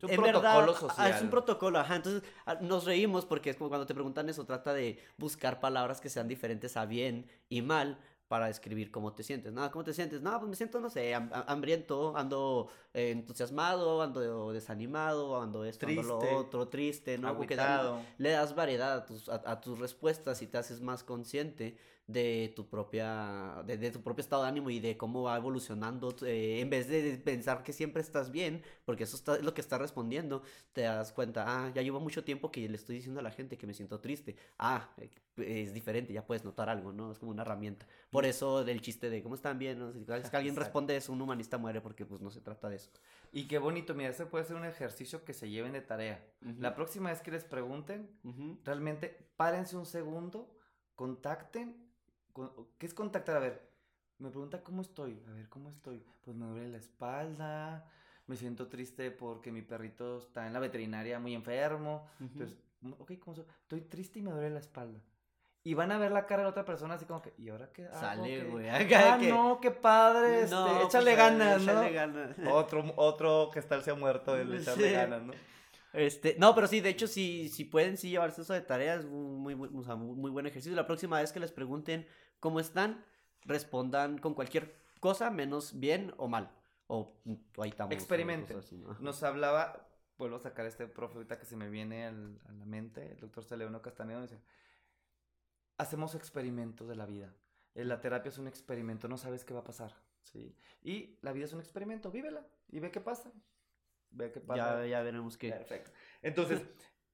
protocolo 0.00 0.74
social. 0.74 1.10
es 1.10 1.20
un 1.20 1.28
protocolo, 1.28 1.78
ajá. 1.78 1.96
Entonces 1.96 2.22
nos 2.62 2.86
reímos 2.86 3.26
porque 3.26 3.50
es 3.50 3.56
como 3.58 3.68
cuando 3.68 3.84
te 3.84 3.92
preguntan 3.92 4.30
eso, 4.30 4.46
trata 4.46 4.72
de 4.72 4.98
buscar 5.18 5.60
palabras 5.60 6.00
que 6.00 6.08
sean 6.08 6.26
diferentes 6.26 6.74
a 6.78 6.86
bien 6.86 7.26
y 7.50 7.60
mal, 7.60 7.98
para 8.28 8.46
describir 8.46 8.90
cómo 8.90 9.12
te 9.12 9.22
sientes. 9.22 9.52
Nada, 9.52 9.70
¿cómo 9.70 9.84
te 9.84 9.92
sientes? 9.92 10.20
No, 10.20 10.38
pues 10.38 10.50
me 10.50 10.56
siento, 10.56 10.80
no 10.80 10.90
sé, 10.90 11.14
hambriento, 11.14 12.16
ando 12.16 12.68
eh, 12.92 13.10
entusiasmado, 13.10 14.02
ando 14.02 14.52
desanimado, 14.52 15.40
ando 15.40 15.64
esto, 15.64 15.86
triste, 15.86 16.00
ando 16.00 16.20
lo 16.20 16.38
otro, 16.38 16.68
triste, 16.68 17.18
¿no? 17.18 17.36
Porque 17.36 17.56
le 18.18 18.30
das 18.30 18.54
variedad 18.54 18.94
a 18.94 19.06
tus, 19.06 19.28
a, 19.28 19.60
tus 19.60 19.78
respuestas 19.78 20.42
y 20.42 20.46
te 20.46 20.58
haces 20.58 20.80
más 20.80 21.04
consciente 21.04 21.76
de 22.06 22.52
tu 22.54 22.68
propia 22.68 23.62
de, 23.66 23.90
tu 23.90 24.00
propio 24.02 24.22
estado 24.22 24.42
de 24.42 24.48
ánimo 24.48 24.70
y 24.70 24.78
de 24.78 24.96
cómo 24.96 25.24
va 25.24 25.36
evolucionando 25.36 26.14
eh, 26.24 26.60
en 26.60 26.70
vez 26.70 26.88
de 26.88 27.18
pensar 27.18 27.62
que 27.62 27.72
siempre 27.72 28.00
estás 28.00 28.30
bien 28.30 28.62
porque 28.84 29.04
eso 29.04 29.16
es 29.16 29.42
lo 29.42 29.54
que 29.54 29.60
está 29.60 29.76
respondiendo 29.76 30.42
te 30.72 30.82
das 30.82 31.12
cuenta 31.12 31.44
ah 31.46 31.72
ya 31.74 31.82
llevo 31.82 31.98
mucho 31.98 32.22
tiempo 32.22 32.52
que 32.52 32.68
le 32.68 32.76
estoy 32.76 32.96
diciendo 32.96 33.20
a 33.20 33.22
la 33.22 33.32
gente 33.32 33.58
que 33.58 33.66
me 33.66 33.74
siento 33.74 33.98
triste 34.00 34.36
ah 34.58 34.88
eh, 34.98 35.10
es 35.36 35.74
diferente 35.74 36.12
ya 36.12 36.24
puedes 36.24 36.44
notar 36.44 36.68
algo 36.68 36.92
no 36.92 37.10
es 37.10 37.18
como 37.18 37.32
una 37.32 37.42
herramienta 37.42 37.86
por 38.10 38.24
eso 38.24 38.64
del 38.64 38.80
chiste 38.80 39.10
de 39.10 39.22
cómo 39.22 39.34
están 39.34 39.58
bien 39.58 39.78
¿no? 39.80 39.92
si 39.92 40.04
que 40.04 40.36
alguien 40.36 40.54
responde 40.54 40.96
eso 40.96 41.12
un 41.12 41.20
humanista 41.20 41.58
muere 41.58 41.80
porque 41.80 42.04
pues 42.04 42.20
no 42.20 42.30
se 42.30 42.40
trata 42.40 42.68
de 42.68 42.76
eso. 42.76 42.90
Y 43.32 43.48
qué 43.48 43.58
bonito, 43.58 43.94
mira, 43.94 44.10
ese 44.10 44.26
puede 44.26 44.44
ser 44.44 44.56
un 44.56 44.64
ejercicio 44.64 45.24
que 45.24 45.34
se 45.34 45.50
lleven 45.50 45.72
de 45.72 45.80
tarea. 45.80 46.24
La 46.58 46.74
próxima 46.74 47.10
vez 47.10 47.20
que 47.20 47.30
les 47.30 47.44
pregunten, 47.44 48.08
realmente 48.64 49.28
párense 49.36 49.76
un 49.76 49.86
segundo, 49.86 50.54
contacten. 50.94 51.85
¿Qué 52.78 52.86
es 52.86 52.94
contactar? 52.94 53.36
A 53.36 53.40
ver, 53.40 53.68
me 54.18 54.30
pregunta 54.30 54.62
cómo 54.62 54.82
estoy. 54.82 55.22
A 55.28 55.32
ver, 55.32 55.48
¿cómo 55.48 55.70
estoy? 55.70 56.02
Pues 56.22 56.36
me 56.36 56.46
duele 56.46 56.68
la 56.68 56.78
espalda, 56.78 57.88
me 58.26 58.36
siento 58.36 58.68
triste 58.68 59.10
porque 59.10 59.52
mi 59.52 59.62
perrito 59.62 60.18
está 60.18 60.46
en 60.46 60.52
la 60.52 60.60
veterinaria 60.60 61.18
muy 61.18 61.34
enfermo. 61.34 62.06
Entonces, 62.20 62.56
ok, 62.98 63.12
¿cómo 63.18 63.36
estoy? 63.36 63.46
Estoy 63.62 63.80
triste 63.82 64.18
y 64.18 64.22
me 64.22 64.30
duele 64.30 64.50
la 64.50 64.60
espalda. 64.60 65.00
Y 65.66 65.74
van 65.74 65.90
a 65.90 65.98
ver 65.98 66.12
la 66.12 66.26
cara 66.26 66.42
de 66.42 66.44
la 66.44 66.50
otra 66.50 66.64
persona 66.64 66.94
así 66.94 67.06
como 67.06 67.20
que, 67.20 67.34
¿y 67.38 67.48
ahora 67.48 67.72
qué? 67.72 67.88
Sale, 67.88 68.44
güey. 68.44 68.68
Ah, 68.68 69.18
no, 69.20 69.58
qué 69.60 69.72
padre. 69.72 70.44
Este, 70.44 70.54
no, 70.54 70.68
pues, 70.74 70.86
échale 70.86 71.16
ganas, 71.16 71.60
¿no? 71.60 71.72
Échale 71.72 71.92
ganas. 71.92 72.36
Otro, 72.52 72.84
otro 72.94 73.50
que 73.52 73.58
está 73.58 73.80
se 73.80 73.90
ha 73.90 73.94
muerto, 73.96 74.36
el 74.36 74.54
echarle 74.54 74.92
ganas, 74.92 75.22
¿no? 75.22 75.32
Este, 75.92 76.36
no, 76.38 76.54
pero 76.54 76.68
sí, 76.68 76.80
de 76.80 76.90
hecho, 76.90 77.08
si, 77.08 77.48
si 77.48 77.64
pueden 77.64 77.96
sí 77.96 78.10
llevarse 78.10 78.42
eso 78.42 78.52
de 78.52 78.60
tareas, 78.60 79.06
muy, 79.06 79.54
muy, 79.54 79.68
muy 79.70 80.30
buen 80.30 80.46
ejercicio. 80.46 80.76
La 80.76 80.86
próxima 80.86 81.20
vez 81.20 81.32
que 81.32 81.40
les 81.40 81.50
pregunten 81.50 82.06
cómo 82.40 82.60
están, 82.60 83.04
respondan 83.42 84.18
con 84.18 84.34
cualquier 84.34 84.76
cosa, 85.00 85.30
menos 85.30 85.78
bien 85.78 86.14
o 86.16 86.28
mal. 86.28 86.50
O, 86.88 87.12
ahí 87.58 87.70
estamos. 87.70 87.94
Experimente. 87.94 88.56
Nos 89.00 89.22
hablaba, 89.22 89.88
vuelvo 90.18 90.36
a 90.36 90.40
sacar 90.40 90.66
este 90.66 90.86
profe 90.86 91.26
que 91.26 91.44
se 91.44 91.56
me 91.56 91.68
viene 91.68 92.06
a 92.06 92.12
la 92.12 92.64
mente, 92.64 93.12
el 93.12 93.18
doctor 93.18 93.44
Celeono 93.44 93.82
Castaneda, 93.82 94.22
dice, 94.22 94.40
hacemos 95.78 96.14
experimentos 96.14 96.88
de 96.88 96.96
la 96.96 97.06
vida. 97.06 97.34
La 97.74 98.00
terapia 98.00 98.30
es 98.30 98.38
un 98.38 98.48
experimento, 98.48 99.06
no 99.06 99.18
sabes 99.18 99.44
qué 99.44 99.52
va 99.52 99.60
a 99.60 99.64
pasar, 99.64 99.94
¿sí? 100.22 100.56
Y 100.82 101.18
la 101.20 101.32
vida 101.32 101.44
es 101.44 101.52
un 101.52 101.60
experimento, 101.60 102.10
vívela 102.10 102.46
y 102.68 102.80
ve 102.80 102.90
qué 102.90 103.00
pasa. 103.00 103.30
Ve 104.10 104.32
qué 104.32 104.40
pasa. 104.40 104.80
Ya, 104.82 104.86
ya 104.86 105.02
veremos 105.02 105.36
qué. 105.36 105.50
Perfecto. 105.50 105.90
Entonces, 106.22 106.62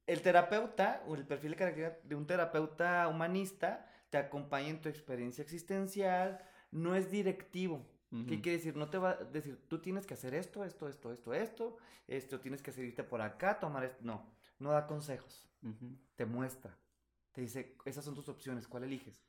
el 0.07 0.23
terapeuta, 0.23 1.03
o 1.07 1.17
el 1.17 1.27
perfil 1.27 1.57
de 1.57 2.15
un 2.15 2.27
terapeuta 2.27 3.09
humanista, 3.09 3.89
te 4.13 4.19
acompaña 4.19 4.69
en 4.69 4.83
tu 4.83 4.91
experiencia 4.91 5.41
existencial, 5.41 6.39
no 6.71 6.95
es 6.95 7.11
directivo. 7.11 7.89
¿Qué 8.29 8.43
quiere 8.43 8.59
decir? 8.59 8.77
No 8.77 8.91
te 8.91 8.99
va 8.99 9.13
a 9.13 9.25
decir, 9.25 9.59
tú 9.69 9.81
tienes 9.81 10.07
que 10.07 10.13
hacer 10.13 10.35
esto, 10.35 10.65
esto, 10.65 10.87
esto, 10.87 11.11
esto, 11.11 11.33
esto, 11.33 11.79
esto, 12.07 12.41
tienes 12.41 12.61
que 12.61 12.73
seguirte 12.73 13.05
por 13.05 13.23
acá, 13.23 13.59
tomar 13.59 13.85
esto. 13.85 14.01
No, 14.03 14.31
no 14.59 14.71
da 14.71 14.87
consejos. 14.87 15.49
Te 16.15 16.27
muestra. 16.27 16.77
Te 17.33 17.41
dice, 17.41 17.79
esas 17.87 18.05
son 18.05 18.15
tus 18.15 18.29
opciones, 18.29 18.69
¿cuál 18.69 18.85
eliges? 18.85 19.25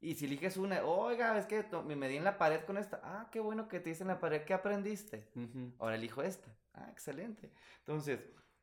Y 0.00 0.16
si 0.16 0.24
eliges 0.24 0.56
una, 0.56 0.84
oiga, 0.84 1.38
es 1.38 1.46
que 1.46 1.64
me 1.86 1.94
medí 1.94 2.16
en 2.16 2.24
la 2.24 2.36
pared 2.36 2.64
con 2.64 2.76
esta. 2.76 3.00
Ah, 3.04 3.28
qué 3.30 3.38
bueno 3.38 3.68
que 3.68 3.78
te 3.78 3.90
dice 3.90 4.02
en 4.02 4.08
la 4.08 4.18
pared, 4.18 4.44
¿qué 4.44 4.52
aprendiste? 4.52 5.30
Ahora 5.78 5.94
elijo 5.94 6.24
esta. 6.24 6.52
Ah, 6.72 6.88
excelente. 6.90 7.52
Entonces, 7.78 8.18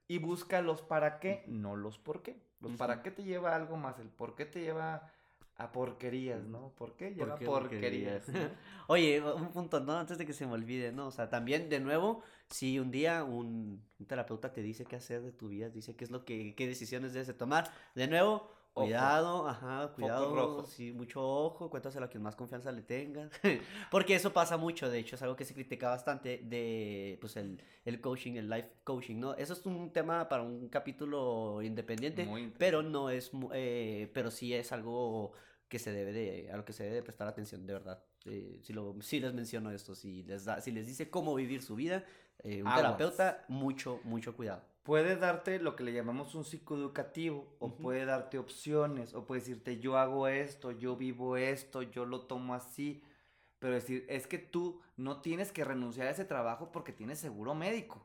y 0.10 0.18
busca 0.18 0.62
los 0.62 0.82
para 0.82 1.22
qué, 1.22 1.46
no 1.48 1.78
los 1.78 1.98
por 1.98 2.24
qué. 2.24 2.46
Los 2.60 2.74
para 2.74 3.02
qué 3.02 3.10
te 3.10 3.24
lleva 3.24 3.56
algo 3.56 3.78
más, 3.78 4.00
el 4.00 4.10
por 4.10 4.36
qué 4.36 4.46
te 4.46 4.60
lleva 4.60 5.10
a 5.62 5.72
porquerías, 5.72 6.44
¿no? 6.44 6.74
¿Por 6.78 6.96
qué 6.96 7.14
lleva 7.14 7.38
porquerías? 7.38 8.26
Oye, 8.88 9.22
un 9.22 9.52
punto, 9.52 9.80
¿no? 9.80 9.94
Antes 9.98 10.18
de 10.18 10.26
que 10.26 10.34
se 10.34 10.46
me 10.46 10.54
olvide, 10.54 10.92
¿no? 10.92 11.08
O 11.08 11.12
sea, 11.12 11.30
también, 11.30 11.70
de 11.70 11.80
nuevo, 11.80 12.24
si 12.50 12.80
un 12.80 12.90
día 12.90 13.24
un, 13.24 13.84
un 14.00 14.06
terapeuta 14.06 14.52
te 14.52 14.62
dice 14.62 14.86
qué 14.86 14.96
hacer 14.96 15.22
de 15.22 15.32
tu 15.32 15.50
vida, 15.50 15.70
dice 15.70 15.96
qué 15.96 16.04
es 16.04 16.12
lo 16.12 16.26
que, 16.26 16.56
qué 16.56 16.68
decisiones 16.68 17.14
debes 17.14 17.28
de 17.28 17.34
tomar, 17.34 17.72
de 17.96 18.08
nuevo, 18.08 18.50
Cuidado, 18.74 19.50
ajá, 19.50 19.92
cuidado, 19.96 20.66
sí, 20.66 20.94
mucho 20.94 21.22
ojo, 21.22 21.70
cuéntaselo 21.70 22.06
a 22.06 22.10
quien 22.10 22.24
más 22.24 22.38
confianza 22.38 22.72
le 22.72 22.82
tenga, 22.82 23.30
porque 23.92 24.16
eso 24.16 24.32
pasa 24.32 24.56
mucho, 24.56 24.90
de 24.90 25.00
hecho 25.00 25.18
es 25.18 25.22
algo 25.22 25.36
que 25.36 25.44
se 25.44 25.54
critica 25.54 25.90
bastante 25.90 26.40
de, 26.42 27.18
pues, 27.20 27.36
el, 27.36 27.62
el 27.84 28.00
coaching, 28.00 28.36
el 28.36 28.50
life 28.50 28.70
coaching, 28.86 29.20
¿no? 29.20 29.34
Eso 29.34 29.52
es 29.54 29.66
un 29.66 29.92
tema 29.92 30.30
para 30.30 30.44
un 30.44 30.70
capítulo 30.70 31.62
independiente, 31.62 32.26
pero 32.58 32.82
no 32.82 33.10
es, 33.10 33.32
eh, 33.54 34.10
pero 34.14 34.32
sí 34.32 34.54
es 34.54 34.72
algo 34.72 35.34
que 35.72 35.80
se 35.80 35.92
debe 35.92 36.12
de, 36.12 36.52
a 36.52 36.58
lo 36.58 36.66
que 36.66 36.74
se 36.74 36.84
debe 36.84 36.98
de 36.98 37.04
prestar 37.04 37.28
atención, 37.28 37.66
de 37.66 37.74
verdad. 37.74 38.04
Eh, 38.26 38.60
si, 38.62 38.74
lo, 38.74 38.96
si 39.02 39.20
les 39.20 39.34
menciono 39.34 39.72
esto, 39.72 39.96
si 39.96 40.22
les, 40.22 40.46
da, 40.46 40.62
si 40.62 40.72
les 40.72 40.86
dice 40.86 41.10
cómo 41.10 41.34
vivir 41.34 41.64
su 41.64 41.76
vida, 41.76 42.04
eh, 42.44 42.62
un 42.62 42.76
terapeuta, 42.76 43.46
mucho, 43.48 44.00
mucho 44.04 44.36
cuidado 44.36 44.62
puede 44.84 45.16
darte 45.16 45.60
lo 45.60 45.76
que 45.76 45.84
le 45.84 45.94
llamamos 45.94 46.34
un 46.36 46.44
psicoeducativo, 46.44 47.56
o 47.60 47.78
puede 47.78 48.06
darte 48.06 48.38
opciones, 48.38 49.14
o 49.14 49.26
puede 49.26 49.42
decirte 49.42 49.80
yo 49.80 49.98
hago 49.98 50.28
esto, 50.28 50.72
yo 50.72 50.96
vivo 50.96 51.38
esto, 51.38 51.82
yo 51.82 52.06
lo 52.06 52.22
tomo 52.22 52.54
así. 52.54 53.04
Pero 53.60 53.76
decir, 53.76 54.06
es 54.10 54.26
que 54.26 54.40
tú 54.40 54.82
no 54.98 55.22
tienes 55.22 55.52
que 55.52 55.64
renunciar 55.64 56.08
a 56.08 56.12
ese 56.12 56.26
trabajo 56.26 56.72
porque 56.72 56.94
tienes 56.94 57.20
seguro 57.20 57.54
médico. 57.54 58.04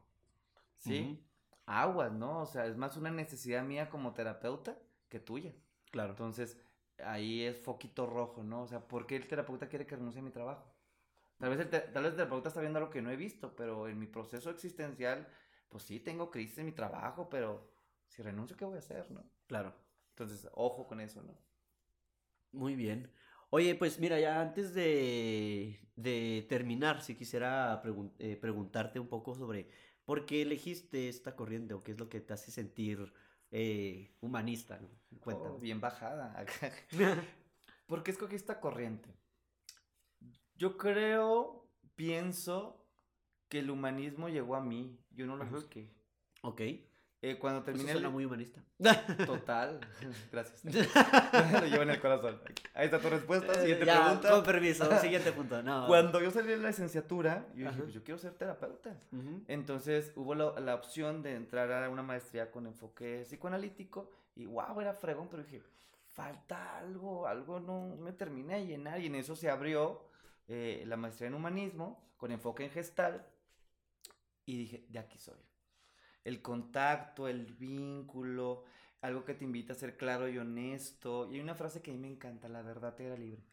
¿Sí? 0.76 1.18
Aguas, 1.64 2.12
¿no? 2.12 2.42
O 2.42 2.46
sea, 2.46 2.66
es 2.66 2.76
más 2.76 2.96
una 2.98 3.11
necesidad 3.11 3.64
mía 3.64 3.88
como 3.88 4.12
terapeuta 4.12 4.79
que 5.09 5.18
tuya. 5.18 5.55
Claro. 5.90 6.11
Entonces, 6.11 6.59
ahí 7.04 7.42
es 7.42 7.59
foquito 7.59 8.06
rojo, 8.06 8.42
¿no? 8.42 8.62
O 8.62 8.66
sea, 8.66 8.80
¿por 8.88 9.06
qué 9.06 9.16
el 9.16 9.26
terapeuta 9.28 9.68
quiere 9.68 9.87
que 9.87 9.96
renuncie 9.96 10.20
a 10.20 10.24
mi 10.24 10.30
trabajo? 10.30 10.64
Tal 11.38 11.50
vez, 11.50 11.61
el 11.61 11.70
tal 11.70 12.02
vez 12.04 12.12
el 12.12 12.16
terapeuta 12.16 12.48
está 12.48 12.61
viendo 12.61 12.78
algo 12.78 12.90
que 12.90 13.02
no 13.02 13.11
he 13.11 13.16
visto, 13.16 13.54
pero 13.56 13.88
en 13.88 13.98
mi 13.98 14.06
proceso 14.06 14.50
existencial 14.50 15.28
pues 15.68 15.85
sí, 15.85 16.00
tengo 16.00 16.30
crisis 16.30 16.59
en 16.59 16.66
mi 16.66 16.72
trabajo, 16.72 17.28
pero 17.28 17.68
si 18.09 18.22
renuncio, 18.22 18.56
¿qué 18.56 18.64
voy 18.64 18.76
a 18.76 18.78
hacer, 18.78 19.11
no? 19.11 19.24
Claro. 19.46 19.74
Entonces, 20.11 20.48
ojo 20.54 20.87
con 20.87 21.00
eso, 21.00 21.22
¿no? 21.22 21.37
Muy 22.52 22.74
bien. 22.74 23.11
Oye, 23.50 23.74
pues 23.74 24.00
mira, 24.00 24.18
ya 24.18 24.40
antes 24.40 24.74
de, 24.74 25.78
de 25.96 26.46
terminar, 26.48 27.02
si 27.02 27.14
quisiera 27.14 27.82
eh, 28.18 28.37
preguntarte 28.37 28.98
un 29.00 29.09
poco 29.09 29.35
sobre 29.35 29.68
por 30.04 30.26
qué 30.26 30.42
elegiste 30.42 31.09
esta 31.09 31.37
corriente 31.37 31.74
o 31.74 31.82
qué 31.82 31.92
es 31.92 31.98
lo 31.98 32.09
que 32.09 32.20
te 32.20 32.32
hace 32.32 32.50
sentir 32.50 33.12
eh, 33.58 34.14
humanista. 34.20 34.78
¿no? 34.78 34.90
Oh, 35.24 35.58
bien 35.58 35.80
bajada. 35.80 36.44
¿Por 37.86 38.02
qué 38.02 38.10
escogí 38.10 38.36
esta 38.36 38.60
corriente? 38.60 39.08
Yo 40.56 40.76
creo, 40.76 41.66
pienso 41.94 42.86
que 43.48 43.60
el 43.60 43.70
humanismo 43.70 44.28
llegó 44.28 44.56
a 44.56 44.60
mí. 44.60 45.00
Yo 45.10 45.26
no 45.26 45.36
lo 45.36 45.46
busqué. 45.46 45.90
Ok. 46.42 46.60
Eh, 47.22 47.38
cuando 47.38 47.62
terminé. 47.62 47.87
Eso 47.87 47.94
suena 47.94 48.11
muy 48.11 48.24
humanista. 48.24 48.61
Total. 49.26 49.81
Gracias. 50.33 50.64
lo 50.64 51.66
llevo 51.66 51.83
en 51.83 51.90
el 51.90 52.00
corazón. 52.00 52.40
Ahí 52.74 52.85
está 52.85 53.00
tu 53.00 53.09
respuesta. 53.09 53.52
Eh, 53.52 53.61
siguiente 53.61 53.87
ya, 53.87 54.05
pregunta. 54.05 54.31
Con 54.31 54.44
permiso. 54.44 55.00
Siguiente 55.00 55.33
punto. 55.33 55.62
No. 55.62 55.87
Cuando 55.87 56.20
yo 56.20 56.31
salí 56.31 56.48
de 56.48 56.59
la 56.59 56.68
licenciatura, 56.68 57.46
yo 57.55 57.68
dije, 57.68 57.83
pues 57.83 57.94
yo 57.94 58.05
quiero 58.05 58.18
ser 58.18 58.35
terapeuta. 58.35 58.96
Entonces 59.48 60.12
hubo 60.14 60.35
la, 60.35 60.61
la, 60.61 60.74
opción 60.74 61.22
de 61.22 61.35
entrar 61.35 61.72
a 61.72 61.88
una 61.88 62.02
maestría 62.02 62.50
con 62.50 62.66
enfoque 62.66 63.22
psicoanalítico. 63.24 64.11
Y 64.35 64.44
wow, 64.44 64.81
era 64.81 64.92
fregón, 64.92 65.29
pero 65.31 65.42
dije, 65.42 65.62
falta 66.12 66.79
algo, 66.79 67.26
algo 67.26 67.59
no 67.61 67.96
me 67.96 68.12
terminé 68.12 68.57
de 68.57 68.66
llenar. 68.66 69.00
Y 69.00 69.07
en 69.07 69.14
eso 69.14 69.35
se 69.35 69.48
abrió 69.48 70.07
eh, 70.48 70.85
la 70.87 70.96
maestría 70.96 71.29
en 71.29 71.35
humanismo 71.35 72.07
con 72.16 72.31
enfoque 72.31 72.64
en 72.64 72.70
gestal 72.70 73.26
y 74.44 74.59
dije, 74.59 74.87
de 74.88 74.98
aquí 74.98 75.18
soy. 75.18 75.38
El 76.26 76.42
contacto, 76.42 77.28
el 77.28 77.46
vínculo, 77.54 78.64
algo 79.00 79.24
que 79.24 79.34
te 79.34 79.44
invita 79.44 79.72
a 79.72 79.76
ser 79.76 79.96
claro 79.96 80.28
y 80.28 80.38
honesto. 80.38 81.30
Y 81.30 81.36
hay 81.36 81.40
una 81.40 81.54
frase 81.54 81.82
que 81.82 81.90
a 81.90 81.94
mí 81.94 82.00
me 82.00 82.08
encanta, 82.08 82.48
la 82.48 82.62
verdad 82.62 82.94
te 82.94 83.06
hará 83.06 83.16
libre. 83.16 83.44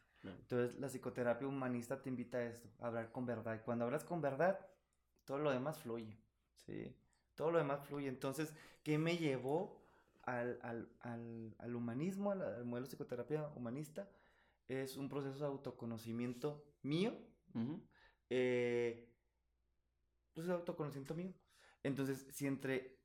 Entonces 0.41 0.79
la 0.79 0.87
psicoterapia 0.89 1.47
humanista 1.47 2.01
te 2.01 2.09
invita 2.09 2.37
a 2.39 2.45
esto, 2.45 2.69
a 2.79 2.87
hablar 2.87 3.11
con 3.11 3.25
verdad. 3.25 3.55
Y 3.55 3.59
cuando 3.59 3.85
hablas 3.85 4.03
con 4.03 4.21
verdad, 4.21 4.59
todo 5.25 5.37
lo 5.39 5.51
demás 5.51 5.79
fluye. 5.79 6.17
¿sí? 6.65 6.95
Todo 7.35 7.51
lo 7.51 7.57
demás 7.59 7.85
fluye. 7.85 8.07
Entonces, 8.07 8.53
¿qué 8.83 8.97
me 8.97 9.17
llevó 9.17 9.81
al, 10.23 10.59
al, 10.61 10.89
al, 11.01 11.55
al 11.59 11.75
humanismo, 11.75 12.31
al, 12.31 12.65
modelo 12.65 12.87
de 12.87 12.91
psicoterapia 12.91 13.47
humanista? 13.55 14.09
Es 14.67 14.97
un 14.97 15.09
proceso 15.09 15.39
de 15.39 15.45
autoconocimiento 15.45 16.65
mío. 16.83 17.13
eh, 18.29 19.09
pues 20.33 20.47
es 20.47 20.51
autoconocimiento 20.53 21.15
mío. 21.15 21.33
Entonces, 21.83 22.25
si 22.31 22.47
entre 22.47 22.97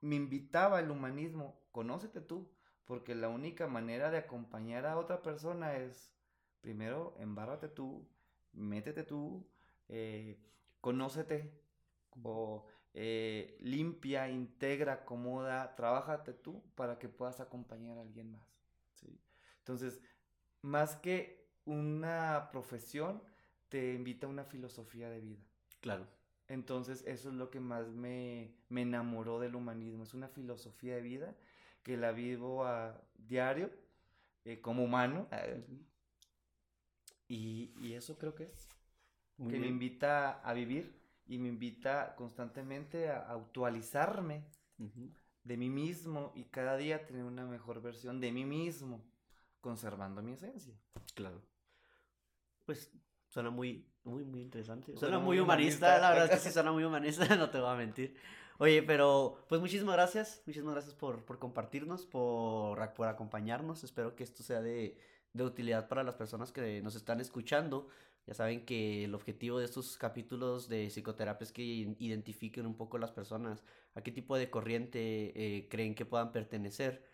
me 0.00 0.16
invitaba 0.16 0.80
el 0.80 0.90
humanismo, 0.90 1.60
conócete 1.72 2.20
tú, 2.20 2.50
porque 2.84 3.14
la 3.14 3.28
única 3.28 3.66
manera 3.66 4.10
de 4.10 4.18
acompañar 4.18 4.86
a 4.86 4.98
otra 4.98 5.22
persona 5.22 5.76
es, 5.76 6.12
primero, 6.60 7.16
embárrate 7.18 7.68
tú, 7.68 8.08
métete 8.52 9.02
tú, 9.02 9.46
eh, 9.88 10.38
conócete, 10.80 11.52
o 12.22 12.66
eh, 12.94 13.56
limpia, 13.60 14.28
integra, 14.30 14.94
acomoda, 14.94 15.74
trabájate 15.76 16.32
tú 16.32 16.62
para 16.74 16.98
que 16.98 17.08
puedas 17.08 17.40
acompañar 17.40 17.98
a 17.98 18.02
alguien 18.02 18.30
más. 18.32 18.46
¿sí? 18.94 19.20
Entonces, 19.58 20.00
más 20.62 20.96
que 20.96 21.50
una 21.64 22.48
profesión, 22.52 23.22
te 23.68 23.94
invita 23.94 24.26
a 24.26 24.30
una 24.30 24.44
filosofía 24.44 25.10
de 25.10 25.20
vida. 25.20 25.44
Claro. 25.80 26.06
Entonces 26.48 27.02
eso 27.06 27.28
es 27.28 27.34
lo 27.34 27.50
que 27.50 27.60
más 27.60 27.88
me, 27.88 28.54
enamoró 28.70 29.40
del 29.40 29.56
humanismo. 29.56 30.04
Es 30.04 30.14
una 30.14 30.28
filosofía 30.28 30.94
de 30.96 31.02
vida 31.02 31.34
que 31.82 31.96
la 31.96 32.12
vivo 32.12 32.64
a 32.64 33.00
diario 33.16 33.70
eh, 34.44 34.60
como 34.60 34.84
humano. 34.84 35.28
Y, 37.28 37.92
eso 37.94 38.16
creo 38.18 38.34
que 38.34 38.44
es. 38.44 38.68
que 39.36 39.58
me 39.58 39.66
invita 39.66 40.40
a 40.40 40.52
vivir 40.52 41.00
y 41.26 41.38
me 41.38 41.48
invita 41.48 42.14
constantemente 42.14 43.08
a 43.08 43.32
actualizarme 43.32 44.44
de 45.42 45.56
mí 45.56 45.68
mismo 45.68 46.32
y 46.34 46.44
cada 46.44 46.76
día 46.76 47.06
tener 47.06 47.24
una 47.24 47.44
mejor 47.44 47.80
versión 47.82 48.20
de 48.20 48.30
mí 48.30 48.44
mismo, 48.44 49.04
conservando 49.60 50.22
mi 50.22 50.32
esencia. 50.32 50.74
Claro. 51.14 51.42
Pues 52.64 52.92
suena 53.36 53.50
muy, 53.50 53.84
muy, 54.04 54.24
muy 54.24 54.40
interesante. 54.40 54.96
Suena, 54.96 55.18
muy, 55.18 55.38
humanista, 55.38 55.98
la 55.98 56.08
verdad 56.08 56.24
es 56.24 56.30
que 56.30 56.48
sí 56.48 56.50
suena 56.54 56.72
muy 56.72 56.84
humanista, 56.84 57.26
no 57.36 57.50
te 57.50 57.60
voy 57.60 57.68
a 57.68 57.74
mentir. 57.74 58.16
Oye, 58.56 58.82
pero 58.82 59.44
pues 59.46 59.60
muchísimas 59.60 59.94
gracias, 59.94 60.42
muchísimas 60.46 60.72
gracias 60.72 60.94
por, 60.94 61.22
por 61.26 61.38
compartirnos, 61.38 62.06
por, 62.06 62.94
por 62.94 63.08
acompañarnos. 63.08 63.84
Espero 63.84 64.16
que 64.16 64.24
esto 64.24 64.42
sea 64.42 64.62
de, 64.62 64.98
de 65.34 65.44
utilidad 65.44 65.86
para 65.86 66.02
las 66.02 66.14
personas 66.14 66.50
que 66.50 66.80
nos 66.80 66.94
están 66.94 67.20
escuchando. 67.20 67.88
Ya 68.26 68.32
saben 68.32 68.64
que 68.64 69.04
el 69.04 69.14
objetivo 69.14 69.58
de 69.58 69.66
estos 69.66 69.98
capítulos 69.98 70.70
de 70.70 70.86
psicoterapia 70.86 71.44
es 71.44 71.52
que 71.52 71.62
identifiquen 71.62 72.64
un 72.64 72.74
poco 72.74 72.96
las 72.96 73.10
personas 73.10 73.62
a 73.94 74.00
qué 74.00 74.12
tipo 74.12 74.38
de 74.38 74.48
corriente 74.48 74.98
eh, 75.36 75.68
creen 75.68 75.94
que 75.94 76.06
puedan 76.06 76.32
pertenecer 76.32 77.04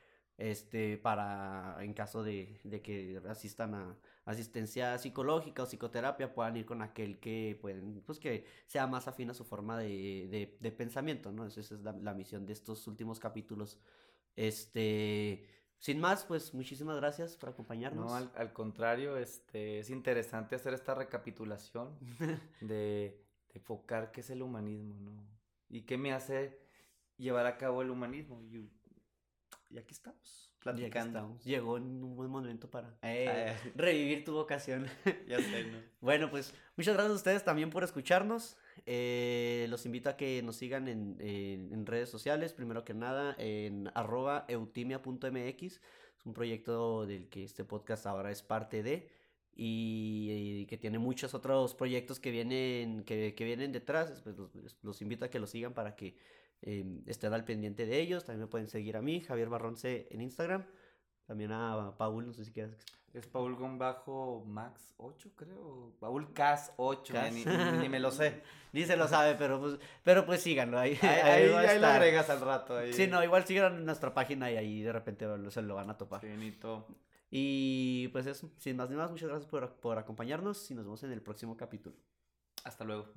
este 0.51 0.99
para 0.99 1.77
en 1.81 1.93
caso 1.95 2.23
de, 2.23 2.61
de, 2.65 2.83
que 2.83 3.21
asistan 3.29 3.75
a 3.75 3.97
asistencia 4.25 4.99
psicológica 4.99 5.63
o 5.63 5.67
psicoterapia 5.67 6.35
puedan 6.35 6.57
ir 6.57 6.67
con 6.67 6.83
aquel 6.83 7.19
que 7.19 7.59
pueden 7.61 8.03
pues 8.05 8.19
que 8.19 8.45
sea 8.67 8.87
más 8.87 9.09
afín 9.09 9.31
a 9.31 9.35
su 9.35 9.45
forma 9.45 9.79
de, 9.79 10.57
de, 10.61 10.73
pensamiento 10.73 11.31
no 11.33 11.47
esa 11.47 11.61
es 11.61 11.71
la, 11.83 11.93
la, 11.93 12.15
misión 12.15 12.47
de 12.47 12.53
estos 12.53 12.87
últimos 12.87 13.21
capítulos 13.21 13.79
este 14.37 15.47
sin 15.83 15.99
más, 15.99 16.25
pues 16.25 16.55
muchísimas 16.55 16.97
gracias 16.97 17.37
por 17.37 17.49
acompañarnos. 17.49 18.09
No, 18.09 18.15
al, 18.15 18.53
contrario, 18.53 19.17
este, 19.17 19.81
es 19.81 19.91
interesante 19.91 20.55
hacer 20.55 20.75
esta 20.75 20.95
recapitulación 20.95 21.99
de, 22.61 23.21
enfocar 23.53 24.13
qué 24.13 24.21
es 24.21 24.31
el 24.31 24.43
humanismo, 24.43 24.95
¿no? 25.01 25.27
Y 25.69 25.83
qué 25.83 25.99
me 25.99 26.13
hace 26.13 26.57
llevar 27.17 27.47
a 27.47 27.59
cabo 27.59 27.83
el 27.83 27.91
humanismo. 27.91 28.41
Y, 29.73 29.79
aquí 29.79 29.95
estamos, 29.95 30.51
platicando. 30.59 31.39
Llegó 31.45 31.79
en 31.79 32.05
un 32.05 32.15
buen 32.15 32.31
momento 32.31 32.71
para 32.71 32.99
eh, 33.03 33.57
revivir 33.75 34.25
tu 34.25 34.35
vocación. 34.35 34.87
ya 35.27 35.39
sé, 35.39 35.65
¿no? 35.65 35.79
Bueno, 36.01 36.31
pues 36.31 36.53
muchas 36.77 36.95
gracias 36.95 37.13
a 37.13 37.17
ustedes 37.17 37.45
también 37.45 37.71
por 37.71 37.83
escucharnos. 37.83 38.57
Eh, 38.85 39.67
los 39.71 39.87
invito 39.87 40.11
a 40.11 40.17
que 40.17 40.43
nos 40.43 40.57
sigan 40.57 40.89
en, 40.89 41.87
redes 41.87 42.11
sociales, 42.11 42.53
primero 42.53 42.85
que 42.85 42.93
nada 42.93 43.35
en 43.39 43.91
arroba 43.95 44.45
eutimia.mx, 44.49 45.63
es 45.63 45.81
un 46.27 46.35
proyecto 46.35 47.07
del 47.07 47.29
que 47.29 47.45
este 47.45 47.65
podcast 47.65 48.07
ahora 48.07 48.31
es 48.31 48.43
parte 48.43 48.83
de 48.83 49.09
y, 49.55 50.67
que 50.67 50.79
tiene 50.79 50.99
muchos 50.99 51.35
otros 51.35 51.75
proyectos 51.75 52.19
que 52.21 52.31
vienen, 52.31 53.05
que, 53.05 53.35
vienen 53.39 53.73
detrás, 53.73 54.21
pues 54.23 54.37
los, 54.83 55.03
invito 55.03 55.25
a 55.25 55.29
que 55.29 55.39
los 55.39 55.51
sigan 55.51 55.75
para 55.75 55.95
que 55.95 56.17
estén 57.07 57.33
al 57.33 57.45
pendiente 57.45 57.87
de 57.87 58.01
ellos, 58.01 58.25
también 58.25 58.43
me 58.43 58.47
pueden 58.47 58.69
seguir 58.69 58.97
a 58.97 59.03
mí, 59.03 59.21
Javier 59.21 59.49
Barronce 59.49 60.09
en 60.11 60.21
Instagram, 60.21 60.65
también 61.27 61.53
a 61.53 61.95
Paul, 61.99 62.27
no 62.27 62.33
sé 62.33 62.45
si 62.45 62.53
quieres 62.53 62.79
es 63.15 63.27
Paul 63.27 63.57
bajo 63.79 64.43
Max 64.47 64.95
8, 64.97 65.31
creo. 65.37 65.93
Paul 66.01 66.33
Cas 66.33 66.73
8, 66.77 67.15
Ni, 67.81 67.89
me 67.89 68.01
lo 68.01 68.11
sé. 68.11 68.43
ni 68.73 68.85
se 68.85 68.97
lo 68.97 69.07
sabe, 69.07 69.35
pero 69.35 69.61
pues, 69.61 69.79
pero 70.03 70.25
pues 70.25 70.41
síganlo. 70.41 70.79
Ahí, 70.79 70.99
ahí, 71.03 71.51
ahí, 71.51 71.79
lo 71.79 71.87
agregas 71.87 72.31
al 72.31 72.41
rato. 72.41 72.77
Ahí. 72.77 72.93
Sí, 72.93 73.07
no, 73.07 73.23
igual 73.23 73.45
sigan 73.45 73.85
nuestra 73.85 74.15
página 74.15 74.51
y 74.51 74.57
ahí 74.57 74.83
de 74.83 74.93
repente 74.93 75.27
se 75.51 75.63
lo 75.63 75.75
van 75.75 75.91
a 75.91 75.99
topar. 75.99 76.21
Finito. 76.21 76.87
Y 77.31 78.09
pues 78.09 78.27
eso, 78.27 78.51
sin 78.59 78.77
más 78.77 78.89
ni 78.89 78.97
más, 78.97 79.11
muchas 79.11 79.29
gracias 79.29 79.51
por, 79.51 79.75
por 79.75 79.99
acompañarnos 79.99 80.71
y 80.71 80.75
nos 80.75 80.85
vemos 80.85 81.03
en 81.03 81.13
el 81.13 81.23
próximo 81.23 81.57
capítulo. 81.57 81.97
Hasta 82.65 82.85
luego. 82.85 83.09